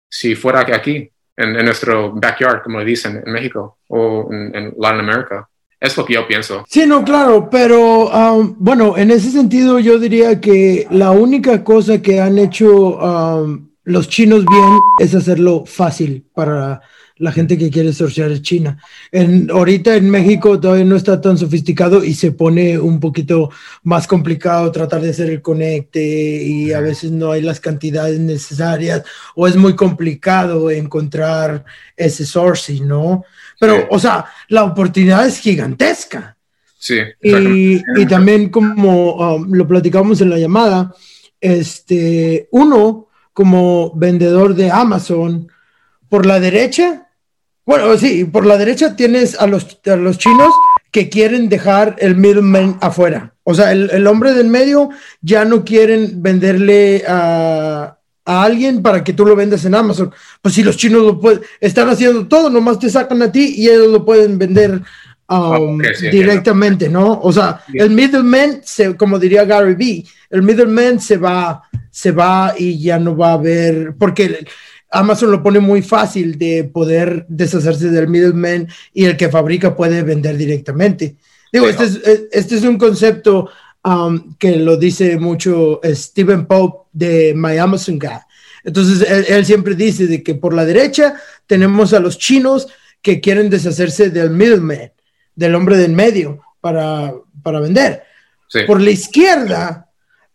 si 0.08 0.36
fuera 0.36 0.60
aquí, 0.60 1.10
en, 1.38 1.56
en 1.56 1.66
nuestro 1.66 2.12
backyard, 2.12 2.62
como 2.62 2.84
dicen, 2.84 3.22
en 3.26 3.34
México 3.34 3.80
o 3.88 4.30
en, 4.32 4.56
en 4.56 4.74
Latinoamérica. 4.78 5.50
Es 5.86 5.95
lo 5.98 6.06
que 6.06 6.15
yo 6.15 6.28
pienso. 6.28 6.65
Sí, 6.67 6.86
no, 6.88 7.04
claro, 7.04 7.48
pero 7.50 8.10
um, 8.10 8.56
bueno, 8.58 8.98
en 8.98 9.12
ese 9.12 9.30
sentido 9.30 9.80
yo 9.80 10.00
diría 10.00 10.41
que 10.41 10.88
la 10.89 11.12
única 11.12 11.63
cosa 11.63 12.02
que 12.02 12.19
han 12.19 12.39
hecho 12.39 12.98
um, 12.98 13.69
los 13.84 14.10
chinos 14.10 14.43
bien 14.45 14.80
es 15.00 15.13
hacerlo 15.13 15.63
fácil 15.65 16.26
para 16.34 16.82
la 17.17 17.32
gente 17.32 17.58
que 17.58 17.69
quiere 17.69 17.93
sortear 17.93 18.41
China. 18.41 18.78
En, 19.12 19.50
ahorita 19.50 19.95
en 19.95 20.10
México 20.10 20.60
todavía 20.60 20.84
no 20.84 20.98
está 20.98 21.21
tan 21.21 21.38
sofisticado 21.38 22.04
y 22.04 22.13
se 22.13 22.32
pone 22.32 22.78
un 22.78 23.00
poquito 23.00 23.52
más 23.84 24.06
complicado 24.06 24.71
tratar 24.71 25.02
de 25.02 25.12
hacer 25.12 25.30
el 25.30 25.41
conecte 25.41 26.04
y 26.04 26.74
a 26.74 26.82
veces 26.82 27.12
no 27.12 27.32
hay 27.32 27.41
las 27.41 27.60
cantidades 27.60 28.19
necesarias 28.19 29.04
o 29.36 29.48
es 29.48 29.56
muy 29.56 29.76
complicado 29.76 30.69
encontrar 30.69 31.63
ese 31.95 32.26
sourcing, 32.26 32.86
¿no? 32.86 33.24
Pero, 33.60 33.88
o 33.89 34.00
sea, 34.00 34.26
la 34.50 34.63
oportunidad 34.63 35.26
es 35.26 35.39
gigantesca. 35.39 36.38
Sí. 36.78 37.00
Y, 37.22 37.82
y 38.00 38.06
también 38.08 38.50
como 38.50 39.15
um, 39.15 39.52
lo 39.54 39.68
platicamos 39.68 40.22
en 40.22 40.30
la 40.30 40.38
llamada, 40.38 40.94
este, 41.41 42.48
uno, 42.52 43.08
como 43.34 43.91
vendedor 43.96 44.56
de 44.56 44.72
Amazon, 44.72 45.52
por 46.10 46.26
la 46.26 46.39
derecha, 46.39 47.06
bueno, 47.65 47.98
sí, 47.98 48.26
por 48.26 48.46
la 48.46 48.58
derecha 48.58 48.96
tienes 48.96 49.39
a 49.39 49.48
los, 49.48 49.80
los 49.84 50.18
chinos 50.20 50.54
que 50.91 51.10
quieren 51.10 51.50
dejar 51.50 51.96
el 52.00 52.15
middleman 52.15 52.78
afuera. 52.80 53.34
O 53.44 53.54
sea, 53.56 53.72
el, 53.72 54.08
hombre 54.08 54.34
del 54.34 54.48
medio 54.48 54.89
ya 55.22 55.46
no 55.46 55.65
quieren 55.65 56.22
venderle 56.22 57.04
a, 57.08 57.94
alguien 58.26 58.82
para 58.82 59.04
que 59.04 59.14
tú 59.14 59.26
lo 59.26 59.36
vendas 59.36 59.64
en 59.66 59.76
Amazon. 59.76 60.14
Pues 60.42 60.56
si 60.56 60.64
los 60.64 60.78
chinos 60.78 61.04
lo 61.04 61.20
pueden, 61.20 61.42
están 61.60 61.90
haciendo 61.90 62.28
todo, 62.28 62.50
nomás 62.50 62.80
te 62.80 62.90
sacan 62.90 63.22
a 63.22 63.32
ti 63.32 63.56
y 63.58 63.70
ellos 63.70 63.88
lo 63.88 64.04
pueden 64.04 64.38
vender 64.38 64.82
um, 65.30 65.80
directamente, 66.12 66.90
¿no? 66.90 67.20
O 67.22 67.32
sea, 67.32 67.62
el 67.74 67.92
middleman, 67.92 68.62
se, 68.64 68.96
como 68.96 69.20
diría 69.20 69.46
Gary 69.46 69.76
Vee, 69.76 70.06
el 70.30 70.42
middleman 70.42 71.00
se 71.00 71.18
va 71.18 71.64
se 71.96 72.12
va 72.12 72.54
y 72.58 72.78
ya 72.78 73.00
no 73.00 73.16
va 73.16 73.30
a 73.30 73.34
haber, 73.36 73.94
porque 73.98 74.46
Amazon 74.92 75.32
lo 75.32 75.42
pone 75.42 75.62
muy 75.62 75.82
fácil 75.82 76.38
de 76.38 76.66
poder 76.66 77.26
deshacerse 77.30 77.90
del 77.90 78.10
middleman 78.10 78.68
y 78.94 79.06
el 79.06 79.16
que 79.16 79.30
fabrica 79.30 79.78
puede 79.78 80.04
vender 80.04 80.36
directamente. 80.36 81.16
Digo, 81.54 81.70
este, 81.70 81.86
es, 81.86 82.02
este 82.34 82.56
es 82.58 82.64
un 82.64 82.78
concepto 82.78 83.50
um, 83.86 84.36
que 84.38 84.58
lo 84.58 84.76
dice 84.76 85.17
mucho 85.17 85.80
Stephen 85.86 86.45
Pope 86.45 86.89
de 86.91 87.34
My 87.36 87.58
Amazon 87.58 88.00
Guy. 88.00 88.19
Entonces, 88.63 89.30
él, 89.30 89.45
siempre 89.45 89.76
dice 89.76 90.08
de 90.08 90.24
que 90.24 90.34
por 90.34 90.54
la 90.54 90.65
derecha 90.65 91.15
tenemos 91.45 91.93
a 91.93 92.00
los 92.00 92.17
chinos 92.17 92.67
que 93.02 93.21
quieren 93.21 93.50
deshacerse 93.50 94.10
del 94.10 94.32
middleman, 94.32 94.91
del 95.36 95.54
hombre 95.54 95.78
del 95.78 95.91
medio, 95.91 96.41
para, 96.60 97.13
para 97.43 97.60
vender. 97.60 98.04
Por 98.65 98.82
la 98.82 98.89
izquierda 98.89 99.89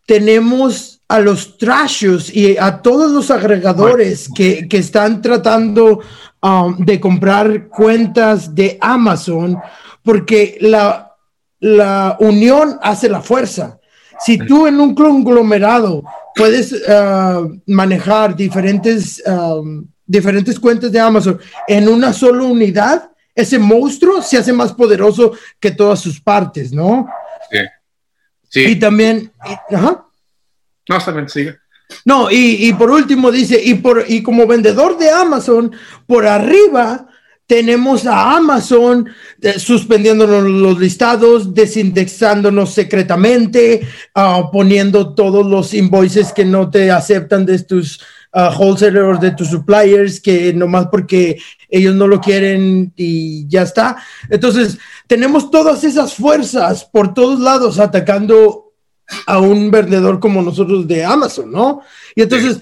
tenemos 0.07 1.01
a 1.09 1.19
los 1.19 1.59
trashos 1.59 2.35
y 2.35 2.57
a 2.57 2.81
todos 2.83 3.11
los 3.11 3.33
agregadores 3.33 4.29
que, 4.33 4.69
que 4.69 4.79
están 4.79 5.21
tratando 5.21 6.01
um, 6.41 6.77
de 6.85 7.01
comprar 7.01 7.67
cuentas 7.67 8.55
de 8.55 8.79
Amazon, 8.81 9.59
porque 10.05 10.59
la, 10.61 11.10
la 11.61 12.17
unión 12.21 12.79
hace 12.83 13.09
la 13.09 13.21
fuerza. 13.21 13.79
si 14.25 14.37
tú 14.37 14.67
en 14.67 14.79
un 14.81 14.95
conglomerado 14.95 16.03
puedes 16.35 16.75
ah, 16.89 17.43
manejar 17.67 18.37
diferentes, 18.37 19.23
diferentes 20.07 20.59
cuentas 20.59 20.93
de 20.93 21.01
Amazon 21.01 21.39
en 21.69 21.89
una 21.89 22.13
sola 22.13 22.43
unidad, 22.45 23.11
ese 23.35 23.59
monstruo 23.59 24.21
se 24.21 24.37
hace 24.37 24.53
más 24.53 24.73
poderoso 24.73 25.33
que 25.59 25.71
todas 25.71 26.01
sus 26.01 26.21
partes, 26.21 26.73
¿no? 26.73 27.09
Sí. 27.51 27.59
sí. 28.49 28.61
Y 28.73 28.77
también, 28.77 29.33
ajá. 29.71 30.05
No, 30.89 31.13
bien, 31.15 31.29
sigue. 31.29 31.57
No, 32.05 32.31
y, 32.31 32.69
y, 32.69 32.73
por 32.73 32.91
último 32.91 33.31
dice, 33.31 33.61
y, 33.63 33.75
por, 33.75 34.05
y 34.09 34.23
como 34.23 34.47
vendedor 34.47 34.99
de 34.99 35.11
Amazon, 35.11 35.73
por 36.07 36.27
arriba 36.27 37.09
tenemos 37.51 38.07
a 38.07 38.37
Amazon 38.37 39.09
eh, 39.43 39.59
suspendiéndonos 39.59 40.45
los 40.45 40.79
listados, 40.79 41.53
desindexándonos 41.53 42.73
secretamente, 42.73 43.81
uh, 44.15 44.49
poniendo 44.53 45.17
todos 45.17 45.45
los 45.45 45.75
invoices 45.75 46.33
que 46.33 46.45
no 46.45 46.71
te 46.71 46.93
aceptan 46.93 47.45
de 47.45 47.59
tus 47.59 48.03
uh, 48.35 48.57
wholesalers, 48.57 49.19
de 49.19 49.33
tus 49.33 49.49
suppliers, 49.49 50.21
que 50.21 50.55
nomás 50.55 50.87
porque 50.93 51.41
ellos 51.69 51.97
no 51.97 52.07
lo 52.07 52.21
quieren 52.21 52.93
y 52.95 53.49
ya 53.49 53.63
está. 53.63 53.97
Entonces, 54.29 54.79
tenemos 55.09 55.51
todas 55.51 55.83
esas 55.83 56.15
fuerzas 56.15 56.85
por 56.85 57.15
todos 57.15 57.41
lados 57.41 57.81
atacando 57.81 58.75
a 59.27 59.41
un 59.41 59.73
vendedor 59.73 60.21
como 60.21 60.41
nosotros 60.41 60.87
de 60.87 61.05
Amazon, 61.05 61.51
¿no? 61.51 61.81
Y 62.15 62.23
entonces 62.23 62.61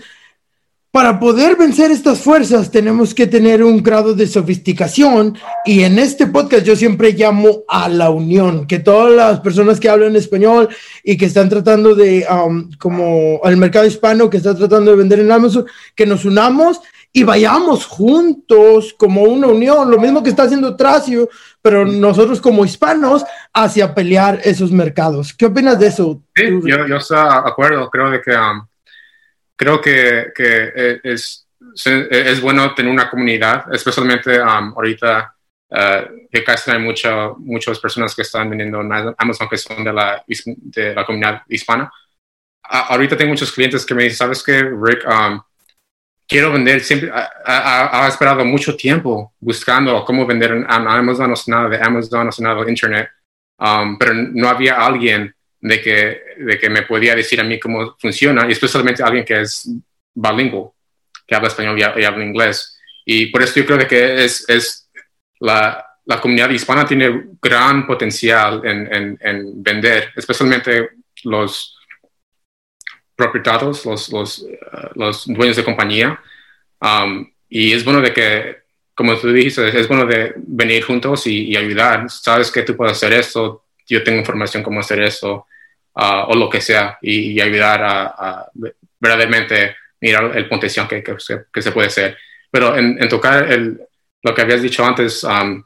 para 0.90 1.20
poder 1.20 1.56
vencer 1.56 1.90
estas 1.90 2.20
fuerzas 2.20 2.70
tenemos 2.70 3.14
que 3.14 3.26
tener 3.26 3.62
un 3.62 3.82
grado 3.82 4.14
de 4.14 4.26
sofisticación 4.26 5.36
y 5.64 5.82
en 5.82 5.98
este 5.98 6.26
podcast 6.26 6.64
yo 6.64 6.76
siempre 6.76 7.12
llamo 7.12 7.64
a 7.68 7.88
la 7.88 8.08
unión, 8.10 8.66
que 8.66 8.78
todas 8.78 9.12
las 9.12 9.40
personas 9.40 9.78
que 9.78 9.90
hablan 9.90 10.16
español 10.16 10.68
y 11.04 11.18
que 11.18 11.26
están 11.26 11.50
tratando 11.50 11.94
de, 11.94 12.26
um, 12.30 12.70
como 12.78 13.40
al 13.44 13.58
mercado 13.58 13.86
hispano 13.86 14.30
que 14.30 14.38
está 14.38 14.54
tratando 14.54 14.90
de 14.90 14.96
vender 14.96 15.20
en 15.20 15.30
Amazon, 15.30 15.66
que 15.94 16.06
nos 16.06 16.24
unamos 16.24 16.80
y 17.12 17.22
vayamos 17.22 17.84
juntos 17.84 18.94
como 18.98 19.22
una 19.24 19.48
unión, 19.48 19.90
lo 19.90 19.98
mismo 19.98 20.22
que 20.22 20.30
está 20.30 20.44
haciendo 20.44 20.76
Tracio, 20.76 21.28
pero 21.60 21.84
nosotros 21.84 22.40
como 22.40 22.64
hispanos 22.64 23.24
hacia 23.52 23.94
pelear 23.94 24.40
esos 24.44 24.72
mercados. 24.72 25.34
¿Qué 25.34 25.46
opinas 25.46 25.78
de 25.78 25.88
eso? 25.88 26.22
Sí, 26.34 26.44
yo, 26.64 26.86
yo 26.86 26.96
estoy 26.96 27.18
de 27.18 27.48
acuerdo, 27.48 27.90
creo 27.90 28.10
de 28.10 28.22
que... 28.22 28.30
Um, 28.30 28.67
creo 29.58 29.80
que, 29.80 30.32
que 30.34 30.72
eh, 30.74 31.00
es, 31.02 31.46
es 31.84 32.40
bueno 32.40 32.74
tener 32.74 32.90
una 32.90 33.10
comunidad, 33.10 33.64
especialmente 33.74 34.40
um, 34.40 34.72
ahorita 34.74 35.34
uh, 35.70 36.28
que 36.30 36.44
casi 36.44 36.70
hay 36.70 36.78
mucha, 36.78 37.30
muchas 37.36 37.78
personas 37.80 38.14
que 38.14 38.22
están 38.22 38.48
vendiendo 38.48 38.80
en 38.80 39.14
Amazon 39.18 39.48
que 39.48 39.56
son 39.56 39.82
de 39.82 39.92
la, 39.92 40.24
de 40.26 40.94
la 40.94 41.04
comunidad 41.04 41.42
hispana. 41.48 41.90
ahorita 42.62 43.16
tengo 43.16 43.30
muchos 43.30 43.52
clientes 43.52 43.84
que 43.84 43.94
me 43.94 44.04
dicen, 44.04 44.18
¿sabes 44.18 44.42
qué, 44.42 44.62
Rick? 44.62 45.04
Um, 45.06 45.40
quiero 46.28 46.52
vender, 46.52 46.80
siempre 46.80 47.10
ha, 47.12 48.06
esperado 48.06 48.44
mucho 48.44 48.76
tiempo 48.76 49.32
buscando 49.40 50.04
cómo 50.04 50.24
vender 50.24 50.52
en 50.52 50.66
Amazon, 50.68 51.30
no 51.30 51.36
sé 51.36 51.50
nada 51.50 51.68
de 51.68 51.82
Amazon, 51.82 52.26
no 52.26 52.32
sé 52.32 52.42
nada 52.42 52.62
de 52.62 52.70
Internet, 52.70 53.08
um, 53.58 53.98
pero 53.98 54.14
no 54.14 54.48
había 54.48 54.76
alguien 54.76 55.34
de 55.60 55.80
que, 55.80 56.22
de 56.38 56.58
que 56.58 56.70
me 56.70 56.82
podía 56.82 57.14
decir 57.14 57.40
a 57.40 57.44
mí 57.44 57.58
cómo 57.58 57.96
funciona, 57.98 58.46
y 58.48 58.52
especialmente 58.52 59.02
alguien 59.02 59.24
que 59.24 59.40
es 59.40 59.68
bilingüe, 60.14 60.70
que 61.26 61.34
habla 61.34 61.48
español 61.48 61.78
y, 61.78 61.82
habla 61.82 62.24
inglés. 62.24 62.78
Y 63.04 63.26
por 63.26 63.42
eso 63.42 63.60
yo 63.60 63.66
creo 63.66 63.86
que 63.86 64.24
es, 64.24 64.48
es 64.48 64.90
la, 65.40 65.84
la 66.04 66.20
comunidad 66.20 66.50
hispana 66.50 66.86
tiene 66.86 67.28
gran 67.40 67.86
potencial 67.86 68.62
en, 68.64 68.94
en, 68.94 69.18
en 69.20 69.62
vender, 69.62 70.12
especialmente 70.16 70.90
los 71.24 71.76
propietarios, 73.14 73.84
los, 73.84 74.08
los, 74.10 74.46
los 74.94 75.26
dueños 75.26 75.56
de 75.56 75.64
compañía. 75.64 76.20
Um, 76.80 77.28
y 77.48 77.72
es 77.72 77.84
bueno 77.84 78.00
de 78.00 78.12
que, 78.12 78.58
como 78.94 79.16
tú 79.16 79.32
dijiste, 79.32 79.66
es 79.76 79.88
bueno 79.88 80.06
de 80.06 80.34
venir 80.36 80.84
juntos 80.84 81.26
y, 81.26 81.48
y 81.50 81.56
ayudar. 81.56 82.08
Sabes 82.08 82.50
que 82.50 82.62
tú 82.62 82.76
puedes 82.76 82.92
hacer 82.92 83.12
esto, 83.12 83.64
yo 83.88 84.02
tengo 84.04 84.18
información 84.18 84.62
cómo 84.62 84.80
hacer 84.80 85.00
eso 85.00 85.46
uh, 85.94 86.24
o 86.28 86.34
lo 86.34 86.48
que 86.48 86.60
sea 86.60 86.98
y, 87.02 87.40
ayudar 87.40 87.82
a, 87.82 88.46
verdaderamente 89.00 89.76
mirar 90.00 90.36
el 90.36 90.48
potencial 90.48 90.86
que, 90.86 91.02
que, 91.02 91.16
que, 91.52 91.62
se 91.62 91.72
puede 91.72 91.88
hacer. 91.88 92.16
Pero 92.50 92.76
en, 92.76 93.08
tocar 93.08 93.50
el, 93.50 93.80
lo 94.22 94.34
que 94.34 94.42
habías 94.42 94.62
dicho 94.62 94.84
antes, 94.84 95.24
um, 95.24 95.62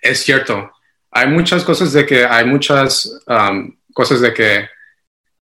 es 0.00 0.18
cierto. 0.22 0.72
Hay 1.10 1.28
muchas 1.28 1.64
cosas 1.64 1.92
de 1.92 2.06
que, 2.06 2.24
hay 2.24 2.44
muchas 2.44 3.20
um, 3.26 3.76
cosas 3.92 4.20
de 4.20 4.32
que 4.32 4.68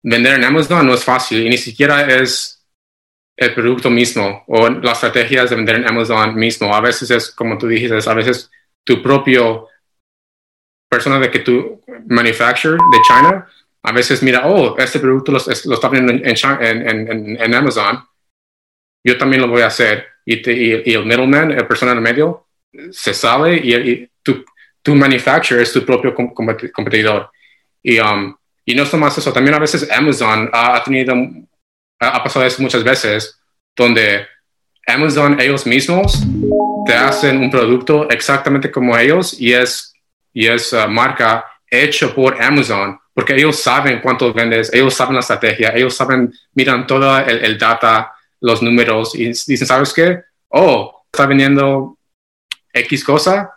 vender 0.01 0.35
en 0.35 0.45
Amazon 0.45 0.85
no 0.85 0.93
es 0.93 1.03
fácil 1.03 1.45
y 1.45 1.49
ni 1.49 1.57
siquiera 1.57 2.07
es 2.07 2.65
el 3.35 3.53
producto 3.53 3.89
mismo 3.89 4.43
o 4.47 4.69
las 4.69 5.03
estrategias 5.03 5.49
de 5.49 5.55
vender 5.55 5.77
en 5.77 5.87
Amazon 5.87 6.35
mismo. 6.35 6.73
A 6.73 6.81
veces 6.81 7.11
es, 7.11 7.31
como 7.31 7.57
tú 7.57 7.67
dijiste, 7.67 7.97
a 8.09 8.13
veces 8.13 8.49
tu 8.83 9.01
propio 9.01 9.67
persona 10.89 11.19
de 11.19 11.29
que 11.29 11.39
tú 11.39 11.81
manufacture 12.07 12.73
de 12.73 13.01
China, 13.07 13.47
a 13.83 13.91
veces 13.91 14.21
mira, 14.23 14.45
oh, 14.45 14.75
este 14.77 14.99
producto 14.99 15.31
lo, 15.31 15.37
está 15.37 15.87
vendiendo 15.87 16.27
en, 16.27 17.37
en, 17.39 17.53
Amazon, 17.53 18.03
yo 19.03 19.17
también 19.17 19.41
lo 19.41 19.47
voy 19.47 19.61
a 19.61 19.67
hacer. 19.67 20.05
Y, 20.25 20.35
y, 20.35 20.93
el 20.93 21.05
middleman, 21.05 21.51
el 21.51 21.65
persona 21.65 21.93
en 21.93 22.01
medio, 22.01 22.47
se 22.91 23.13
sale 23.13 23.55
y, 23.55 24.09
tu, 24.21 24.43
tu 24.81 24.95
manufacturer 24.95 25.63
es 25.63 25.71
tu 25.71 25.85
propio 25.85 26.13
competidor. 26.13 27.31
Y, 27.81 27.99
um, 27.99 28.35
y 28.65 28.75
no 28.75 28.83
es 28.83 28.93
más 28.93 29.17
eso, 29.17 29.31
también 29.31 29.55
a 29.55 29.59
veces 29.59 29.89
Amazon 29.89 30.49
ha, 30.51 30.83
tenido, 30.83 31.15
ha 31.99 32.23
pasado 32.23 32.45
eso 32.45 32.61
muchas 32.61 32.83
veces, 32.83 33.39
donde 33.75 34.27
Amazon 34.85 35.39
ellos 35.39 35.65
mismos 35.65 36.21
te 36.85 36.93
hacen 36.93 37.37
un 37.37 37.49
producto 37.49 38.09
exactamente 38.09 38.69
como 38.69 38.97
ellos 38.97 39.39
y 39.39 39.53
es 39.53 39.88
y 40.33 40.47
es 40.47 40.73
uh, 40.73 40.87
marca 40.87 41.45
hecha 41.69 42.13
por 42.13 42.41
Amazon, 42.41 42.99
porque 43.13 43.35
ellos 43.35 43.59
saben 43.59 43.99
cuánto 44.01 44.33
vendes, 44.33 44.73
ellos 44.73 44.93
saben 44.93 45.15
la 45.15 45.19
estrategia, 45.21 45.69
ellos 45.75 45.95
saben, 45.95 46.33
miran 46.53 46.87
todo 46.87 47.17
el, 47.19 47.57
data, 47.57 48.11
los 48.41 48.61
números 48.61 49.13
y 49.15 49.25
dicen, 49.27 49.67
¿sabes 49.67 49.93
qué? 49.93 50.21
Oh, 50.49 51.03
está 51.11 51.25
vendiendo 51.25 51.97
X 52.73 53.03
cosa, 53.03 53.51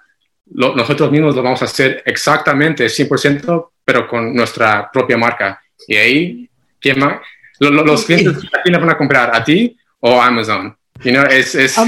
nosotros 0.47 1.11
mismos 1.11 1.35
lo 1.35 1.43
vamos 1.43 1.63
a 1.63 1.67
hacer 1.67 2.03
exactamente 2.05 2.87
100%, 2.87 3.71
pero 3.85 4.07
con 4.07 4.35
nuestra 4.35 4.91
propia 4.91 5.17
marca. 5.17 5.63
Y 5.87 5.97
ahí, 5.97 6.51
¿quién 6.81 6.99
más? 6.99 7.21
Los, 7.59 8.05
clientes, 8.05 8.37
¿a 8.53 8.63
quién 8.63 8.75
le 8.75 8.79
van 8.79 8.91
a 8.91 8.99
comprar? 8.99 9.35
¿A 9.35 9.43
ti 9.43 9.77
o 10.01 10.21
a 10.21 10.27
Amazon? 10.27 10.77
Es, 11.05 11.79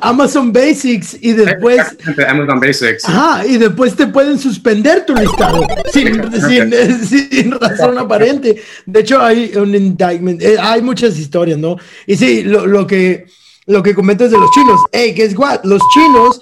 Amazon, 0.00 0.52
Basics 0.52 1.16
y 1.20 1.32
después 1.32 1.80
Amazon 2.28 2.60
Basics. 2.60 3.04
Ajá, 3.04 3.46
y 3.46 3.58
después 3.58 3.96
te 3.96 4.06
pueden 4.06 4.38
suspender 4.38 5.04
tu 5.04 5.14
listado 5.14 5.66
sin, 5.92 7.50
razón 7.52 7.98
aparente. 7.98 8.62
De 8.86 9.00
hecho, 9.00 9.20
hay 9.20 9.52
un 9.56 9.74
indictment, 9.74 10.40
eh, 10.42 10.56
hay 10.58 10.82
muchas 10.82 11.18
historias, 11.18 11.58
¿no? 11.58 11.76
Y 12.06 12.16
sí, 12.16 12.42
lo, 12.42 12.86
que 12.86 13.26
lo 13.66 13.82
que 13.82 13.94
comentas 13.94 14.30
de 14.30 14.38
los 14.38 14.50
chinos, 14.52 14.80
hey, 14.92 15.12
guess 15.16 15.36
what? 15.36 15.60
Los 15.64 15.82
chinos 15.92 16.40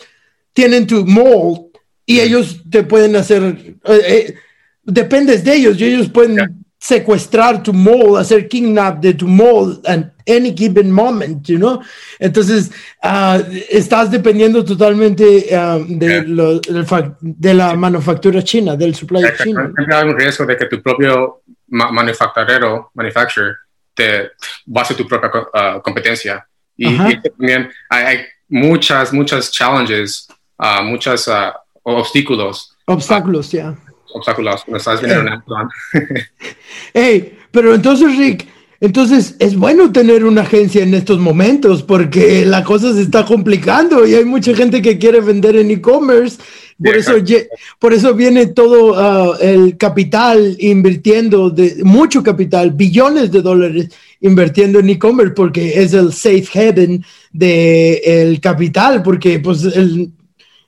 tienen 0.52 0.86
tu 0.86 1.06
mold 1.06 1.68
y 2.04 2.20
ellos 2.20 2.62
te 2.70 2.82
pueden 2.82 3.16
hacer, 3.16 3.42
eh, 3.42 4.00
eh, 4.06 4.34
dependes 4.82 5.44
de 5.44 5.54
ellos, 5.54 5.80
y 5.80 5.84
ellos 5.84 6.08
pueden 6.08 6.57
secuestrar 6.78 7.62
tu 7.62 7.72
mold, 7.72 8.16
hacer 8.18 8.48
kidnap 8.48 9.00
de 9.00 9.12
tu 9.12 9.26
mold 9.26 9.84
at 9.86 10.12
any 10.28 10.52
given 10.52 10.90
moment, 10.90 11.48
you 11.48 11.58
know? 11.58 11.82
Entonces, 12.20 12.70
uh, 13.02 13.42
estás 13.68 14.10
dependiendo 14.10 14.64
totalmente 14.64 15.24
uh, 15.50 15.84
de, 15.88 16.22
lo, 16.22 16.60
de, 16.60 17.54
la 17.54 17.74
manufactura 17.74 18.42
china, 18.42 18.76
del 18.76 18.94
supply 18.94 19.22
chino. 19.42 19.72
Hay 19.90 20.08
un 20.08 20.16
riesgo 20.16 20.46
de 20.46 20.56
que 20.56 20.66
tu 20.66 20.80
propio 20.80 21.42
ma 21.68 21.90
manufacturero, 21.90 22.90
manufacturer, 22.94 23.56
te 23.94 24.30
base 24.66 24.94
tu 24.94 25.06
propia 25.06 25.30
uh, 25.30 25.82
competencia. 25.82 26.46
Y, 26.76 26.88
y, 26.88 27.20
también 27.20 27.70
hay, 27.90 28.20
muchas, 28.48 29.12
muchas 29.12 29.50
challenges, 29.50 30.28
muchos 30.84 31.28
obstáculos. 31.82 32.76
Obstáculos, 32.86 33.50
ya 33.50 33.76
obstáculos 34.12 34.64
cuando 34.64 34.78
estás 34.78 35.00
viendo 35.00 35.20
en 35.20 35.28
Amazon. 35.34 35.68
hey, 36.94 37.38
pero 37.50 37.74
entonces, 37.74 38.16
Rick, 38.16 38.46
entonces 38.80 39.34
es 39.40 39.56
bueno 39.56 39.90
tener 39.90 40.24
una 40.24 40.42
agencia 40.42 40.84
en 40.84 40.94
estos 40.94 41.18
momentos 41.18 41.82
porque 41.82 42.46
la 42.46 42.62
cosa 42.62 42.94
se 42.94 43.02
está 43.02 43.24
complicando 43.24 44.06
y 44.06 44.14
hay 44.14 44.24
mucha 44.24 44.54
gente 44.54 44.80
que 44.80 44.98
quiere 44.98 45.20
vender 45.20 45.56
en 45.56 45.70
e-commerce. 45.70 46.38
Por, 46.80 46.96
eso, 46.96 47.14
por 47.80 47.92
eso 47.92 48.14
viene 48.14 48.46
todo 48.46 48.94
ah, 48.96 49.36
el 49.40 49.76
capital 49.76 50.56
invirtiendo, 50.60 51.50
de, 51.50 51.78
mucho 51.82 52.22
capital, 52.22 52.70
billones 52.70 53.32
de 53.32 53.42
dólares 53.42 53.88
invirtiendo 54.20 54.78
en 54.78 54.90
e-commerce 54.90 55.34
porque 55.34 55.82
es 55.82 55.92
el 55.92 56.12
safe 56.12 56.46
haven 56.54 57.04
del 57.32 57.98
el 58.04 58.40
capital, 58.40 59.02
porque 59.02 59.40
pues 59.40 59.64
el 59.64 60.12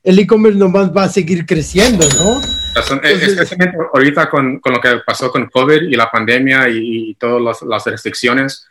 e-commerce 0.02 0.58
nomás 0.58 0.90
va 0.90 1.04
a 1.04 1.08
seguir 1.08 1.46
creciendo, 1.46 2.04
¿no? 2.18 2.59
Especialmente 2.74 3.76
ahorita 3.92 4.30
con, 4.30 4.60
con, 4.60 4.74
lo 4.74 4.80
que 4.80 5.00
pasó 5.04 5.30
con 5.30 5.48
COVID 5.48 5.82
y 5.82 5.94
la 5.94 6.10
pandemia 6.10 6.68
y, 6.68 7.14
todas 7.14 7.62
las 7.62 7.84
restricciones, 7.86 8.66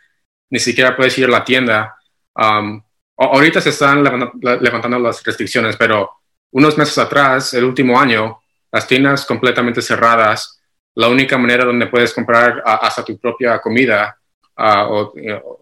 ni 0.48 0.58
siquiera 0.58 0.96
puedes 0.96 1.16
ir 1.18 1.26
a 1.26 1.28
la 1.28 1.44
tienda. 1.44 1.96
Um, 2.34 2.82
ahorita 3.16 3.60
se 3.60 3.70
están 3.70 4.02
levantando 4.02 4.98
las 4.98 5.22
restricciones, 5.22 5.76
pero 5.76 6.10
unos 6.52 6.76
meses 6.78 6.98
atrás, 6.98 7.54
el 7.54 7.64
último 7.64 8.00
año, 8.00 8.40
las 8.72 8.86
tiendas 8.86 9.24
completamente 9.26 9.82
cerradas, 9.82 10.60
la 10.94 11.08
única 11.08 11.38
manera 11.38 11.64
donde 11.64 11.86
puedes 11.86 12.12
comprar 12.12 12.62
hasta 12.64 13.04
tu 13.04 13.18
propia 13.18 13.60
comida 13.60 14.16
o, 14.56 15.12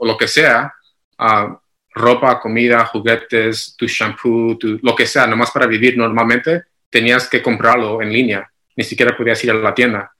lo 0.00 0.16
que 0.16 0.28
sea, 0.28 0.72
ropa, 1.94 2.40
comida, 2.40 2.86
juguetes, 2.86 3.74
tu 3.76 3.86
shampoo, 3.86 4.56
tu, 4.56 4.78
lo 4.82 4.94
que 4.94 5.06
sea, 5.06 5.26
nomás 5.26 5.50
para 5.50 5.66
vivir 5.66 5.96
normalmente, 5.96 6.64
tenías 6.90 7.28
que 7.28 7.42
comprarlo 7.42 8.00
en 8.02 8.12
línea, 8.12 8.50
ni 8.76 8.84
siquiera 8.84 9.16
podías 9.16 9.42
ir 9.44 9.50
a 9.50 9.54
la 9.54 9.74
tienda. 9.74 10.12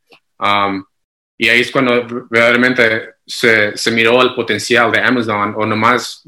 y 1.39 1.49
ahí 1.49 1.61
es 1.61 1.71
cuando 1.71 2.27
realmente 2.31 3.15
se, 3.25 3.77
se 3.77 3.91
miró 3.91 4.23
el 4.23 4.35
potencial 4.35 4.91
de 4.91 5.01
Amazon 5.01 5.55
o 5.57 5.65
nomás 5.65 6.25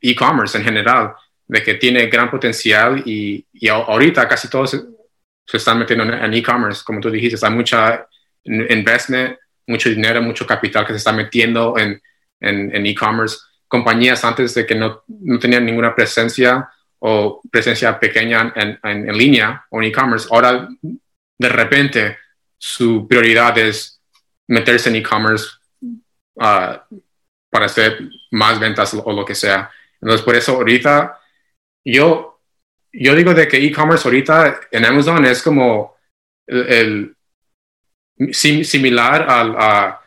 e-commerce 0.00 0.58
en 0.58 0.64
general, 0.64 1.14
de 1.46 1.62
que 1.62 1.74
tiene 1.74 2.06
gran 2.06 2.30
potencial 2.30 3.02
y, 3.04 3.46
y 3.52 3.68
ahorita 3.68 4.28
casi 4.28 4.48
todos 4.48 4.70
se, 4.70 5.56
están 5.56 5.78
metiendo 5.78 6.04
en 6.04 6.34
e-commerce, 6.34 6.82
como 6.84 7.00
tú 7.00 7.10
dijiste, 7.10 7.44
hay 7.44 7.52
mucha 7.52 8.06
investment, 8.44 9.36
mucho 9.66 9.88
dinero, 9.88 10.22
mucho 10.22 10.46
capital 10.46 10.86
que 10.86 10.92
se 10.92 10.98
está 10.98 11.12
metiendo 11.12 11.76
en 11.78 12.86
e-commerce. 12.86 13.38
Compañías 13.68 14.22
antes 14.24 14.54
de 14.54 14.66
que 14.66 14.74
no, 14.74 15.02
no, 15.08 15.38
tenían 15.38 15.64
ninguna 15.64 15.94
presencia 15.94 16.68
o 17.04 17.42
presencia 17.50 17.98
pequeña 17.98 18.52
en, 18.54 18.78
en, 18.84 19.18
línea 19.18 19.66
o 19.70 19.82
en 19.82 19.88
e-commerce, 19.88 20.28
ahora 20.30 20.68
de 21.36 21.48
repente 21.48 22.18
su 22.56 23.08
prioridad 23.08 23.58
es 23.58 24.00
meterse 24.46 24.88
en 24.88 24.96
e-commerce 24.96 25.46
uh, 26.36 26.78
para 27.50 27.66
hacer 27.66 27.98
más 28.30 28.60
ventas 28.60 28.94
o 28.94 29.12
lo 29.12 29.24
que 29.24 29.34
sea. 29.34 29.68
Entonces, 30.00 30.24
por 30.24 30.36
eso 30.36 30.52
ahorita 30.52 31.18
yo, 31.84 32.40
yo 32.92 33.16
digo 33.16 33.34
de 33.34 33.48
que 33.48 33.56
e-commerce 33.56 34.06
ahorita 34.06 34.60
en 34.70 34.84
Amazon 34.84 35.24
es 35.24 35.42
como 35.42 35.96
el, 36.46 37.16
similar 38.30 39.28
al, 39.28 39.56
a 39.58 40.00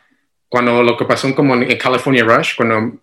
cuando 0.48 0.82
lo 0.82 0.96
que 0.96 1.04
pasó 1.04 1.34
como 1.34 1.56
en 1.56 1.76
California 1.76 2.24
Rush, 2.24 2.56
cuando, 2.56 3.02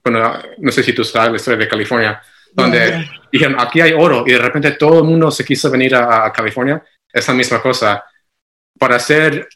no 0.57 0.71
sé 0.71 0.81
si 0.81 0.93
tú 0.93 1.03
sabes 1.03 1.29
la 1.29 1.35
historia 1.35 1.59
de 1.59 1.67
California, 1.67 2.19
donde 2.53 3.09
dijeron, 3.31 3.55
aquí 3.59 3.81
hay 3.81 3.93
oro 3.93 4.23
y 4.25 4.31
de 4.31 4.37
repente 4.37 4.71
todo 4.71 4.99
el 4.99 5.05
mundo 5.05 5.31
se 5.31 5.43
quiso 5.43 5.69
venir 5.69 5.95
a, 5.95 6.25
a 6.25 6.31
California, 6.31 6.83
es 7.11 7.27
la 7.27 7.33
misma 7.33 7.61
cosa. 7.61 8.03
Para 8.77 8.95
hacer 8.95 9.47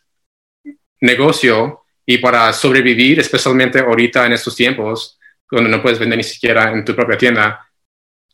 negocio 1.01 1.83
y 2.05 2.17
para 2.17 2.51
sobrevivir, 2.53 3.19
especialmente 3.19 3.79
ahorita 3.79 4.25
en 4.25 4.33
estos 4.33 4.55
tiempos, 4.55 5.19
cuando 5.49 5.69
no 5.69 5.81
puedes 5.81 5.99
vender 5.99 6.17
ni 6.17 6.23
siquiera 6.23 6.71
en 6.71 6.83
tu 6.83 6.95
propia 6.95 7.17
tienda, 7.17 7.67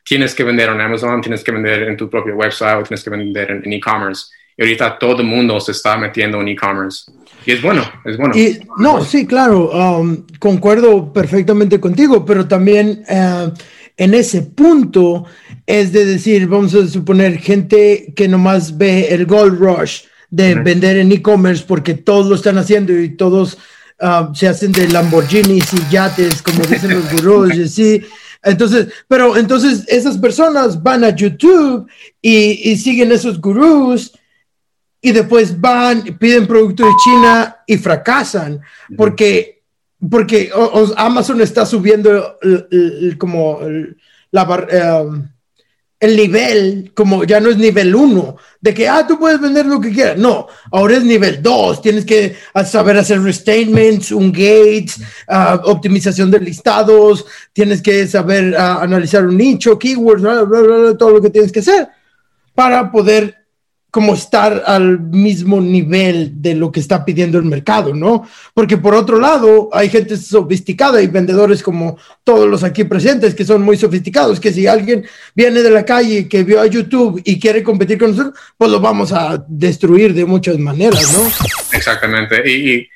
tienes 0.03 0.35
que 0.35 0.43
vender 0.43 0.69
en 0.69 0.81
Amazon, 0.81 1.21
tienes 1.21 1.43
que 1.43 1.51
vender 1.51 1.83
en 1.83 1.97
tu 1.97 2.09
propio 2.09 2.35
website, 2.35 2.87
tienes 2.87 3.03
que 3.03 3.09
vender 3.09 3.51
en 3.51 3.73
e-commerce. 3.73 4.25
Y 4.55 4.61
ahorita 4.63 4.99
todo 4.99 5.21
el 5.21 5.27
mundo 5.27 5.59
se 5.59 5.71
está 5.71 5.97
metiendo 5.97 6.39
en 6.41 6.49
e-commerce. 6.49 7.11
Y 7.45 7.53
es 7.53 7.61
bueno, 7.61 7.83
es 8.05 8.17
bueno. 8.17 8.35
Y, 8.35 8.59
no, 8.77 9.03
sí, 9.03 9.25
claro, 9.25 9.69
um, 9.71 10.25
concuerdo 10.39 11.11
perfectamente 11.11 11.79
contigo, 11.79 12.23
pero 12.23 12.47
también 12.47 13.03
uh, 13.09 13.51
en 13.97 14.13
ese 14.13 14.41
punto 14.41 15.25
es 15.65 15.91
de 15.91 16.05
decir, 16.05 16.47
vamos 16.47 16.73
a 16.75 16.87
suponer, 16.87 17.37
gente 17.37 18.13
que 18.15 18.27
nomás 18.27 18.77
ve 18.77 19.07
el 19.09 19.25
gold 19.25 19.59
rush 19.59 20.03
de 20.29 20.55
vender 20.55 20.97
en 20.97 21.11
e-commerce 21.11 21.63
porque 21.67 21.93
todos 21.93 22.27
lo 22.27 22.35
están 22.35 22.57
haciendo 22.57 22.99
y 22.99 23.09
todos 23.09 23.57
uh, 24.01 24.33
se 24.33 24.47
hacen 24.47 24.71
de 24.71 24.89
Lamborghinis 24.89 25.73
y 25.73 25.91
yates, 25.91 26.41
como 26.41 26.65
dicen 26.65 26.95
los 26.95 27.11
gurús, 27.11 27.55
y 27.55 27.63
así. 27.63 28.01
Entonces, 28.41 28.87
pero 29.07 29.37
entonces 29.37 29.85
esas 29.87 30.17
personas 30.17 30.81
van 30.81 31.03
a 31.03 31.15
YouTube 31.15 31.87
y, 32.21 32.71
y 32.71 32.77
siguen 32.77 33.11
esos 33.11 33.39
gurús 33.39 34.11
y 35.01 35.11
después 35.11 35.59
van, 35.59 36.17
piden 36.17 36.47
producto 36.47 36.85
de 36.85 36.91
China 37.03 37.57
y 37.67 37.77
fracasan 37.77 38.61
porque, 38.97 39.62
porque 40.09 40.51
Amazon 40.97 41.41
está 41.41 41.65
subiendo 41.65 42.37
como 43.17 43.59
la, 44.31 44.67
eh, 44.69 45.23
el 46.03 46.17
nivel, 46.17 46.91
como 46.93 47.23
ya 47.23 47.39
no 47.39 47.49
es 47.49 47.57
nivel 47.57 47.95
uno, 47.95 48.35
de 48.59 48.73
que, 48.73 48.89
ah, 48.89 49.07
tú 49.07 49.17
puedes 49.17 49.39
vender 49.39 49.65
lo 49.65 49.79
que 49.79 49.91
quieras. 49.91 50.17
No, 50.17 50.47
ahora 50.71 50.97
es 50.97 51.03
nivel 51.05 51.41
dos. 51.41 51.81
Tienes 51.81 52.03
que 52.03 52.35
saber 52.65 52.97
hacer 52.97 53.21
restatements, 53.21 54.11
un 54.11 54.31
gates, 54.31 54.99
ah, 55.29 55.61
optimización 55.63 56.29
de 56.29 56.41
listados, 56.41 57.25
tienes 57.53 57.81
que 57.81 58.05
saber 58.05 58.53
ah, 58.57 58.79
analizar 58.81 59.25
un 59.25 59.37
nicho, 59.37 59.79
keywords, 59.79 60.23
todo 60.97 61.11
lo 61.11 61.21
que 61.21 61.29
tienes 61.29 61.53
que 61.53 61.59
hacer 61.59 61.87
para 62.53 62.91
poder 62.91 63.42
como 63.93 64.15
estar 64.15 64.63
al 64.65 64.99
mismo 64.99 65.61
nivel 65.61 66.41
de 66.41 66.55
lo 66.55 66.71
que 66.71 66.79
está 66.79 67.05
pidiendo 67.05 67.37
el 67.37 67.45
mercado, 67.45 67.93
¿no? 67.93 68.27
Porque 68.51 68.75
por 68.75 68.95
otro 68.95 69.19
lado, 69.19 69.69
hay 69.71 69.87
gente 69.87 70.17
sofisticada 70.17 70.99
y 70.99 71.05
vendedores 71.05 71.61
como 71.61 71.99
todos 72.23 72.49
los 72.49 72.63
aquí 72.63 72.85
presentes 72.85 73.35
que 73.35 73.45
son 73.45 73.61
muy 73.61 73.77
sofisticados, 73.77 74.39
que 74.39 74.51
si 74.51 74.65
alguien 74.65 75.05
viene 75.35 75.61
de 75.61 75.69
la 75.69 75.85
calle 75.85 76.27
que 76.27 76.43
vio 76.43 76.59
a 76.59 76.65
YouTube 76.65 77.21
y 77.23 77.39
quiere 77.39 77.61
competir 77.61 77.99
con 77.99 78.09
nosotros, 78.09 78.33
pues 78.57 78.71
lo 78.71 78.79
vamos 78.79 79.13
a 79.13 79.45
destruir 79.47 80.15
de 80.15 80.25
muchas 80.25 80.57
maneras, 80.57 81.13
¿no? 81.13 81.27
Exactamente. 81.77 82.41
Y, 82.49 82.89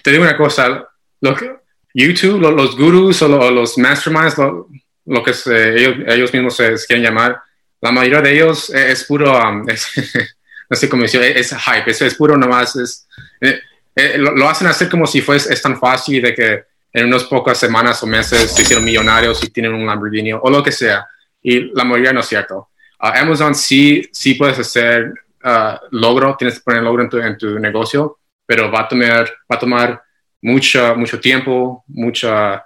te 0.00 0.12
digo 0.12 0.22
una 0.22 0.36
cosa, 0.36 0.86
lo 1.20 1.34
que, 1.34 1.56
YouTube, 1.92 2.40
los 2.40 2.76
gurus 2.76 3.20
o 3.22 3.50
los 3.50 3.76
masterminds, 3.76 4.36
lo, 4.38 5.24
que 5.24 5.32
ellos, 5.74 5.96
ellos, 6.06 6.32
mismos 6.32 6.54
se 6.54 6.76
quieren 6.86 7.04
llamar, 7.04 7.40
la 7.80 7.92
mayoría 7.92 8.20
de 8.20 8.34
ellos 8.34 8.70
es, 8.70 9.04
puro, 9.04 9.32
um, 9.32 9.66
no 10.70 10.76
sé 10.76 10.88
cómo 10.88 11.02
decir, 11.02 11.22
es, 11.22 11.54
hype, 11.54 11.90
es, 11.90 12.02
es 12.02 12.14
puro 12.14 12.36
nomás, 12.36 12.76
es, 12.76 13.06
eh, 13.40 13.60
eh, 13.94 14.16
lo, 14.16 14.48
hacen 14.48 14.68
hacer 14.68 14.88
como 14.88 15.06
si 15.06 15.20
fuese, 15.20 15.52
es 15.52 15.60
tan 15.60 15.78
fácil 15.78 16.22
de 16.22 16.34
que 16.34 16.64
en 16.92 17.06
unas 17.06 17.24
pocas 17.24 17.58
semanas 17.58 18.02
o 18.02 18.06
meses 18.06 18.52
se 18.52 18.62
hicieron 18.62 18.84
millonarios 18.84 19.42
y 19.42 19.50
tienen 19.50 19.74
un 19.74 19.86
Lamborghini 19.86 20.32
o 20.32 20.48
lo 20.48 20.62
que 20.62 20.72
sea. 20.72 21.06
Y 21.42 21.74
la 21.74 21.84
mayoría 21.84 22.12
no 22.12 22.20
es 22.20 22.26
cierto. 22.26 22.70
Amazon 22.98 23.54
sí, 23.54 24.08
sí 24.12 24.34
puedes 24.34 24.58
hacer 24.58 25.12
uh, 25.44 25.76
logro, 25.90 26.36
tienes 26.36 26.58
que 26.58 26.64
poner 26.64 26.82
logro 26.82 27.02
en 27.02 27.08
tu, 27.08 27.18
en 27.18 27.38
tu, 27.38 27.58
negocio, 27.58 28.18
pero 28.46 28.70
va 28.70 28.82
a, 28.82 28.88
tomar, 28.88 29.24
va 29.50 29.56
a 29.56 29.58
tomar 29.58 30.02
mucho, 30.42 30.94
mucho 30.96 31.20
tiempo, 31.20 31.84
mucha, 31.88 32.64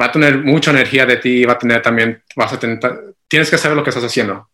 va 0.00 0.04
a 0.06 0.12
tener 0.12 0.38
mucha 0.38 0.70
energía 0.70 1.06
de 1.06 1.16
ti, 1.16 1.44
va 1.44 1.54
a 1.54 1.58
tener 1.58 1.82
también, 1.82 2.22
vas 2.36 2.52
a 2.52 2.58
tener, 2.58 2.78
tienes 3.28 3.50
que 3.50 3.58
saber 3.58 3.76
lo 3.76 3.84
que 3.84 3.90
estás 3.90 4.04
haciendo. 4.04 4.48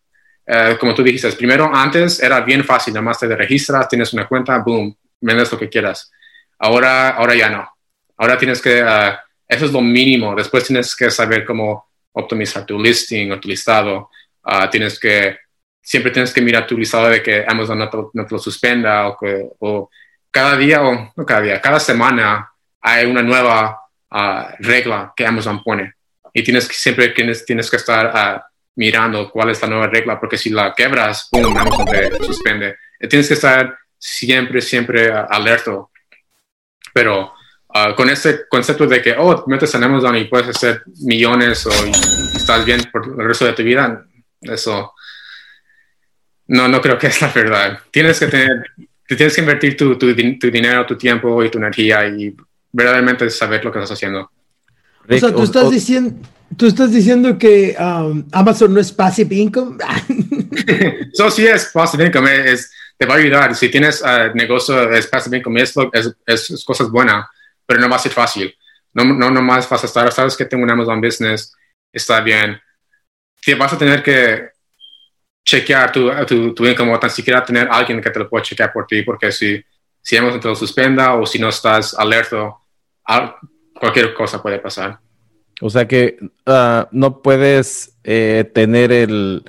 Eh, 0.46 0.76
como 0.78 0.94
tú 0.94 1.02
dijiste, 1.02 1.30
primero 1.32 1.70
antes 1.72 2.20
era 2.20 2.40
bien 2.40 2.64
fácil, 2.64 2.92
nada 2.92 3.04
más 3.04 3.18
te 3.18 3.34
registras, 3.34 3.88
tienes 3.88 4.12
una 4.12 4.28
cuenta, 4.28 4.58
boom, 4.58 4.94
vendes 5.20 5.50
lo 5.50 5.58
que 5.58 5.68
quieras. 5.68 6.10
Ahora, 6.58 7.10
ahora 7.10 7.34
ya 7.34 7.48
no. 7.48 7.68
Ahora 8.16 8.37
tienes 8.37 8.60
que, 8.60 8.82
uh, 8.82 9.12
eso 9.48 9.64
es 9.64 9.72
lo 9.72 9.80
mínimo. 9.80 10.34
Después 10.34 10.64
tienes 10.64 10.94
que 10.94 11.10
saber 11.10 11.44
cómo 11.44 11.90
optimizar 12.12 12.64
tu 12.64 12.80
listing 12.80 13.32
o 13.32 13.40
tu 13.40 13.48
listado. 13.48 14.10
Uh, 14.44 14.68
tienes 14.70 14.98
que, 14.98 15.38
siempre 15.80 16.12
tienes 16.12 16.32
que 16.32 16.40
mirar 16.40 16.66
tu 16.66 16.76
listado 16.76 17.08
de 17.08 17.22
que 17.22 17.44
Amazon 17.46 17.78
no 17.78 17.90
te, 17.90 17.98
no 18.12 18.26
te 18.26 18.34
lo 18.34 18.38
suspenda 18.38 19.08
o 19.08 19.16
que 19.16 19.46
o 19.58 19.90
cada 20.30 20.56
día 20.56 20.82
o 20.82 21.12
no 21.16 21.26
cada 21.26 21.40
día, 21.40 21.60
cada 21.60 21.78
semana 21.78 22.50
hay 22.80 23.06
una 23.06 23.22
nueva 23.22 23.80
uh, 24.10 24.42
regla 24.58 25.12
que 25.16 25.26
Amazon 25.26 25.62
pone. 25.62 25.94
Y 26.32 26.42
tienes 26.42 26.68
que, 26.68 26.74
siempre 26.74 27.08
tienes, 27.08 27.44
tienes 27.44 27.70
que 27.70 27.76
estar 27.76 28.44
mirando 28.76 29.30
cuál 29.30 29.50
es 29.50 29.62
la 29.62 29.68
nueva 29.68 29.87
regla, 29.87 30.18
porque 30.18 30.37
si 30.37 30.50
la 30.50 30.74
quebras, 30.74 31.28
¡pum!, 31.30 31.56
Amazon 31.56 31.84
te 31.87 32.24
suspende. 32.24 32.76
Tienes 33.08 33.28
que 33.28 33.34
estar 33.34 33.78
siempre, 33.98 34.60
siempre 34.60 35.10
alerta. 35.12 35.72
Pero 36.92 37.34
uh, 37.68 37.94
con 37.94 38.10
ese 38.10 38.46
concepto 38.48 38.87
de 38.87 39.00
que, 39.02 39.14
oh, 39.16 39.44
metes 39.46 39.74
en 39.74 39.84
Amazon 39.84 40.16
y 40.16 40.24
puedes 40.24 40.48
hacer 40.48 40.82
millones 41.02 41.66
o 41.66 41.70
estás 42.34 42.64
bien 42.64 42.82
por 42.92 43.06
el 43.06 43.26
resto 43.26 43.44
de 43.44 43.52
tu 43.52 43.62
vida, 43.62 44.04
eso 44.40 44.92
no, 46.46 46.68
no 46.68 46.80
creo 46.80 46.98
que 46.98 47.08
es 47.08 47.20
la 47.20 47.28
verdad. 47.28 47.80
Tienes 47.90 48.18
que 48.18 48.26
tener, 48.26 48.64
tienes 49.06 49.34
que 49.34 49.40
invertir 49.40 49.76
tu, 49.76 49.96
tu, 49.96 50.14
tu 50.14 50.50
dinero, 50.50 50.87
tu 50.87 50.96
tiempo 50.96 51.42
y 51.42 51.50
tu 51.50 51.58
energía 51.58 52.06
y 52.06 52.34
verdaderamente 52.72 53.30
saber 53.30 53.64
lo 53.64 53.72
que 53.72 53.78
estás 53.78 53.96
haciendo. 53.96 54.30
o 55.08 55.18
sea, 55.18 55.33
tú 55.33 55.42
estás 55.42 55.70
diciendo 55.70 56.16
Tú 56.56 56.66
estás 56.66 56.92
diciendo 56.92 57.36
que 57.36 57.76
um, 57.78 58.24
Amazon 58.32 58.74
no 58.74 58.80
es 58.80 58.92
passive 58.92 59.34
income. 59.34 59.78
Eso 61.12 61.30
sí 61.30 61.46
es 61.46 61.70
passive 61.72 62.06
income, 62.06 62.52
es, 62.52 62.72
te 62.96 63.06
va 63.06 63.14
a 63.14 63.16
ayudar. 63.18 63.54
Si 63.54 63.68
tienes 63.68 64.02
uh, 64.02 64.34
negocio, 64.34 64.90
es 64.92 65.06
passive 65.06 65.38
income, 65.38 65.62
es, 65.62 65.74
es, 65.92 66.14
es, 66.26 66.64
cosas 66.64 66.90
buenas, 66.90 67.26
pero 67.66 67.80
no 67.80 67.88
va 67.88 67.96
a 67.96 67.98
ser 67.98 68.12
fácil. 68.12 68.54
No, 68.92 69.04
no, 69.04 69.30
no 69.30 69.42
más 69.42 69.68
vas 69.68 69.82
a 69.82 69.86
estar, 69.86 70.12
sabes 70.12 70.36
que 70.36 70.44
tengo 70.44 70.62
un 70.62 70.70
Amazon 70.70 71.00
Business, 71.00 71.52
está 71.92 72.20
bien. 72.20 72.60
Te 73.44 73.54
vas 73.56 73.72
a 73.72 73.78
tener 73.78 74.02
que 74.02 74.50
chequear 75.44 75.90
tu, 75.90 76.10
tu, 76.26 76.54
tu 76.54 76.66
income 76.66 76.92
o 76.92 76.98
tan 76.98 77.10
siquiera 77.10 77.44
tener 77.44 77.68
alguien 77.70 78.00
que 78.00 78.10
te 78.10 78.18
lo 78.20 78.28
pueda 78.28 78.44
chequear 78.44 78.72
por 78.72 78.86
ti, 78.86 79.02
porque 79.02 79.32
si, 79.32 79.62
si 80.00 80.16
Amazon 80.16 80.40
te 80.40 80.48
lo 80.48 80.54
suspenda 80.54 81.14
o 81.14 81.26
si 81.26 81.38
no 81.38 81.48
estás 81.48 81.94
alerta, 81.94 82.54
cualquier 83.74 84.14
cosa 84.14 84.40
puede 84.40 84.58
pasar. 84.58 84.98
O 85.61 85.71
sea 85.71 85.87
que 85.87 86.19
uh, 86.46 86.87
no 86.90 87.23
puedes 87.23 87.96
eh, 88.05 88.50
tener 88.52 88.92
el 88.92 89.44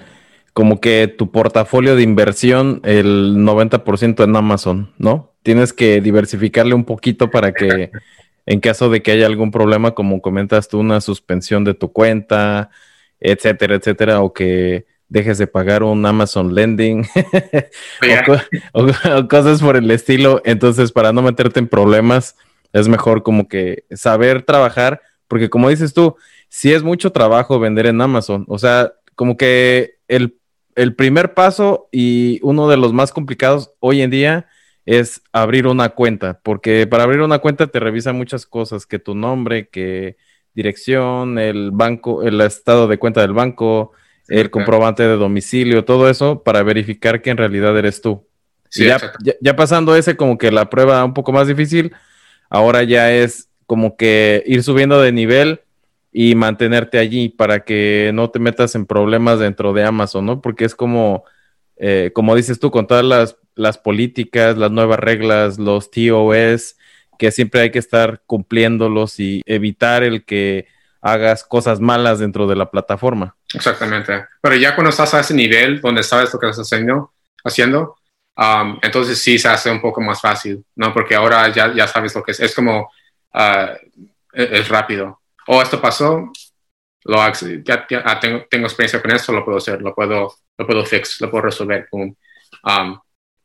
como 0.53 0.79
que 0.79 1.07
tu 1.07 1.31
portafolio 1.31 1.97
de 1.97 2.03
inversión 2.03 2.79
el 2.85 3.35
90% 3.35 4.23
en 4.23 4.35
Amazon, 4.35 4.93
¿no? 4.97 5.33
Tienes 5.43 5.73
que 5.73 5.99
diversificarle 5.99 6.73
un 6.73 6.85
poquito 6.85 7.29
para 7.29 7.51
que 7.51 7.91
en 8.45 8.59
caso 8.59 8.89
de 8.89 9.01
que 9.01 9.11
haya 9.11 9.25
algún 9.25 9.51
problema, 9.51 9.91
como 9.91 10.21
comentas 10.21 10.69
tú, 10.69 10.79
una 10.79 11.01
suspensión 11.01 11.63
de 11.63 11.73
tu 11.73 11.91
cuenta, 11.91 12.69
etcétera, 13.19 13.75
etcétera, 13.75 14.21
o 14.21 14.33
que 14.33 14.85
dejes 15.09 15.37
de 15.37 15.47
pagar 15.47 15.83
un 15.83 16.05
Amazon 16.05 16.53
Lending 16.53 17.07
o, 18.73 19.27
cosas 19.27 19.61
por 19.61 19.77
el 19.77 19.89
estilo. 19.91 20.41
Entonces, 20.45 20.91
para 20.91 21.13
no 21.13 21.21
meterte 21.21 21.59
en 21.59 21.67
problemas, 21.67 22.35
es 22.73 22.87
mejor 22.87 23.23
como 23.23 23.47
que 23.47 23.85
saber 23.91 24.43
trabajar, 24.43 25.01
porque 25.27 25.49
como 25.49 25.69
dices 25.69 25.93
tú, 25.93 26.15
si 26.49 26.73
es 26.73 26.83
mucho 26.83 27.11
trabajo 27.11 27.59
vender 27.59 27.87
en 27.87 28.01
Amazon, 28.01 28.45
o 28.47 28.57
sea, 28.57 28.93
como 29.15 29.37
que 29.37 29.95
el 30.07 30.37
el 30.75 30.93
primer 30.93 31.33
paso 31.33 31.87
y 31.91 32.39
uno 32.43 32.67
de 32.67 32.77
los 32.77 32.93
más 32.93 33.11
complicados 33.11 33.71
hoy 33.79 34.01
en 34.01 34.11
día 34.11 34.47
es 34.85 35.21
abrir 35.31 35.65
una 35.67 35.89
cuenta, 35.89 36.39
porque 36.43 36.85
para 36.85 37.03
abrir 37.03 37.21
una 37.21 37.39
cuenta 37.39 37.67
te 37.67 37.79
revisan 37.79 38.17
muchas 38.17 38.45
cosas, 38.45 38.85
que 38.85 38.99
tu 38.99 39.15
nombre, 39.15 39.67
que 39.69 40.17
dirección, 40.53 41.39
el 41.39 41.71
banco, 41.71 42.23
el 42.23 42.39
estado 42.41 42.87
de 42.87 42.99
cuenta 42.99 43.21
del 43.21 43.33
banco, 43.33 43.93
el 44.27 44.51
comprobante 44.51 45.03
de 45.03 45.15
domicilio, 45.15 45.85
todo 45.85 46.09
eso 46.09 46.43
para 46.43 46.61
verificar 46.61 47.21
que 47.21 47.31
en 47.31 47.37
realidad 47.37 47.77
eres 47.77 48.01
tú. 48.01 48.27
ya, 48.71 48.99
ya, 49.41 49.55
pasando 49.55 49.95
ese 49.95 50.15
como 50.15 50.37
que 50.37 50.51
la 50.51 50.69
prueba 50.69 51.03
un 51.03 51.13
poco 51.13 51.31
más 51.31 51.47
difícil, 51.47 51.93
ahora 52.49 52.83
ya 52.83 53.11
es 53.11 53.49
como 53.65 53.97
que 53.97 54.43
ir 54.45 54.63
subiendo 54.63 55.01
de 55.01 55.11
nivel 55.11 55.61
y 56.11 56.35
mantenerte 56.35 56.97
allí 56.97 57.29
para 57.29 57.65
que 57.65 58.11
no 58.13 58.29
te 58.29 58.39
metas 58.39 58.73
en 58.75 58.85
problemas 58.85 59.39
dentro 59.39 59.73
de 59.73 59.83
Amazon, 59.83 60.25
¿no? 60.25 60.41
Porque 60.41 60.63
es 60.63 60.73
como, 60.73 61.25
eh, 61.75 62.11
como 62.13 62.35
dices 62.35 62.59
tú, 62.59 62.71
con 62.71 62.87
todas 62.87 63.03
las, 63.03 63.37
las 63.55 63.77
políticas, 63.77 64.57
las 64.57 64.71
nuevas 64.71 64.99
reglas, 64.99 65.59
los 65.59 65.91
TOS, 65.91 66.77
que 67.19 67.31
siempre 67.31 67.61
hay 67.61 67.71
que 67.71 67.79
estar 67.79 68.21
cumpliéndolos 68.25 69.19
y 69.19 69.41
evitar 69.45 70.03
el 70.03 70.23
que 70.23 70.67
hagas 71.01 71.43
cosas 71.43 71.79
malas 71.79 72.19
dentro 72.19 72.47
de 72.47 72.55
la 72.55 72.71
plataforma. 72.71 73.35
Exactamente. 73.53 74.25
Pero 74.41 74.55
ya 74.55 74.73
cuando 74.73 74.89
estás 74.89 75.13
a 75.13 75.19
ese 75.19 75.33
nivel 75.33 75.81
donde 75.81 76.01
sabes 76.01 76.33
lo 76.33 76.39
que 76.39 76.49
estás 76.49 76.65
haciendo, 76.65 77.11
haciendo 77.43 77.95
um, 78.37 78.79
entonces 78.81 79.19
sí 79.19 79.37
se 79.37 79.47
hace 79.47 79.69
un 79.69 79.81
poco 79.81 80.01
más 80.01 80.21
fácil, 80.21 80.63
¿no? 80.75 80.93
Porque 80.93 81.13
ahora 81.13 81.49
ya, 81.49 81.73
ya 81.73 81.87
sabes 81.87 82.15
lo 82.15 82.23
que 82.23 82.31
es. 82.31 82.39
Es 82.39 82.55
como, 82.55 82.89
uh, 83.35 83.75
es 84.33 84.67
rápido 84.69 85.21
oh, 85.47 85.61
esto 85.61 85.81
pasó, 85.81 86.31
lo, 87.03 87.17
ya, 87.63 87.87
ah, 88.03 88.19
tengo, 88.19 88.45
tengo, 88.49 88.65
experiencia 88.65 89.01
con 89.01 89.11
esto, 89.11 89.31
lo 89.31 89.45
puedo 89.45 89.57
hacer, 89.57 89.81
lo 89.81 89.93
puedo, 89.93 90.33
lo 90.57 90.65
puedo 90.67 90.85
fix, 90.85 91.21
lo 91.21 91.29
puedo 91.29 91.43
resolver. 91.43 91.87
Um, 91.91 92.99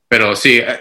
pero 0.08 0.34
sí, 0.34 0.58
eh, 0.58 0.80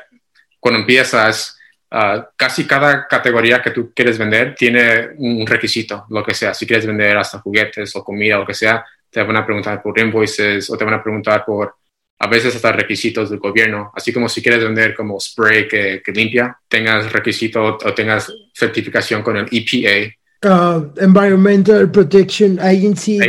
cuando 0.59 0.79
empiezas, 0.79 1.57
uh, 1.91 2.23
casi 2.35 2.65
cada 2.65 3.07
categoría 3.07 3.61
que 3.61 3.71
tú 3.71 3.91
quieres 3.93 4.17
vender 4.17 4.55
tiene 4.55 5.09
un 5.17 5.45
requisito, 5.45 6.05
lo 6.09 6.23
que 6.23 6.33
sea. 6.33 6.53
Si 6.53 6.65
quieres 6.65 6.85
vender 6.85 7.17
hasta 7.17 7.39
juguetes 7.39 7.95
o 7.95 8.03
comida 8.03 8.37
o 8.37 8.39
lo 8.39 8.47
que 8.47 8.53
sea, 8.53 8.85
te 9.09 9.23
van 9.23 9.37
a 9.37 9.45
preguntar 9.45 9.81
por 9.81 9.99
invoices 9.99 10.69
o 10.69 10.77
te 10.77 10.85
van 10.85 10.93
a 10.93 11.03
preguntar 11.03 11.43
por 11.43 11.75
a 12.19 12.27
veces 12.27 12.55
hasta 12.55 12.71
requisitos 12.73 13.29
del 13.29 13.39
gobierno, 13.39 13.91
así 13.95 14.11
como 14.11 14.27
si 14.27 14.41
quieres 14.41 14.63
vender 14.63 14.93
como 14.93 15.19
spray 15.19 15.67
que, 15.67 16.01
que 16.03 16.11
limpia, 16.11 16.57
tengas 16.67 17.11
requisito 17.11 17.77
o 17.83 17.93
tengas 17.93 18.31
certificación 18.53 19.23
con 19.23 19.37
el 19.37 19.47
EPA, 19.51 20.13
Uh, 20.41 20.93
Environmental 21.01 21.91
Protection 21.91 22.61
Agency, 22.61 23.19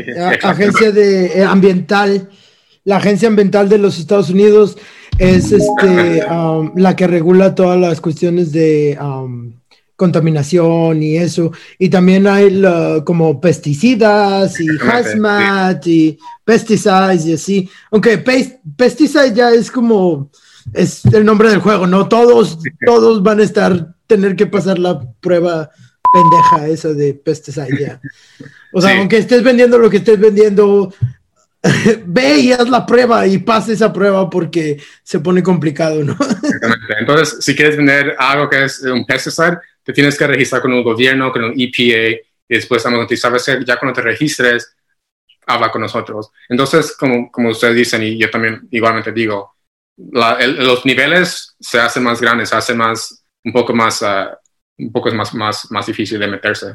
agencia 0.44 0.92
de 0.92 1.40
eh, 1.40 1.42
ambiental, 1.42 2.30
la 2.84 2.98
agencia 2.98 3.26
ambiental 3.26 3.68
de 3.68 3.78
los 3.78 3.98
Estados 3.98 4.30
Unidos 4.30 4.78
es 5.18 5.50
este 5.50 6.24
um, 6.30 6.70
la 6.76 6.94
que 6.94 7.08
regula 7.08 7.56
todas 7.56 7.80
las 7.80 8.00
cuestiones 8.00 8.52
de 8.52 8.96
um, 9.00 9.52
contaminación 10.00 11.02
y 11.02 11.18
eso. 11.18 11.52
Y 11.78 11.90
también 11.90 12.26
hay 12.26 12.62
como 13.04 13.38
pesticidas 13.38 14.58
y 14.58 14.66
hazmat 14.80 15.86
y 15.86 16.18
pesticides 16.42 17.26
y 17.26 17.34
así. 17.34 17.70
Aunque 17.90 18.16
pesticide 18.78 19.34
ya 19.34 19.50
es 19.50 19.70
como 19.70 20.30
es 20.72 21.04
el 21.04 21.26
nombre 21.26 21.50
del 21.50 21.60
juego, 21.60 21.86
¿no? 21.86 22.08
Todos, 22.08 22.58
todos 22.86 23.22
van 23.22 23.40
a 23.40 23.42
estar, 23.42 23.94
tener 24.06 24.36
que 24.36 24.46
pasar 24.46 24.78
la 24.78 24.98
prueba 25.20 25.70
pendeja 26.10 26.66
eso 26.68 26.94
de 26.94 27.12
pesticide. 27.12 28.00
O 28.72 28.80
sea, 28.80 28.98
aunque 28.98 29.18
estés 29.18 29.42
vendiendo 29.42 29.76
lo 29.76 29.90
que 29.90 29.98
estés 29.98 30.18
vendiendo, 30.18 30.94
ve 32.06 32.38
y 32.38 32.52
haz 32.52 32.70
la 32.70 32.86
prueba 32.86 33.26
y 33.26 33.36
pasa 33.36 33.72
esa 33.72 33.92
prueba 33.92 34.30
porque 34.30 34.80
se 35.02 35.20
pone 35.20 35.42
complicado, 35.42 36.02
¿no? 36.02 36.12
Exactamente. 36.20 36.94
Entonces, 36.98 37.36
si 37.40 37.54
quieres 37.54 37.76
vender 37.76 38.16
algo 38.18 38.48
que 38.48 38.64
es 38.64 38.80
un 38.82 39.04
pesticide, 39.04 39.58
tienes 39.92 40.18
que 40.18 40.26
registrar 40.26 40.62
con 40.62 40.72
un 40.72 40.82
gobierno, 40.82 41.32
con 41.32 41.44
un 41.44 41.54
EPA, 41.56 42.18
y 42.48 42.54
después 42.56 42.82
sabes 42.82 43.46
ya 43.66 43.78
cuando 43.78 43.94
te 43.94 44.02
registres, 44.02 44.74
habla 45.46 45.70
con 45.70 45.82
nosotros. 45.82 46.30
Entonces, 46.48 46.96
como, 46.96 47.30
ustedes 47.48 47.74
dicen, 47.74 48.02
y 48.02 48.18
yo 48.18 48.30
también 48.30 48.68
igualmente 48.70 49.12
digo, 49.12 49.54
los 49.96 50.84
niveles 50.86 51.56
se 51.60 51.80
hacen 51.80 52.02
más 52.02 52.20
grandes, 52.20 52.48
se 52.48 52.56
hacen 52.56 52.76
más, 52.76 53.24
un 53.44 53.52
poco 53.52 53.74
más 53.74 54.02
uh, 54.02 54.36
un 54.78 54.92
poco 54.92 55.10
más, 55.12 55.34
más 55.70 55.86
difícil 55.86 56.18
de 56.18 56.26
meterse. 56.26 56.74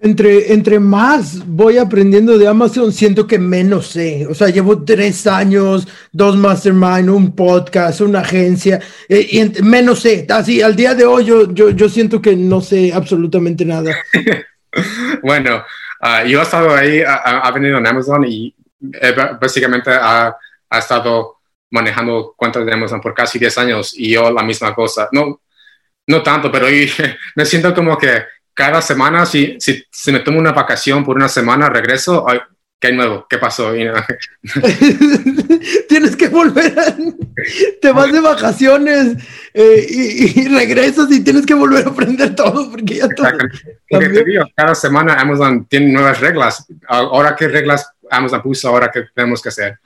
Entre, 0.00 0.52
entre 0.52 0.78
más 0.78 1.44
voy 1.44 1.76
aprendiendo 1.76 2.38
de 2.38 2.46
Amazon, 2.46 2.92
siento 2.92 3.26
que 3.26 3.36
menos 3.36 3.88
sé. 3.88 4.28
O 4.28 4.34
sea, 4.34 4.48
llevo 4.48 4.84
tres 4.84 5.26
años, 5.26 5.88
dos 6.12 6.36
mastermind, 6.36 7.10
un 7.10 7.34
podcast, 7.34 8.00
una 8.00 8.20
agencia, 8.20 8.80
eh, 9.08 9.26
y 9.28 9.62
menos 9.62 10.00
sé. 10.00 10.24
Así, 10.28 10.62
al 10.62 10.76
día 10.76 10.94
de 10.94 11.04
hoy 11.04 11.24
yo, 11.24 11.52
yo, 11.52 11.70
yo 11.70 11.88
siento 11.88 12.22
que 12.22 12.36
no 12.36 12.60
sé 12.60 12.92
absolutamente 12.92 13.64
nada. 13.64 13.92
bueno, 15.22 15.64
uh, 16.00 16.26
yo 16.28 16.38
he 16.38 16.42
estado 16.42 16.76
ahí, 16.76 17.02
ha, 17.04 17.50
venido 17.50 17.78
en 17.78 17.86
Amazon 17.88 18.24
y 18.24 18.54
eh, 19.00 19.14
básicamente 19.40 19.90
ha, 19.90 20.32
ha, 20.70 20.78
estado 20.78 21.38
manejando 21.70 22.34
cuentas 22.36 22.64
de 22.64 22.72
Amazon 22.72 23.00
por 23.00 23.14
casi 23.14 23.40
10 23.40 23.58
años 23.58 23.94
y 23.98 24.12
yo 24.12 24.30
la 24.30 24.44
misma 24.44 24.72
cosa. 24.76 25.08
No, 25.10 25.40
no 26.06 26.22
tanto, 26.22 26.52
pero 26.52 26.68
me 27.34 27.44
siento 27.44 27.74
como 27.74 27.98
que 27.98 28.22
cada 28.58 28.82
semana, 28.82 29.24
si, 29.24 29.56
si, 29.60 29.84
si, 29.88 30.10
me 30.10 30.18
tomo 30.18 30.40
una 30.40 30.50
vacación 30.50 31.04
por 31.04 31.14
una 31.14 31.28
semana, 31.28 31.70
regreso, 31.70 32.26
¿qué 32.80 32.88
hay 32.88 32.96
nuevo? 32.96 33.24
¿Qué 33.30 33.38
pasó? 33.38 33.72
Tienes 35.88 36.16
que 36.16 36.26
volver, 36.26 36.96
te 37.80 37.92
vas 37.92 38.12
de 38.12 38.20
vacaciones 38.20 39.16
eh, 39.54 39.86
y, 39.88 40.48
regresas 40.48 41.08
y 41.12 41.22
tienes 41.22 41.46
que 41.46 41.54
volver 41.54 41.86
a 41.86 41.90
aprender 41.90 42.34
todo 42.34 42.68
porque 42.68 42.96
ya 42.96 43.08
todo. 43.08 43.28
Te 43.88 44.24
digo, 44.24 44.44
cada 44.56 44.74
semana 44.74 45.14
Amazon 45.14 45.64
tiene 45.66 45.92
nuevas 45.92 46.20
reglas. 46.20 46.66
Ahora, 46.88 47.36
¿qué 47.36 47.46
reglas 47.46 47.88
Amazon 48.10 48.42
puso? 48.42 48.70
Ahora, 48.70 48.90
¿qué 48.92 49.04
tenemos 49.14 49.40
que 49.40 49.50
hacer? 49.50 49.78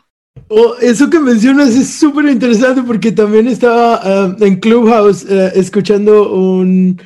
Oh, 0.48 0.76
eso 0.80 1.10
que 1.10 1.20
mencionas 1.20 1.76
es 1.76 1.92
súper 1.92 2.24
interesante 2.24 2.80
porque 2.86 3.12
también 3.12 3.48
estaba 3.48 4.00
ah, 4.02 4.34
en 4.40 4.58
Clubhouse 4.60 5.26
eh, 5.28 5.52
escuchando 5.56 6.32
un, 6.32 6.98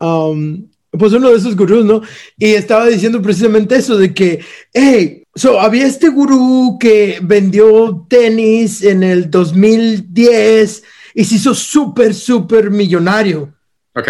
um, 0.00 0.69
pues 0.98 1.12
uno 1.12 1.30
de 1.30 1.36
esos 1.36 1.56
gurús, 1.56 1.84
¿no? 1.84 2.02
Y 2.36 2.54
estaba 2.54 2.86
diciendo 2.86 3.22
precisamente 3.22 3.76
eso 3.76 3.96
de 3.96 4.12
que, 4.12 4.44
hey, 4.72 5.24
so, 5.34 5.60
había 5.60 5.86
este 5.86 6.08
gurú 6.08 6.78
que 6.80 7.18
vendió 7.22 8.06
tenis 8.08 8.82
en 8.82 9.02
el 9.02 9.30
2010 9.30 10.82
y 11.14 11.24
se 11.24 11.34
hizo 11.36 11.54
súper, 11.54 12.14
súper 12.14 12.70
millonario. 12.70 13.54
Ok. 13.94 14.08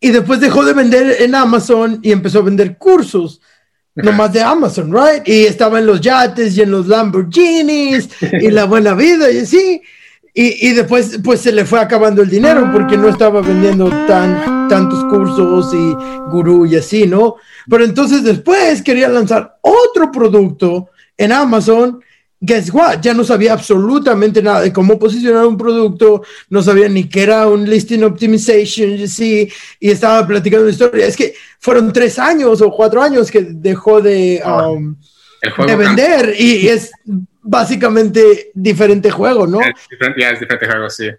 Y 0.00 0.10
después 0.10 0.40
dejó 0.40 0.64
de 0.64 0.74
vender 0.74 1.16
en 1.20 1.34
Amazon 1.34 1.98
y 2.02 2.12
empezó 2.12 2.38
a 2.38 2.42
vender 2.42 2.78
cursos 2.78 3.40
no 4.02 4.12
más 4.12 4.32
de 4.32 4.42
Amazon, 4.42 4.92
right? 4.92 5.26
Y 5.26 5.46
estaba 5.46 5.78
en 5.78 5.86
los 5.86 6.00
yates 6.00 6.56
y 6.56 6.62
en 6.62 6.70
los 6.70 6.86
Lamborghinis 6.86 8.08
y 8.40 8.50
la 8.50 8.64
buena 8.64 8.94
vida 8.94 9.30
y 9.30 9.38
así. 9.38 9.82
Y, 10.34 10.68
y, 10.68 10.72
después 10.72 11.18
pues 11.24 11.40
se 11.40 11.52
le 11.52 11.64
fue 11.64 11.80
acabando 11.80 12.22
el 12.22 12.30
dinero 12.30 12.70
porque 12.72 12.96
no 12.96 13.08
estaba 13.08 13.40
vendiendo 13.40 13.88
tan, 14.06 14.68
tantos 14.68 15.04
cursos 15.04 15.74
y 15.74 16.30
gurú 16.30 16.66
y 16.66 16.76
así, 16.76 17.06
¿no? 17.06 17.36
Pero 17.68 17.84
entonces 17.84 18.22
después 18.22 18.82
quería 18.82 19.08
lanzar 19.08 19.58
otro 19.62 20.12
producto 20.12 20.90
en 21.16 21.32
Amazon. 21.32 22.00
Guess 22.40 22.72
what, 22.72 23.00
ya 23.00 23.14
no 23.14 23.24
sabía 23.24 23.52
absolutamente 23.52 24.40
nada 24.40 24.60
de 24.60 24.72
cómo 24.72 24.96
posicionar 24.96 25.44
un 25.44 25.56
producto, 25.56 26.22
no 26.50 26.62
sabía 26.62 26.88
ni 26.88 27.08
qué 27.08 27.24
era 27.24 27.48
un 27.48 27.68
listing 27.68 28.04
optimization, 28.04 29.08
sí, 29.08 29.50
y 29.80 29.90
estaba 29.90 30.24
platicando 30.24 30.62
una 30.62 30.70
historia. 30.70 31.06
Es 31.06 31.16
que 31.16 31.34
fueron 31.58 31.92
tres 31.92 32.16
años 32.16 32.60
o 32.62 32.70
cuatro 32.70 33.02
años 33.02 33.28
que 33.28 33.42
dejó 33.42 34.00
de, 34.00 34.40
um, 34.46 34.94
de 35.66 35.76
vender 35.76 36.34
y 36.38 36.68
es 36.68 36.92
básicamente 37.42 38.50
diferente 38.54 39.10
juego, 39.10 39.46
¿no? 39.46 39.60
ya 40.16 40.30
es 40.30 40.40
diferente 40.40 40.66
juego, 40.66 40.90
sí. 40.90 41.10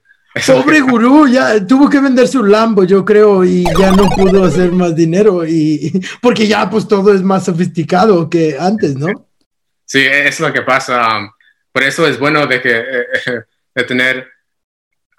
Pobre 0.46 0.80
gurú, 0.82 1.28
ya 1.28 1.66
tuvo 1.66 1.90
que 1.90 2.00
vender 2.00 2.28
su 2.28 2.44
Lambo, 2.44 2.84
yo 2.84 3.04
creo, 3.04 3.44
y 3.44 3.64
ya 3.78 3.92
no 3.92 4.10
pudo 4.10 4.46
hacer 4.46 4.72
más 4.72 4.96
dinero, 4.96 5.46
y 5.46 5.92
porque 6.22 6.48
ya 6.48 6.70
pues 6.70 6.88
todo 6.88 7.14
es 7.14 7.24
más 7.24 7.46
sofisticado 7.46 8.30
que 8.30 8.56
antes, 8.60 8.96
¿no? 8.96 9.28
Sí, 9.86 10.02
es 10.06 10.40
lo 10.40 10.54
que 10.54 10.62
pasa. 10.62 11.18
Um, 11.18 11.32
por 11.72 11.84
eso 11.84 12.08
es 12.08 12.20
bueno 12.20 12.46
de 12.46 12.62
que 12.62 12.86
de 13.76 13.84
tener 13.84 14.28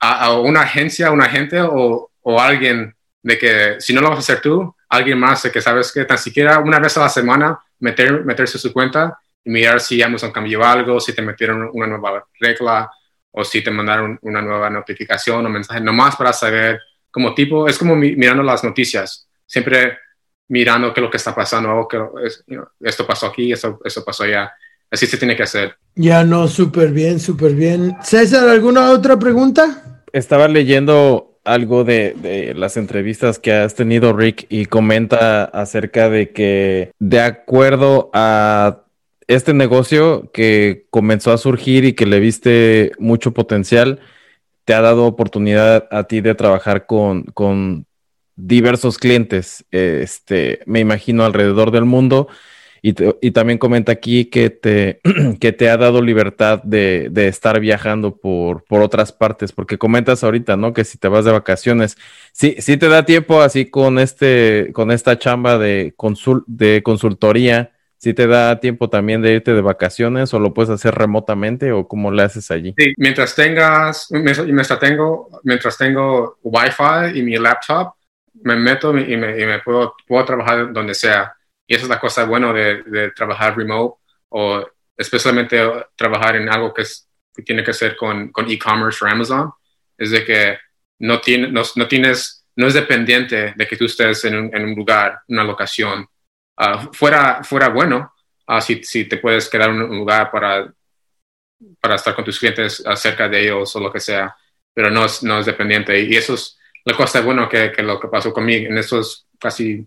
a, 0.00 0.38
una 0.38 0.62
agencia, 0.62 1.10
un 1.10 1.20
agente 1.20 1.60
o, 1.60 2.10
o, 2.22 2.40
alguien 2.40 2.94
de 3.22 3.36
que 3.36 3.76
si 3.80 3.92
no 3.92 4.00
lo 4.00 4.10
vas 4.10 4.18
a 4.18 4.20
hacer 4.20 4.40
tú, 4.40 4.74
alguien 4.88 5.18
más 5.18 5.42
de 5.42 5.50
que 5.50 5.60
sabes 5.60 5.92
que 5.92 6.04
tan 6.04 6.18
siquiera 6.18 6.58
una 6.60 6.78
vez 6.78 6.96
a 6.96 7.00
la 7.00 7.08
semana 7.08 7.58
meter, 7.80 8.24
meterse 8.24 8.58
su 8.58 8.72
cuenta 8.72 9.18
mirar 9.44 9.80
si 9.80 10.02
Amazon 10.02 10.32
cambió 10.32 10.64
algo, 10.64 11.00
si 11.00 11.14
te 11.14 11.22
metieron 11.22 11.70
una 11.72 11.86
nueva 11.86 12.24
regla 12.38 12.90
o 13.32 13.44
si 13.44 13.62
te 13.62 13.70
mandaron 13.70 14.18
una 14.22 14.42
nueva 14.42 14.70
notificación 14.70 15.46
o 15.46 15.48
mensaje, 15.48 15.80
nomás 15.80 16.16
para 16.16 16.32
saber 16.32 16.80
como 17.10 17.34
tipo, 17.34 17.66
es 17.68 17.78
como 17.78 17.96
mirando 17.96 18.42
las 18.42 18.62
noticias, 18.62 19.28
siempre 19.46 19.98
mirando 20.48 20.92
qué 20.92 21.00
es 21.00 21.04
lo 21.04 21.10
que 21.10 21.16
está 21.16 21.34
pasando, 21.34 21.76
o 21.76 21.88
que 21.88 21.98
esto 22.80 23.06
pasó 23.06 23.26
aquí, 23.26 23.52
esto, 23.52 23.80
esto 23.84 24.04
pasó 24.04 24.24
allá. 24.24 24.52
Así 24.90 25.06
se 25.06 25.16
tiene 25.16 25.36
que 25.36 25.44
hacer. 25.44 25.76
Ya 25.94 26.24
no, 26.24 26.48
súper 26.48 26.90
bien, 26.90 27.20
súper 27.20 27.54
bien. 27.54 27.96
César, 28.02 28.48
¿alguna 28.48 28.90
otra 28.90 29.16
pregunta? 29.16 30.02
Estaba 30.12 30.48
leyendo 30.48 31.40
algo 31.44 31.84
de, 31.84 32.14
de, 32.20 32.54
las 32.54 32.76
entrevistas 32.76 33.38
que 33.38 33.52
has 33.52 33.76
tenido, 33.76 34.12
Rick, 34.12 34.46
y 34.48 34.66
comenta 34.66 35.44
acerca 35.44 36.10
de 36.10 36.32
que 36.32 36.90
de 36.98 37.20
acuerdo 37.20 38.10
a 38.12 38.84
este 39.30 39.54
negocio 39.54 40.28
que 40.32 40.86
comenzó 40.90 41.32
a 41.32 41.38
surgir 41.38 41.84
y 41.84 41.92
que 41.92 42.04
le 42.04 42.18
viste 42.18 42.90
mucho 42.98 43.32
potencial, 43.32 44.00
te 44.64 44.74
ha 44.74 44.80
dado 44.80 45.06
oportunidad 45.06 45.86
a 45.92 46.04
ti 46.04 46.20
de 46.20 46.34
trabajar 46.34 46.86
con, 46.86 47.22
con 47.22 47.86
diversos 48.34 48.98
clientes, 48.98 49.64
este, 49.70 50.60
me 50.66 50.80
imagino, 50.80 51.24
alrededor 51.24 51.70
del 51.70 51.84
mundo. 51.84 52.26
Y, 52.82 52.94
y 53.20 53.30
también 53.30 53.58
comenta 53.58 53.92
aquí 53.92 54.24
que 54.24 54.50
te, 54.50 55.00
que 55.40 55.52
te 55.52 55.70
ha 55.70 55.76
dado 55.76 56.02
libertad 56.02 56.60
de, 56.64 57.08
de 57.12 57.28
estar 57.28 57.60
viajando 57.60 58.16
por, 58.16 58.64
por, 58.64 58.82
otras 58.82 59.12
partes, 59.12 59.52
porque 59.52 59.78
comentas 59.78 60.24
ahorita, 60.24 60.56
¿no? 60.56 60.72
Que 60.72 60.82
si 60.84 60.98
te 60.98 61.06
vas 61.06 61.24
de 61.24 61.30
vacaciones, 61.30 61.96
sí, 62.32 62.56
sí 62.58 62.76
te 62.78 62.88
da 62.88 63.04
tiempo 63.04 63.42
así 63.42 63.66
con, 63.66 64.00
este, 64.00 64.70
con 64.72 64.90
esta 64.90 65.18
chamba 65.18 65.56
de, 65.56 65.94
consul, 65.96 66.42
de 66.48 66.82
consultoría 66.82 67.70
si 68.00 68.14
te 68.14 68.26
da 68.26 68.58
tiempo 68.60 68.88
también 68.88 69.20
de 69.20 69.34
irte 69.34 69.52
de 69.52 69.60
vacaciones 69.60 70.32
o 70.32 70.38
lo 70.38 70.54
puedes 70.54 70.70
hacer 70.70 70.94
remotamente 70.94 71.70
o 71.70 71.86
cómo 71.86 72.10
le 72.10 72.22
haces 72.22 72.50
allí. 72.50 72.74
Sí, 72.78 72.94
mientras 72.96 73.34
tengas, 73.34 74.08
mientras 74.10 74.80
tengo, 74.80 75.28
mientras 75.44 75.76
tengo 75.76 76.38
Wi-Fi 76.42 77.18
y 77.18 77.22
mi 77.22 77.36
laptop, 77.36 77.92
me 78.42 78.56
meto 78.56 78.96
y 78.96 79.16
me, 79.18 79.58
puedo, 79.58 79.94
puedo, 80.06 80.24
trabajar 80.24 80.72
donde 80.72 80.94
sea. 80.94 81.34
Y 81.66 81.74
esa 81.74 81.84
es 81.84 81.90
la 81.90 82.00
cosa 82.00 82.24
buena 82.24 82.54
de, 82.54 83.10
trabajar 83.14 83.54
remote 83.54 84.00
o 84.30 84.64
especialmente 84.96 85.60
trabajar 85.94 86.36
en 86.36 86.48
algo 86.48 86.72
que, 86.72 86.84
tiene 87.44 87.62
que 87.62 87.74
ser 87.74 87.96
con 87.96 88.32
e-commerce 88.48 89.04
o 89.04 89.08
Amazon, 89.08 89.52
es 89.96 90.10
de 90.10 90.24
que 90.24 90.58
no, 91.00 91.20
tienes, 91.20 92.46
no 92.56 92.66
es 92.66 92.74
dependiente 92.74 93.52
de 93.54 93.66
que 93.66 93.76
tú 93.76 93.84
estés 93.84 94.24
en 94.24 94.36
un, 94.36 94.56
en 94.56 94.64
un 94.64 94.74
lugar, 94.74 95.20
una 95.28 95.44
locación 95.44 96.06
Ah, 96.62 96.90
fuera, 96.92 97.42
fuera 97.42 97.70
bueno 97.70 98.12
uh, 98.46 98.60
si, 98.60 98.84
si, 98.84 99.06
te 99.06 99.16
puedes 99.16 99.48
quedar 99.48 99.70
un 99.70 99.96
lugar 99.96 100.30
para, 100.30 100.70
para 101.80 101.94
estar 101.94 102.14
con 102.14 102.22
tus 102.22 102.38
clientes 102.38 102.84
cerca 102.96 103.30
de 103.30 103.44
ellos 103.44 103.74
o 103.74 103.80
lo 103.80 103.90
que 103.90 103.98
sea, 103.98 104.36
pero 104.74 104.90
no 104.90 105.06
es, 105.06 105.22
no 105.22 105.38
es 105.38 105.46
dependiente. 105.46 105.98
Y 105.98 106.14
eso 106.16 106.34
es 106.34 106.58
la 106.84 106.94
cosa 106.94 107.22
buena 107.22 107.48
que, 107.48 107.72
que 107.72 107.82
lo 107.82 107.98
que 107.98 108.08
pasó 108.08 108.32
conmigo 108.32 108.70
en 108.70 108.76
esos 108.76 109.26
casi 109.38 109.86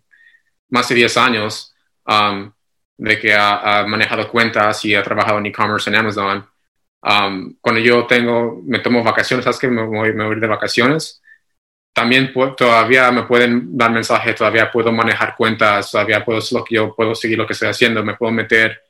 más 0.70 0.90
de 0.90 0.96
10 0.96 1.18
años 1.18 1.76
um, 2.08 2.52
de 2.98 3.20
que 3.20 3.36
ha, 3.36 3.86
manejado 3.88 4.28
cuentas 4.30 4.84
y 4.86 4.96
ha 4.96 5.04
trabajado 5.04 5.38
en 5.38 5.46
e-commerce 5.46 5.90
en 5.90 5.96
Amazon. 5.96 6.50
Um, 7.04 7.56
cuando 7.62 7.82
yo 7.82 8.08
tengo, 8.08 8.62
me 8.66 8.80
tomo 8.80 9.04
vacaciones, 9.04 9.44
¿sabes 9.44 9.60
que 9.60 9.68
me 9.68 9.84
voy, 9.84 10.14
me 10.14 10.26
voy 10.26 10.40
de 10.40 10.48
vacaciones? 10.48 11.22
También 11.94 12.34
todavía 12.58 13.12
me 13.12 13.24
pueden 13.24 13.78
dar 13.78 13.92
mensajes, 13.92 14.36
todavía 14.36 14.72
puedo 14.72 14.92
manejar 14.92 15.36
cuentas, 15.36 15.92
todavía 15.92 16.26
puedo 16.26 16.40
lo 16.52 16.64
que 16.64 16.76
yo 16.76 16.96
puedo 16.96 17.14
seguir 17.14 17.38
lo 17.38 17.46
que 17.46 17.54
estoy 17.54 17.70
haciendo, 17.70 18.04
me 18.04 18.16
puedo 18.16 18.32
meter. 18.32 18.82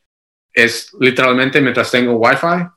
Es 0.53 0.93
literalmente 0.99 1.59
mientras 1.59 1.91
tengo 1.91 2.13
Wi-Fi 2.13 2.67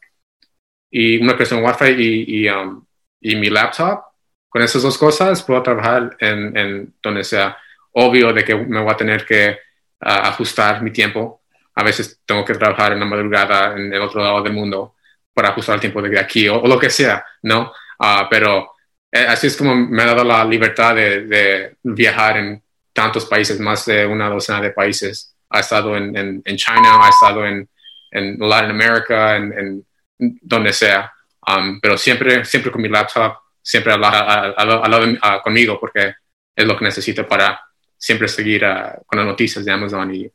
y 0.90 1.22
una 1.22 1.34
conexión 1.34 1.64
Wi-Fi 1.64 1.94
y, 1.96 2.48
um, 2.48 2.84
y, 3.20 3.36
mi 3.36 3.50
laptop, 3.50 4.00
con 4.48 4.62
esas 4.62 4.82
dos 4.82 4.98
cosas 4.98 5.42
puedo 5.42 5.62
trabajar 5.62 6.16
en, 6.18 6.56
en, 6.56 6.94
donde 7.02 7.22
sea. 7.22 7.56
Obvio 7.92 8.32
de 8.32 8.44
que 8.44 8.54
me 8.54 8.80
voy 8.80 8.92
a 8.92 8.96
tener 8.96 9.24
que 9.24 9.58
ajustar 10.00 10.82
mi 10.82 10.90
tiempo. 10.90 11.42
A 11.74 11.82
veces 11.82 12.20
tengo 12.26 12.44
que 12.44 12.54
trabajar 12.54 12.92
en 12.92 13.00
la 13.00 13.06
madrugada 13.06 13.74
en 13.74 13.92
el 13.92 14.02
otro 14.02 14.22
lado 14.22 14.42
del 14.42 14.52
mundo 14.52 14.96
para 15.32 15.50
ajustar 15.50 15.76
el 15.76 15.80
tiempo 15.80 16.02
de 16.02 16.18
aquí 16.18 16.48
o, 16.48 16.66
lo 16.66 16.78
que 16.78 16.90
sea, 16.90 17.24
¿no? 17.42 17.72
Uh, 17.98 18.26
pero 18.28 18.75
así 19.12 19.46
es 19.46 19.56
como 19.56 19.74
me 19.74 20.02
ha 20.02 20.06
dado 20.06 20.24
la 20.24 20.44
libertad 20.44 20.94
de, 20.94 21.76
viajar 21.82 22.38
en 22.38 22.62
tantos 22.92 23.26
países, 23.26 23.60
más 23.60 23.84
de 23.86 24.06
una 24.06 24.28
docena 24.28 24.60
de 24.60 24.70
países. 24.70 25.34
Ha 25.50 25.60
estado 25.60 25.96
en, 25.96 26.42
China, 26.42 26.98
ha 27.00 27.08
estado 27.08 27.46
en, 27.46 27.68
en 28.10 28.36
Latinoamérica, 28.38 29.36
en, 29.36 29.84
donde 30.18 30.72
sea. 30.72 31.12
Um, 31.46 31.78
pero 31.80 31.96
siempre, 31.96 32.44
siempre 32.44 32.72
con 32.72 32.82
mi 32.82 32.88
laptop, 32.88 33.36
siempre 33.62 33.92
al, 33.92 34.00
lado 34.00 35.42
conmigo, 35.42 35.78
porque 35.78 36.14
es 36.54 36.66
lo 36.66 36.76
que 36.76 36.84
necesito 36.84 37.26
para 37.28 37.60
siempre 37.96 38.26
seguir 38.28 38.64
uh, 38.64 39.04
con 39.06 39.18
las 39.18 39.26
noticias 39.26 39.64
de 39.64 39.72
Amazon 39.72 40.14
y 40.14 40.30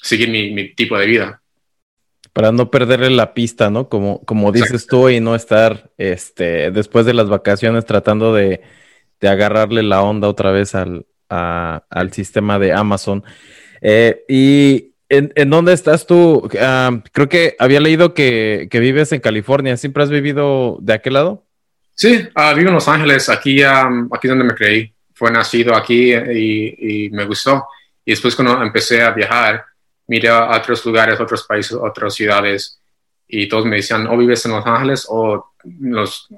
seguir 0.00 0.30
mi 0.30 0.74
tipo 0.74 0.96
de 0.96 1.06
vida 1.06 1.42
para 2.36 2.52
no 2.52 2.70
perderle 2.70 3.08
la 3.08 3.32
pista, 3.32 3.70
¿no? 3.70 3.88
Como, 3.88 4.22
como 4.26 4.52
dices 4.52 4.86
tú 4.86 5.08
y 5.08 5.20
no 5.20 5.34
estar 5.34 5.90
este, 5.96 6.70
después 6.70 7.06
de 7.06 7.14
las 7.14 7.30
vacaciones 7.30 7.86
tratando 7.86 8.34
de, 8.34 8.60
agarrarle 9.22 9.82
la 9.82 10.02
onda 10.02 10.28
otra 10.28 10.50
vez 10.50 10.74
al, 10.74 11.06
al 11.30 12.12
sistema 12.12 12.58
de 12.58 12.74
Amazon. 12.74 13.24
Eh, 13.80 14.22
¿Y 14.28 14.92
en, 15.08 15.48
dónde 15.48 15.72
estás 15.72 16.06
tú? 16.06 16.46
Ah, 16.60 17.00
creo 17.10 17.26
que 17.30 17.56
había 17.58 17.80
leído 17.80 18.12
que, 18.12 18.68
vives 18.70 19.12
en 19.12 19.20
California. 19.20 19.78
¿Siempre 19.78 20.02
has 20.02 20.10
vivido 20.10 20.76
de 20.82 20.92
aquel 20.92 21.14
lado? 21.14 21.46
Sí, 21.94 22.28
uh, 22.36 22.54
vivo 22.54 22.68
en 22.68 22.74
Los 22.74 22.86
Ángeles, 22.86 23.30
aquí, 23.30 23.64
um, 23.64 24.10
aquí 24.12 24.28
donde 24.28 24.44
me 24.44 24.54
creí. 24.54 24.92
Fue 25.14 25.30
nacido 25.30 25.74
aquí 25.74 26.12
y, 26.12 27.06
y 27.06 27.10
me 27.12 27.24
gustó. 27.24 27.64
Y 28.04 28.10
después 28.10 28.36
cuando 28.36 28.62
empecé 28.62 29.00
a 29.00 29.12
viajar, 29.12 29.64
miré 30.06 30.28
a 30.28 30.56
otros 30.56 30.84
lugares, 30.84 31.20
otros 31.20 31.44
países, 31.44 31.72
otras 31.72 32.14
ciudades 32.14 32.78
y 33.28 33.48
todos 33.48 33.64
me 33.64 33.76
decían, 33.76 34.06
o 34.06 34.12
oh, 34.12 34.16
vives 34.16 34.44
en 34.46 34.52
Los 34.52 34.66
Ángeles 34.66 35.06
o 35.08 35.52
nos, 35.64 36.28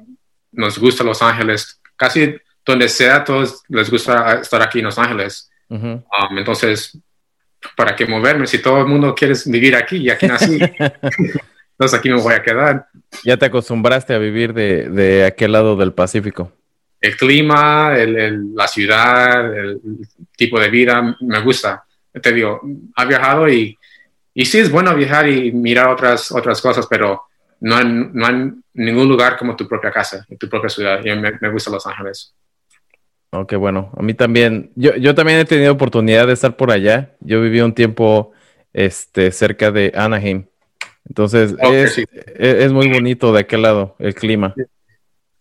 nos 0.52 0.78
gusta 0.78 1.04
Los 1.04 1.20
Ángeles. 1.22 1.80
Casi 1.96 2.36
donde 2.64 2.88
sea, 2.88 3.24
todos 3.24 3.62
les 3.68 3.90
gusta 3.90 4.40
estar 4.40 4.62
aquí 4.62 4.78
en 4.78 4.86
Los 4.86 4.98
Ángeles. 4.98 5.50
Um, 5.68 6.02
entonces, 6.36 6.98
¿para 7.76 7.94
qué 7.94 8.06
moverme? 8.06 8.46
Si 8.46 8.60
todo 8.60 8.80
el 8.80 8.86
mundo 8.86 9.14
quiere 9.14 9.34
vivir 9.46 9.76
aquí 9.76 9.96
y 9.98 10.10
aquí 10.10 10.26
nací, 10.26 10.58
entonces 10.80 11.98
aquí 11.98 12.08
me 12.08 12.20
voy 12.20 12.34
a 12.34 12.42
quedar. 12.42 12.86
Ya 13.24 13.36
te 13.36 13.46
acostumbraste 13.46 14.14
a 14.14 14.18
vivir 14.18 14.54
de, 14.54 14.88
de 14.88 15.26
aquel 15.26 15.52
lado 15.52 15.76
del 15.76 15.92
Pacífico. 15.92 16.52
El 17.00 17.16
clima, 17.16 17.96
el, 17.96 18.54
la 18.54 18.66
ciudad, 18.66 19.56
el 19.56 19.80
tipo 20.36 20.58
de 20.58 20.68
vida, 20.68 21.16
me 21.20 21.40
gusta 21.40 21.84
te 22.20 22.32
digo, 22.32 22.60
ha 22.96 23.04
viajado 23.04 23.48
y, 23.48 23.76
y 24.34 24.44
sí 24.44 24.58
es 24.58 24.70
bueno 24.70 24.94
viajar 24.94 25.28
y 25.28 25.52
mirar 25.52 25.88
otras, 25.88 26.30
otras 26.32 26.60
cosas, 26.60 26.86
pero 26.88 27.22
no 27.60 27.76
hay, 27.76 27.84
no 27.86 28.26
hay 28.26 28.52
ningún 28.74 29.08
lugar 29.08 29.36
como 29.36 29.56
tu 29.56 29.66
propia 29.66 29.90
casa, 29.90 30.26
tu 30.38 30.48
propia 30.48 30.68
ciudad. 30.68 31.04
Y 31.04 31.14
me, 31.16 31.32
me 31.40 31.50
gusta 31.50 31.70
Los 31.70 31.86
Ángeles. 31.86 32.34
Ok, 33.30 33.54
bueno, 33.54 33.92
a 33.96 34.02
mí 34.02 34.14
también. 34.14 34.70
Yo, 34.74 34.96
yo 34.96 35.14
también 35.14 35.38
he 35.38 35.44
tenido 35.44 35.72
oportunidad 35.72 36.26
de 36.26 36.32
estar 36.32 36.56
por 36.56 36.70
allá. 36.70 37.14
Yo 37.20 37.42
viví 37.42 37.60
un 37.60 37.74
tiempo 37.74 38.32
este, 38.72 39.32
cerca 39.32 39.70
de 39.70 39.92
Anaheim. 39.94 40.46
Entonces, 41.06 41.54
es, 41.58 41.98
es, 42.38 42.72
muy 42.72 42.88
bonito 42.88 43.32
de 43.32 43.40
aquel 43.40 43.62
lado, 43.62 43.96
el 43.98 44.14
clima 44.14 44.54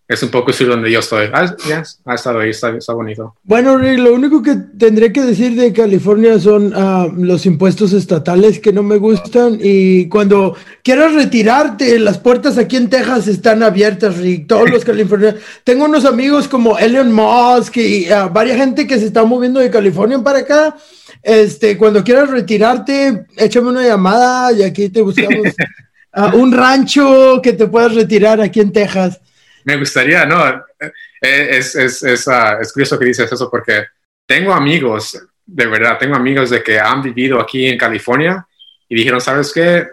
es 0.07 0.23
un 0.23 0.29
poco 0.29 0.51
así 0.51 0.63
donde 0.63 0.89
yo 0.89 0.99
estoy. 0.99 1.27
Ah, 1.33 1.53
ya, 1.67 1.83
ha 2.05 2.15
estado 2.15 2.39
ahí, 2.39 2.51
está, 2.51 2.71
bonito. 2.93 3.35
Bueno, 3.43 3.77
lo 3.77 4.13
único 4.13 4.41
que 4.41 4.55
tendré 4.55 5.11
que 5.11 5.21
decir 5.21 5.55
de 5.55 5.73
California 5.73 6.39
son 6.39 6.73
uh, 6.73 7.11
los 7.17 7.45
impuestos 7.45 7.91
estatales 7.91 8.59
que 8.59 8.71
no 8.71 8.83
me 8.83 8.97
gustan 8.97 9.59
y 9.61 10.07
cuando 10.07 10.55
quieras 10.81 11.13
retirarte, 11.13 11.99
las 11.99 12.19
puertas 12.19 12.57
aquí 12.57 12.77
en 12.77 12.89
Texas 12.89 13.27
están 13.27 13.63
abiertas, 13.63 14.17
Rick, 14.17 14.47
todos 14.47 14.69
los 14.69 14.85
californianos. 14.85 15.41
Tengo 15.65 15.85
unos 15.85 16.05
amigos 16.05 16.47
como 16.47 16.77
Elon 16.77 17.11
Musk 17.11 17.75
y 17.77 18.07
uh, 18.09 18.29
varias 18.31 18.57
gente 18.57 18.87
que 18.87 18.97
se 18.99 19.07
está 19.07 19.25
moviendo 19.25 19.59
de 19.59 19.69
California 19.69 20.19
para 20.23 20.39
acá. 20.39 20.77
Este, 21.21 21.77
cuando 21.77 22.01
quieras 22.03 22.29
retirarte, 22.29 23.25
échame 23.35 23.69
una 23.69 23.85
llamada 23.85 24.53
y 24.53 24.63
aquí 24.63 24.87
te 24.87 25.01
buscamos. 25.01 25.53
ah, 26.13 26.31
un 26.33 26.53
rancho 26.53 27.41
que 27.43 27.51
te 27.51 27.67
puedas 27.67 27.93
retirar 27.93 28.39
aquí 28.39 28.61
en 28.61 28.71
Texas. 28.71 29.19
Me 29.67 29.75
gustaría, 29.75 30.25
no, 30.25 30.47
eh, 30.79 31.57
es, 31.57 31.75
es, 31.75 32.25
uh, 32.25 32.61
es 32.61 32.71
curioso 32.71 32.97
que 32.97 33.03
dices 33.03 33.29
eso 33.29 33.51
porque 33.51 33.83
tengo 34.25 34.53
amigos, 34.53 35.21
de 35.45 35.65
verdad, 35.65 35.97
tengo 35.97 36.15
amigos 36.15 36.51
de 36.51 36.63
que 36.63 36.79
han 36.79 37.01
vivido 37.01 37.37
aquí 37.37 37.67
en 37.67 37.77
California 37.77 38.47
y 38.87 38.95
dijeron, 38.95 39.19
¿sabes 39.19 39.51
qué? 39.51 39.85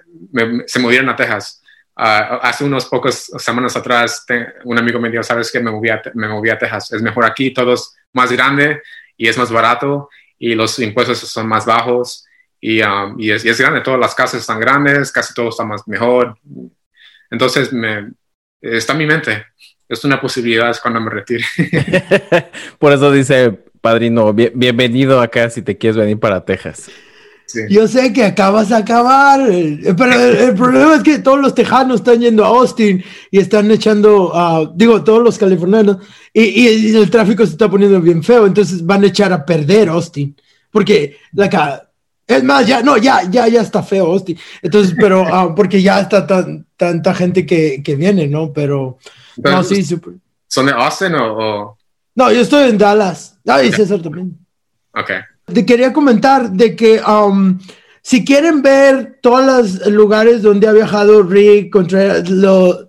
se 0.65 0.79
movieron 0.79 1.09
a 1.09 1.17
Texas. 1.17 1.61
Uh, 1.97 2.39
hace 2.43 2.63
unos 2.63 2.87
pocos 2.87 3.33
semanas 3.37 3.75
atrás, 3.75 4.25
un 4.63 4.79
amigo 4.79 5.01
me 5.01 5.11
dijo, 5.11 5.25
¿sabes 5.25 5.51
qué? 5.51 5.59
Me 5.59 5.73
moví, 5.73 5.91
a, 5.91 6.01
me 6.15 6.29
moví 6.29 6.51
a 6.51 6.59
Texas. 6.59 6.93
Es 6.93 7.03
mejor 7.03 7.25
aquí, 7.25 7.53
todo 7.53 7.75
es 7.75 7.97
más 8.13 8.31
grande 8.31 8.81
y 9.17 9.27
es 9.27 9.37
más 9.37 9.51
barato 9.51 10.09
y 10.39 10.55
los 10.55 10.79
impuestos 10.79 11.19
son 11.19 11.49
más 11.49 11.67
bajos 11.67 12.25
y, 12.61 12.81
um, 12.81 13.19
y, 13.19 13.33
es, 13.33 13.45
y, 13.45 13.49
es, 13.49 13.59
grande, 13.59 13.81
todas 13.81 13.99
las 13.99 14.15
casas 14.15 14.41
están 14.41 14.61
grandes, 14.61 15.11
casi 15.11 15.35
todo 15.35 15.49
está 15.49 15.65
más 15.65 15.89
mejor. 15.89 16.39
Entonces, 17.29 17.73
me, 17.73 18.13
está 18.65 18.93
en 18.93 18.99
mi 18.99 19.07
mente. 19.07 19.47
Es 19.89 20.05
una 20.05 20.21
posibilidad 20.21 20.75
cuando 20.81 21.01
me 21.01 21.11
retire. 21.11 21.45
Por 22.79 22.93
eso 22.93 23.13
dice, 23.13 23.51
padrino, 23.81 24.33
bienvenido 24.33 25.21
acá 25.21 25.51
si 25.51 25.63
te 25.63 25.77
quieres 25.77 25.97
venir 25.97 26.19
para 26.19 26.45
Texas. 26.45 26.91
Yo 27.69 27.87
sé 27.87 28.13
que 28.13 28.25
acabas 28.25 28.71
de 28.71 28.77
acabar, 28.77 29.41
eh, 29.51 29.95
pero 29.97 30.13
el, 30.13 30.55
problema 30.55 30.97
es 30.97 31.03
que 31.03 31.19
todos 31.19 31.39
los 31.39 31.55
tejanos 31.55 31.97
están 31.97 32.21
yendo 32.21 32.45
a 32.45 32.49
Austin 32.49 33.05
y 33.31 33.39
están 33.39 33.71
echando, 33.71 34.35
a, 34.35 34.73
digo, 34.75 35.05
todos 35.05 35.23
los 35.23 35.39
californianos, 35.39 35.99
y, 36.33 36.97
el 36.97 37.11
tráfico 37.11 37.45
se 37.45 37.53
está 37.53 37.71
poniendo 37.71 38.01
bien 38.01 38.23
feo, 38.23 38.47
entonces 38.47 38.85
van 38.85 39.05
a 39.05 39.09
echar 39.09 39.33
a 39.33 39.45
perder 39.45 39.91
Austin, 39.91 40.35
porque 40.71 41.19
la 41.33 41.89
es 42.27 42.43
más, 42.43 42.67
ya, 42.67 42.83
no, 42.83 42.97
ya, 42.97 43.23
ya, 43.31 43.47
ya 43.47 43.61
está 43.61 43.83
feo 43.83 44.07
Austin, 44.07 44.39
entonces, 44.63 44.97
pero, 44.99 45.25
ah, 45.27 45.55
porque 45.55 45.83
ya 45.83 46.01
está 46.01 46.27
tan, 46.27 46.67
tanta 46.77 47.15
gente 47.15 47.47
que, 47.47 47.83
que 47.83 47.97
viene, 47.97 48.27
¿no? 48.29 48.53
Pero, 48.53 48.99
no, 49.37 49.65
sí, 49.65 49.83
super. 49.85 50.15
¿Son 50.49 50.67
de 50.67 50.73
Austin 50.73 51.15
o, 51.15 51.77
No, 52.15 52.33
yo 52.33 52.41
estoy 52.41 52.71
en 52.71 52.79
Dallas, 52.79 53.39
ah, 53.47 53.63
y 53.63 53.73
César 53.73 54.01
también. 54.03 54.39
Ok. 54.95 55.11
Te 55.53 55.67
quería 55.67 55.93
comentar 55.93 56.51
de 56.51 56.75
que 56.75 57.01
um, 57.01 57.59
si 58.07 58.23
quieren 58.23 58.61
ver 58.61 59.19
todos 59.23 59.81
los 59.81 59.87
lugares 59.87 60.43
donde 60.43 60.69
ha 60.69 60.73
viajado 60.73 61.23
Rick 61.23 61.73
Contreras, 61.73 62.25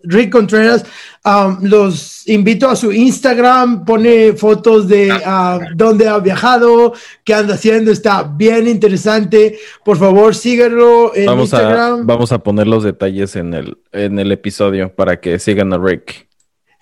Rick 0.03 0.29
Contreras 0.29 0.83
um, 1.23 1.57
los 1.61 2.27
invito 2.27 2.67
a 2.67 2.75
su 2.75 2.91
Instagram, 2.91 3.85
pone 3.85 4.33
fotos 4.33 4.89
de 4.89 5.13
uh, 5.13 5.73
dónde 5.73 6.09
ha 6.09 6.19
viajado, 6.19 6.93
qué 7.23 7.33
anda 7.33 7.53
haciendo, 7.53 7.93
está 7.93 8.23
bien 8.23 8.67
interesante. 8.67 9.57
Por 9.85 9.95
favor, 9.97 10.35
síganlo 10.35 11.15
en 11.15 11.27
vamos 11.27 11.43
Instagram. 11.43 12.01
A, 12.01 12.03
vamos 12.03 12.33
a 12.33 12.39
poner 12.39 12.67
los 12.67 12.83
detalles 12.83 13.37
en 13.37 13.53
el, 13.53 13.77
en 13.93 14.19
el 14.19 14.33
episodio 14.33 14.93
para 14.93 15.21
que 15.21 15.39
sigan 15.39 15.71
a 15.71 15.77
Rick. 15.77 16.27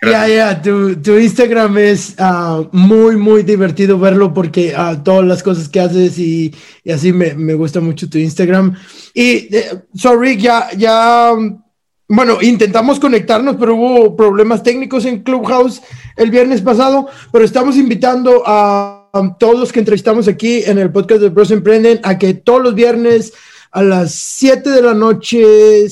Ya, 0.05 0.27
ya, 0.27 0.61
tu, 0.61 0.95
tu, 0.97 1.17
Instagram 1.17 1.77
es 1.77 2.15
uh, 2.19 2.67
muy, 2.71 3.15
muy 3.15 3.43
divertido 3.43 3.97
verlo 3.97 4.33
porque 4.33 4.73
uh, 4.75 5.01
todas 5.03 5.25
las 5.25 5.43
cosas 5.43 5.69
que 5.69 5.79
haces 5.79 6.17
y, 6.17 6.53
y 6.83 6.91
así 6.91 7.13
me, 7.13 7.33
me, 7.33 7.53
gusta 7.53 7.79
mucho 7.79 8.09
tu 8.09 8.17
Instagram. 8.17 8.75
Y, 9.13 9.55
eh, 9.55 9.83
sorry, 9.95 10.37
ya, 10.37 10.69
ya, 10.77 11.31
bueno, 12.07 12.41
intentamos 12.41 12.99
conectarnos, 12.99 13.55
pero 13.57 13.75
hubo 13.75 14.15
problemas 14.15 14.63
técnicos 14.63 15.05
en 15.05 15.23
Clubhouse 15.23 15.81
el 16.17 16.31
viernes 16.31 16.61
pasado, 16.61 17.07
pero 17.31 17.45
estamos 17.45 17.77
invitando 17.77 18.43
a, 18.45 19.09
a 19.13 19.37
todos 19.37 19.59
los 19.59 19.71
que 19.71 19.79
entrevistamos 19.79 20.27
aquí 20.27 20.63
en 20.65 20.79
el 20.79 20.91
podcast 20.91 21.21
de 21.21 21.29
Bros 21.29 21.51
Emprenden 21.51 21.99
a 22.03 22.17
que 22.17 22.33
todos 22.33 22.61
los 22.61 22.75
viernes 22.75 23.33
a 23.71 23.83
las 23.83 24.13
7 24.13 24.69
de 24.69 24.81
la 24.81 24.93
noche, 24.93 25.85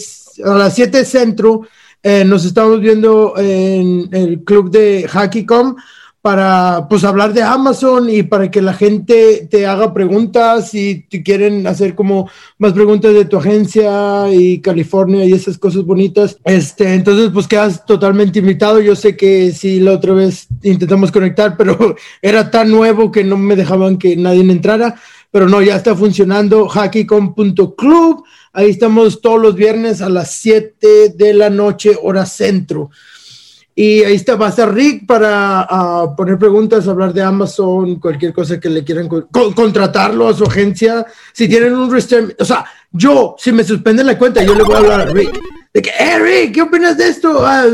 a 0.43 0.53
las 0.55 0.75
7 0.75 1.05
centro, 1.05 1.61
eh, 2.03 2.23
nos 2.25 2.45
estamos 2.45 2.79
viendo 2.79 3.33
en 3.37 4.09
el 4.11 4.43
club 4.43 4.71
de 4.71 5.07
HackyCom 5.11 5.75
para 6.21 6.85
pues 6.87 7.03
hablar 7.03 7.33
de 7.33 7.41
Amazon 7.41 8.07
y 8.09 8.21
para 8.21 8.51
que 8.51 8.61
la 8.61 8.73
gente 8.73 9.47
te 9.49 9.65
haga 9.65 9.91
preguntas 9.91 10.73
y 10.75 11.07
te 11.09 11.23
quieren 11.23 11.65
hacer 11.65 11.95
como 11.95 12.29
más 12.59 12.73
preguntas 12.73 13.13
de 13.13 13.25
tu 13.25 13.37
agencia 13.37 14.31
y 14.31 14.59
California 14.61 15.25
y 15.25 15.33
esas 15.33 15.57
cosas 15.57 15.83
bonitas. 15.83 16.37
Este, 16.45 16.93
entonces 16.93 17.31
pues 17.33 17.47
quedas 17.47 17.85
totalmente 17.85 18.37
invitado. 18.37 18.79
Yo 18.79 18.95
sé 18.95 19.17
que 19.17 19.51
sí 19.51 19.79
la 19.79 19.93
otra 19.93 20.13
vez 20.13 20.47
intentamos 20.61 21.11
conectar, 21.11 21.55
pero 21.57 21.95
era 22.21 22.51
tan 22.51 22.69
nuevo 22.69 23.11
que 23.11 23.23
no 23.23 23.37
me 23.37 23.55
dejaban 23.55 23.97
que 23.97 24.15
nadie 24.15 24.41
entrara, 24.41 24.95
pero 25.31 25.49
no, 25.49 25.59
ya 25.61 25.75
está 25.75 25.95
funcionando 25.95 26.67
hackycom.club 26.67 28.23
Ahí 28.53 28.69
estamos 28.69 29.21
todos 29.21 29.41
los 29.41 29.55
viernes 29.55 30.01
a 30.01 30.09
las 30.09 30.31
7 30.31 31.13
de 31.15 31.33
la 31.33 31.49
noche, 31.49 31.97
hora 32.01 32.25
centro. 32.25 32.89
Y 33.73 34.03
ahí 34.03 34.15
está, 34.15 34.35
va 34.35 34.47
a 34.47 34.49
estar 34.49 34.73
Rick 34.73 35.07
para 35.07 35.65
uh, 35.71 36.15
poner 36.15 36.37
preguntas, 36.37 36.87
hablar 36.87 37.13
de 37.13 37.21
Amazon, 37.21 37.95
cualquier 37.99 38.33
cosa 38.33 38.59
que 38.59 38.69
le 38.69 38.83
quieran 38.83 39.07
contratarlo 39.07 40.27
a 40.27 40.33
su 40.33 40.43
agencia. 40.43 41.05
Si 41.31 41.47
tienen 41.47 41.73
un 41.73 41.89
restraint, 41.89 42.33
o 42.41 42.43
sea, 42.43 42.65
yo, 42.91 43.35
si 43.37 43.53
me 43.53 43.63
suspenden 43.63 44.07
la 44.07 44.17
cuenta, 44.17 44.43
yo 44.43 44.53
le 44.53 44.63
voy 44.63 44.75
a 44.75 44.79
hablar 44.79 45.01
a 45.01 45.05
Rick. 45.05 45.39
De 45.73 45.81
que, 45.81 45.89
eh, 45.89 46.19
Rick, 46.19 46.55
¿qué 46.55 46.61
opinas 46.63 46.97
de 46.97 47.07
esto? 47.07 47.45
Ah, 47.45 47.65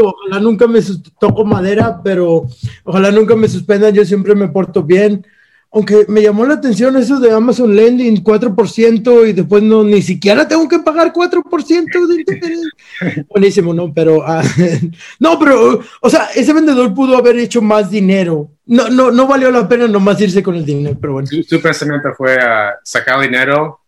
ojalá 0.00 0.40
nunca 0.40 0.66
me 0.66 0.80
toco 1.20 1.44
madera, 1.44 2.00
pero 2.02 2.46
ojalá 2.84 3.10
nunca 3.10 3.36
me 3.36 3.48
suspendan. 3.48 3.92
Yo 3.92 4.06
siempre 4.06 4.34
me 4.34 4.48
porto 4.48 4.82
bien 4.82 5.26
aunque 5.70 6.06
me 6.08 6.22
llamó 6.22 6.46
la 6.46 6.54
atención 6.54 6.96
eso 6.96 7.20
de 7.20 7.30
Amazon 7.30 7.76
Lending, 7.76 8.24
4% 8.24 9.28
y 9.28 9.32
después 9.34 9.62
no, 9.62 9.84
ni 9.84 10.00
siquiera 10.00 10.48
tengo 10.48 10.66
que 10.66 10.78
pagar 10.78 11.12
4% 11.12 12.06
de 12.06 12.14
interés. 12.14 12.60
Buenísimo, 13.28 13.74
¿no? 13.74 13.92
Pero, 13.92 14.26
ah, 14.26 14.42
no, 15.20 15.38
pero, 15.38 15.80
o 16.00 16.10
sea, 16.10 16.28
ese 16.34 16.54
vendedor 16.54 16.94
pudo 16.94 17.18
haber 17.18 17.36
hecho 17.38 17.60
más 17.60 17.90
dinero. 17.90 18.50
No, 18.64 18.88
no, 18.88 19.10
no 19.10 19.26
valió 19.26 19.50
la 19.50 19.68
pena 19.68 19.86
nomás 19.86 20.20
irse 20.20 20.42
con 20.42 20.54
el 20.54 20.64
dinero, 20.64 20.96
pero 20.98 21.14
bueno. 21.14 21.28
Su, 21.28 21.60
pensamiento 21.60 22.14
fue 22.16 22.36
uh, 22.36 22.72
sacar 22.82 23.20
dinero, 23.20 23.80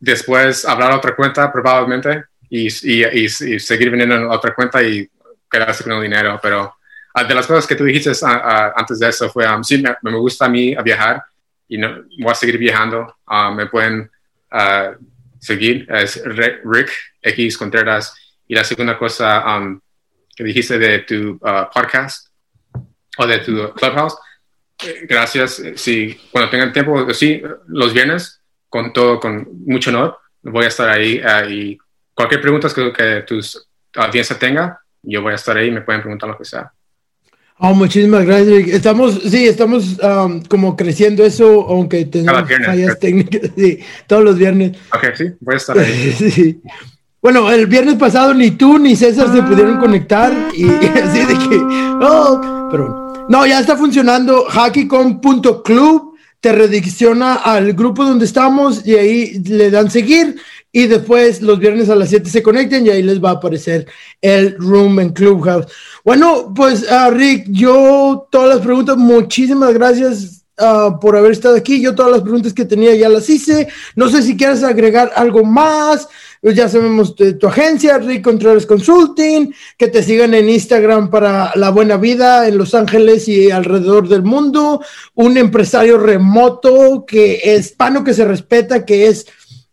después 0.00 0.64
hablar 0.64 0.92
a 0.92 0.96
otra 0.96 1.14
cuenta 1.14 1.52
probablemente 1.52 2.24
y, 2.48 2.68
y, 2.68 3.04
y, 3.04 3.28
seguir 3.28 3.90
vendiendo 3.90 4.30
a 4.30 4.36
otra 4.36 4.54
cuenta 4.54 4.82
y 4.82 5.08
quedarse 5.50 5.84
con 5.84 5.92
el 5.94 6.02
dinero, 6.02 6.38
pero 6.42 6.74
de 7.24 7.34
las 7.34 7.46
cosas 7.46 7.66
que 7.66 7.74
tú 7.74 7.84
dijiste 7.84 8.10
ah, 8.22 8.42
ah, 8.44 8.72
antes 8.76 8.98
de 8.98 9.08
eso 9.08 9.30
fue, 9.30 9.46
um, 9.48 9.62
sí, 9.62 9.80
me, 9.80 9.96
me, 10.02 10.16
gusta 10.18 10.46
a 10.46 10.48
mí 10.48 10.74
viajar 10.84 11.22
y 11.68 11.78
no, 11.78 12.04
voy 12.18 12.30
a 12.30 12.34
seguir 12.34 12.58
viajando. 12.58 13.16
me 13.54 13.66
pueden 13.66 14.10
seguir, 15.38 15.86
es 15.90 16.22
Rick 16.24 16.90
X 17.22 17.56
Contreras. 17.56 18.14
Y 18.46 18.54
la 18.54 18.64
segunda 18.64 18.98
cosa 18.98 19.58
um, 19.58 19.80
que 20.34 20.44
dijiste 20.44 20.78
de 20.78 21.00
tu 21.00 21.38
podcast 21.38 22.28
o 23.18 23.26
de 23.26 23.38
tu 23.40 23.72
clubhouse, 23.74 24.16
eh, 24.84 25.06
gracias. 25.08 25.62
Si 25.76 26.14
cuando 26.30 26.50
tengan 26.50 26.72
tiempo, 26.72 27.12
sí, 27.12 27.42
los 27.66 27.92
viernes, 27.92 28.40
con 28.68 28.92
todo, 28.92 29.20
con 29.20 29.46
mucho 29.66 29.90
honor, 29.90 30.18
voy 30.42 30.64
a 30.64 30.68
estar 30.68 30.88
ahí. 30.88 31.20
y 31.48 31.78
cualquier 32.14 32.40
pregunta 32.40 32.68
que, 32.74 32.92
que 32.92 33.24
tu 33.26 33.40
audiencia 33.96 34.38
tenga, 34.38 34.80
yo 35.02 35.22
voy 35.22 35.32
a 35.32 35.36
estar 35.36 35.56
ahí 35.56 35.70
me 35.70 35.82
pueden 35.82 36.02
preguntar 36.02 36.28
lo 36.28 36.38
que 36.38 36.44
sea. 36.44 36.72
Oh, 37.60 37.74
muchísimas 37.74 38.24
gracias. 38.24 38.68
Estamos, 38.68 39.20
sí, 39.28 39.46
estamos 39.46 39.98
um, 39.98 40.40
como 40.42 40.76
creciendo 40.76 41.24
eso, 41.24 41.66
aunque 41.68 42.04
tenemos 42.04 42.48
fallas 42.64 42.98
técnicas, 43.00 43.50
sí, 43.56 43.80
todos 44.06 44.22
los 44.22 44.38
viernes. 44.38 44.76
Ok, 44.94 45.04
sí, 45.16 45.24
voy 45.40 45.54
a 45.54 45.56
estar 45.56 45.78
ahí. 45.78 46.12
sí. 46.16 46.60
Bueno, 47.20 47.50
el 47.50 47.66
viernes 47.66 47.96
pasado 47.96 48.32
ni 48.32 48.52
tú 48.52 48.78
ni 48.78 48.94
César 48.94 49.32
se 49.32 49.42
pudieron 49.42 49.78
conectar 49.80 50.32
y, 50.54 50.66
así 51.02 51.18
de 51.18 51.34
que, 51.34 51.56
oh, 52.00 52.68
pero 52.70 53.26
no, 53.28 53.44
ya 53.44 53.58
está 53.58 53.76
funcionando 53.76 54.44
hackycom.club, 54.44 56.14
te 56.40 56.52
redicciona 56.52 57.34
al 57.34 57.72
grupo 57.72 58.04
donde 58.04 58.24
estamos 58.24 58.86
y 58.86 58.94
ahí 58.94 59.38
le 59.40 59.72
dan 59.72 59.90
seguir 59.90 60.36
y 60.72 60.86
después 60.86 61.40
los 61.42 61.58
viernes 61.58 61.88
a 61.88 61.96
las 61.96 62.10
7 62.10 62.28
se 62.28 62.42
conecten 62.42 62.86
y 62.86 62.90
ahí 62.90 63.02
les 63.02 63.22
va 63.22 63.30
a 63.30 63.34
aparecer 63.34 63.86
el 64.20 64.56
room 64.58 65.00
en 65.00 65.10
Clubhouse. 65.10 65.66
Bueno, 66.04 66.52
pues 66.54 66.84
uh, 66.90 67.10
Rick, 67.10 67.46
yo 67.48 68.28
todas 68.30 68.56
las 68.56 68.64
preguntas, 68.64 68.96
muchísimas 68.96 69.72
gracias 69.72 70.44
uh, 70.58 70.98
por 71.00 71.16
haber 71.16 71.32
estado 71.32 71.56
aquí. 71.56 71.80
Yo 71.80 71.94
todas 71.94 72.12
las 72.12 72.22
preguntas 72.22 72.52
que 72.52 72.64
tenía 72.64 72.94
ya 72.94 73.08
las 73.08 73.28
hice. 73.30 73.68
No 73.96 74.08
sé 74.08 74.22
si 74.22 74.36
quieres 74.36 74.62
agregar 74.62 75.12
algo 75.16 75.42
más. 75.44 76.08
Pues 76.40 76.54
ya 76.54 76.68
sabemos 76.68 77.16
de 77.16 77.32
tu 77.32 77.48
agencia, 77.48 77.98
Rick 77.98 78.22
Contreras 78.22 78.64
Consulting, 78.64 79.52
que 79.76 79.88
te 79.88 80.04
sigan 80.04 80.34
en 80.34 80.48
Instagram 80.48 81.10
para 81.10 81.50
la 81.56 81.70
buena 81.70 81.96
vida 81.96 82.46
en 82.46 82.56
Los 82.56 82.76
Ángeles 82.76 83.26
y 83.26 83.50
alrededor 83.50 84.08
del 84.08 84.22
mundo. 84.22 84.80
Un 85.14 85.36
empresario 85.36 85.98
remoto 85.98 87.04
que 87.04 87.40
es 87.42 87.72
pano 87.72 88.04
que 88.04 88.14
se 88.14 88.24
respeta, 88.24 88.86
que 88.86 89.08
es 89.08 89.26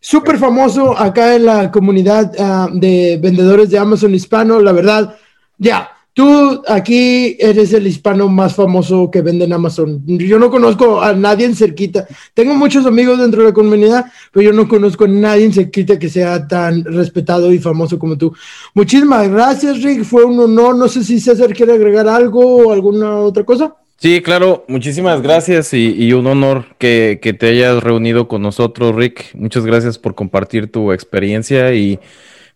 súper 0.06 0.38
famoso 0.38 0.96
acá 0.96 1.36
en 1.36 1.46
la 1.46 1.72
comunidad 1.72 2.32
uh, 2.38 2.70
de 2.78 3.18
vendedores 3.20 3.72
de 3.72 3.80
Amazon 3.80 4.14
hispano. 4.14 4.60
La 4.60 4.72
verdad, 4.72 5.16
ya, 5.58 5.90
Tú 6.14 6.64
aquí 6.70 7.36
eres 7.40 7.74
el 7.74 7.88
hispano 7.88 8.30
más 8.30 8.56
famoso 8.56 9.12
que 9.12 9.22
vende 9.22 9.44
en 9.44 9.52
Amazon. 9.52 10.02
Yo 10.06 10.40
no 10.40 10.50
conozco 10.50 11.02
a 11.02 11.12
nadie 11.12 11.46
en 11.46 11.56
cerquita. 11.58 12.08
Tengo 12.34 12.56
muchos 12.56 12.86
amigos 12.86 13.20
dentro 13.20 13.42
de 13.42 13.50
la 13.50 13.54
comunidad, 13.54 14.06
pero 14.32 14.46
yo 14.46 14.54
no 14.54 14.66
conozco 14.66 15.04
a 15.04 15.08
nadie 15.10 15.44
en 15.44 15.52
cerquita 15.52 16.00
que 16.00 16.08
sea 16.08 16.48
tan 16.48 16.86
respetado 16.86 17.52
y 17.52 17.60
famoso 17.60 18.00
como 18.00 18.18
tú. 18.18 18.34
Muchísimas 18.74 19.28
gracias, 19.28 19.84
Rick. 19.84 20.06
Fue 20.06 20.24
un 20.24 20.40
honor. 20.40 20.78
No 20.78 20.88
sé 20.88 21.04
si 21.04 21.20
César 21.20 21.54
quiere 21.54 21.74
agregar 21.74 22.08
algo 22.08 22.68
o 22.68 22.72
alguna 22.72 23.18
otra 23.18 23.44
cosa. 23.44 23.76
Sí, 23.98 24.22
claro, 24.22 24.66
muchísimas 24.68 25.22
gracias 25.22 25.74
y, 25.74 26.12
un 26.14 26.28
honor 26.28 26.76
que, 26.78 27.20
que, 27.22 27.34
te 27.34 27.48
hayas 27.48 27.82
reunido 27.82 28.28
con 28.28 28.42
nosotros, 28.42 28.94
Rick. 28.94 29.34
Muchas 29.36 29.66
gracias 29.66 29.98
por 29.98 30.16
compartir 30.16 30.72
tu 30.72 30.92
experiencia 30.92 31.74
y 31.74 32.00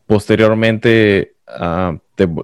posteriormente 0.05 1.35
uh, 1.47 1.97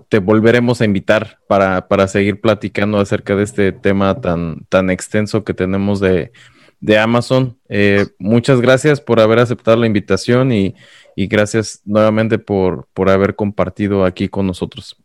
te, 0.10 0.20
volveremos 0.20 0.82
a 0.82 0.86
invitar 0.86 1.40
para, 1.48 1.88
para, 1.88 2.08
seguir 2.08 2.40
platicando 2.40 2.98
acerca 2.98 3.36
de 3.36 3.44
este 3.44 3.72
tema 3.74 4.22
tan, 4.22 4.66
tan 4.70 4.90
extenso 4.90 5.44
que 5.44 5.54
tenemos 5.54 6.00
de, 6.00 6.32
de 6.80 6.98
Amazon. 6.98 7.58
Eh, 7.68 8.08
muchas 8.18 8.62
gracias 8.62 9.02
por 9.02 9.20
haber 9.20 9.40
aceptado 9.40 9.78
la 9.78 9.88
invitación 9.88 10.54
y, 10.54 10.76
y 11.16 11.28
gracias 11.28 11.82
nuevamente 11.86 12.40
por, 12.40 12.88
por 12.94 13.10
haber 13.10 13.36
compartido 13.36 14.06
aquí 14.06 14.30
con 14.30 14.48
nosotros. 14.48 14.96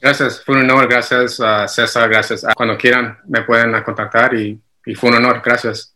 Gracias, 0.00 0.42
fue 0.44 0.56
un 0.56 0.62
honor, 0.62 0.88
gracias 0.88 1.40
a 1.40 1.68
César, 1.68 2.08
gracias. 2.08 2.44
Cuando 2.56 2.76
quieran 2.78 3.18
me 3.28 3.42
pueden 3.42 3.72
contactar 3.82 4.34
y, 4.34 4.58
fue 4.94 5.10
un 5.10 5.16
honor, 5.16 5.42
gracias. 5.44 5.94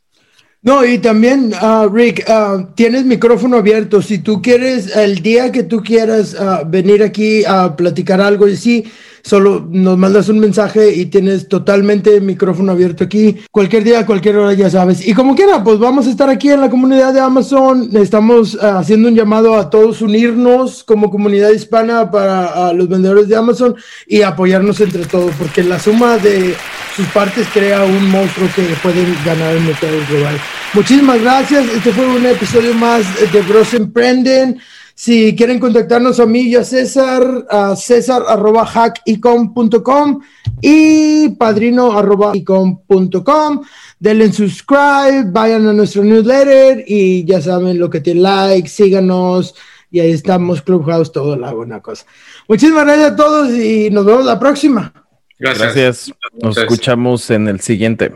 No, 0.62 0.84
y 0.84 0.98
también, 0.98 1.52
uh, 1.60 1.88
Rick, 1.88 2.24
uh, 2.28 2.72
tienes 2.74 3.04
micrófono 3.04 3.58
abierto. 3.58 4.00
Si 4.00 4.18
tú 4.18 4.40
quieres, 4.40 4.96
el 4.96 5.20
día 5.20 5.52
que 5.52 5.62
tú 5.62 5.82
quieras 5.82 6.34
uh, 6.34 6.66
venir 6.66 7.02
aquí 7.02 7.44
a 7.44 7.76
platicar 7.76 8.20
algo, 8.20 8.48
y 8.48 8.56
sí, 8.56 8.90
solo 9.24 9.66
nos 9.70 9.96
mandas 9.96 10.28
un 10.28 10.38
mensaje 10.38 10.94
y 10.94 11.06
tienes 11.06 11.48
totalmente 11.48 12.20
micrófono 12.20 12.72
abierto 12.72 13.04
aquí. 13.04 13.38
Cualquier 13.50 13.82
día, 13.82 14.04
cualquier 14.04 14.36
hora, 14.36 14.52
ya 14.52 14.68
sabes. 14.68 15.06
Y 15.06 15.14
como 15.14 15.34
quiera, 15.34 15.64
pues 15.64 15.78
vamos 15.78 16.06
a 16.06 16.10
estar 16.10 16.28
aquí 16.28 16.50
en 16.50 16.60
la 16.60 16.68
comunidad 16.68 17.14
de 17.14 17.20
Amazon. 17.20 17.88
Estamos 17.94 18.58
ah, 18.60 18.78
haciendo 18.78 19.08
un 19.08 19.14
llamado 19.14 19.56
a 19.56 19.70
todos 19.70 20.02
unirnos 20.02 20.84
como 20.84 21.10
comunidad 21.10 21.50
hispana 21.50 22.10
para 22.10 22.72
los 22.74 22.88
vendedores 22.88 23.26
de 23.28 23.36
Amazon 23.36 23.74
y 24.06 24.20
apoyarnos 24.20 24.78
entre 24.80 25.06
todos, 25.06 25.32
porque 25.38 25.64
la 25.64 25.78
suma 25.78 26.18
de 26.18 26.54
sus 26.94 27.06
partes 27.06 27.46
crea 27.52 27.82
un 27.84 28.10
monstruo 28.10 28.48
que 28.54 28.62
pueden 28.82 29.16
ganar 29.24 29.56
el 29.56 29.62
mercado 29.62 29.96
global. 30.10 30.36
Muchísimas 30.74 31.20
gracias. 31.22 31.66
Este 31.68 31.92
fue 31.92 32.06
un 32.06 32.26
episodio 32.26 32.74
más 32.74 33.04
de 33.32 33.42
Gross 33.42 33.72
Emprenden. 33.74 34.60
Si 34.94 35.34
quieren 35.34 35.58
contactarnos 35.58 36.20
a 36.20 36.26
mí 36.26 36.42
y 36.42 36.54
a 36.54 36.64
César, 36.64 37.46
a 37.50 37.74
césar 37.74 38.22
arroba 38.28 38.64
hackicom.com 38.64 40.20
y 40.60 41.30
padrino 41.30 41.98
arroba 41.98 42.36
icom.com. 42.36 43.62
Denle 43.98 44.32
subscribe, 44.32 45.24
vayan 45.26 45.66
a 45.66 45.72
nuestro 45.72 46.04
newsletter 46.04 46.84
y 46.86 47.24
ya 47.24 47.40
saben 47.40 47.78
lo 47.78 47.90
que 47.90 48.00
tiene 48.00 48.20
like, 48.20 48.68
síganos 48.68 49.54
y 49.90 50.00
ahí 50.00 50.10
estamos, 50.10 50.60
Clubhouse, 50.60 51.12
todo 51.12 51.36
la 51.36 51.52
buena 51.52 51.80
cosa. 51.80 52.04
Muchísimas 52.48 52.84
gracias 52.84 53.12
a 53.12 53.16
todos 53.16 53.50
y 53.52 53.90
nos 53.90 54.04
vemos 54.04 54.24
la 54.24 54.38
próxima. 54.38 54.92
Gracias. 55.38 56.12
Nos 56.40 56.56
escuchamos 56.56 57.30
en 57.30 57.48
el 57.48 57.60
siguiente. 57.60 58.12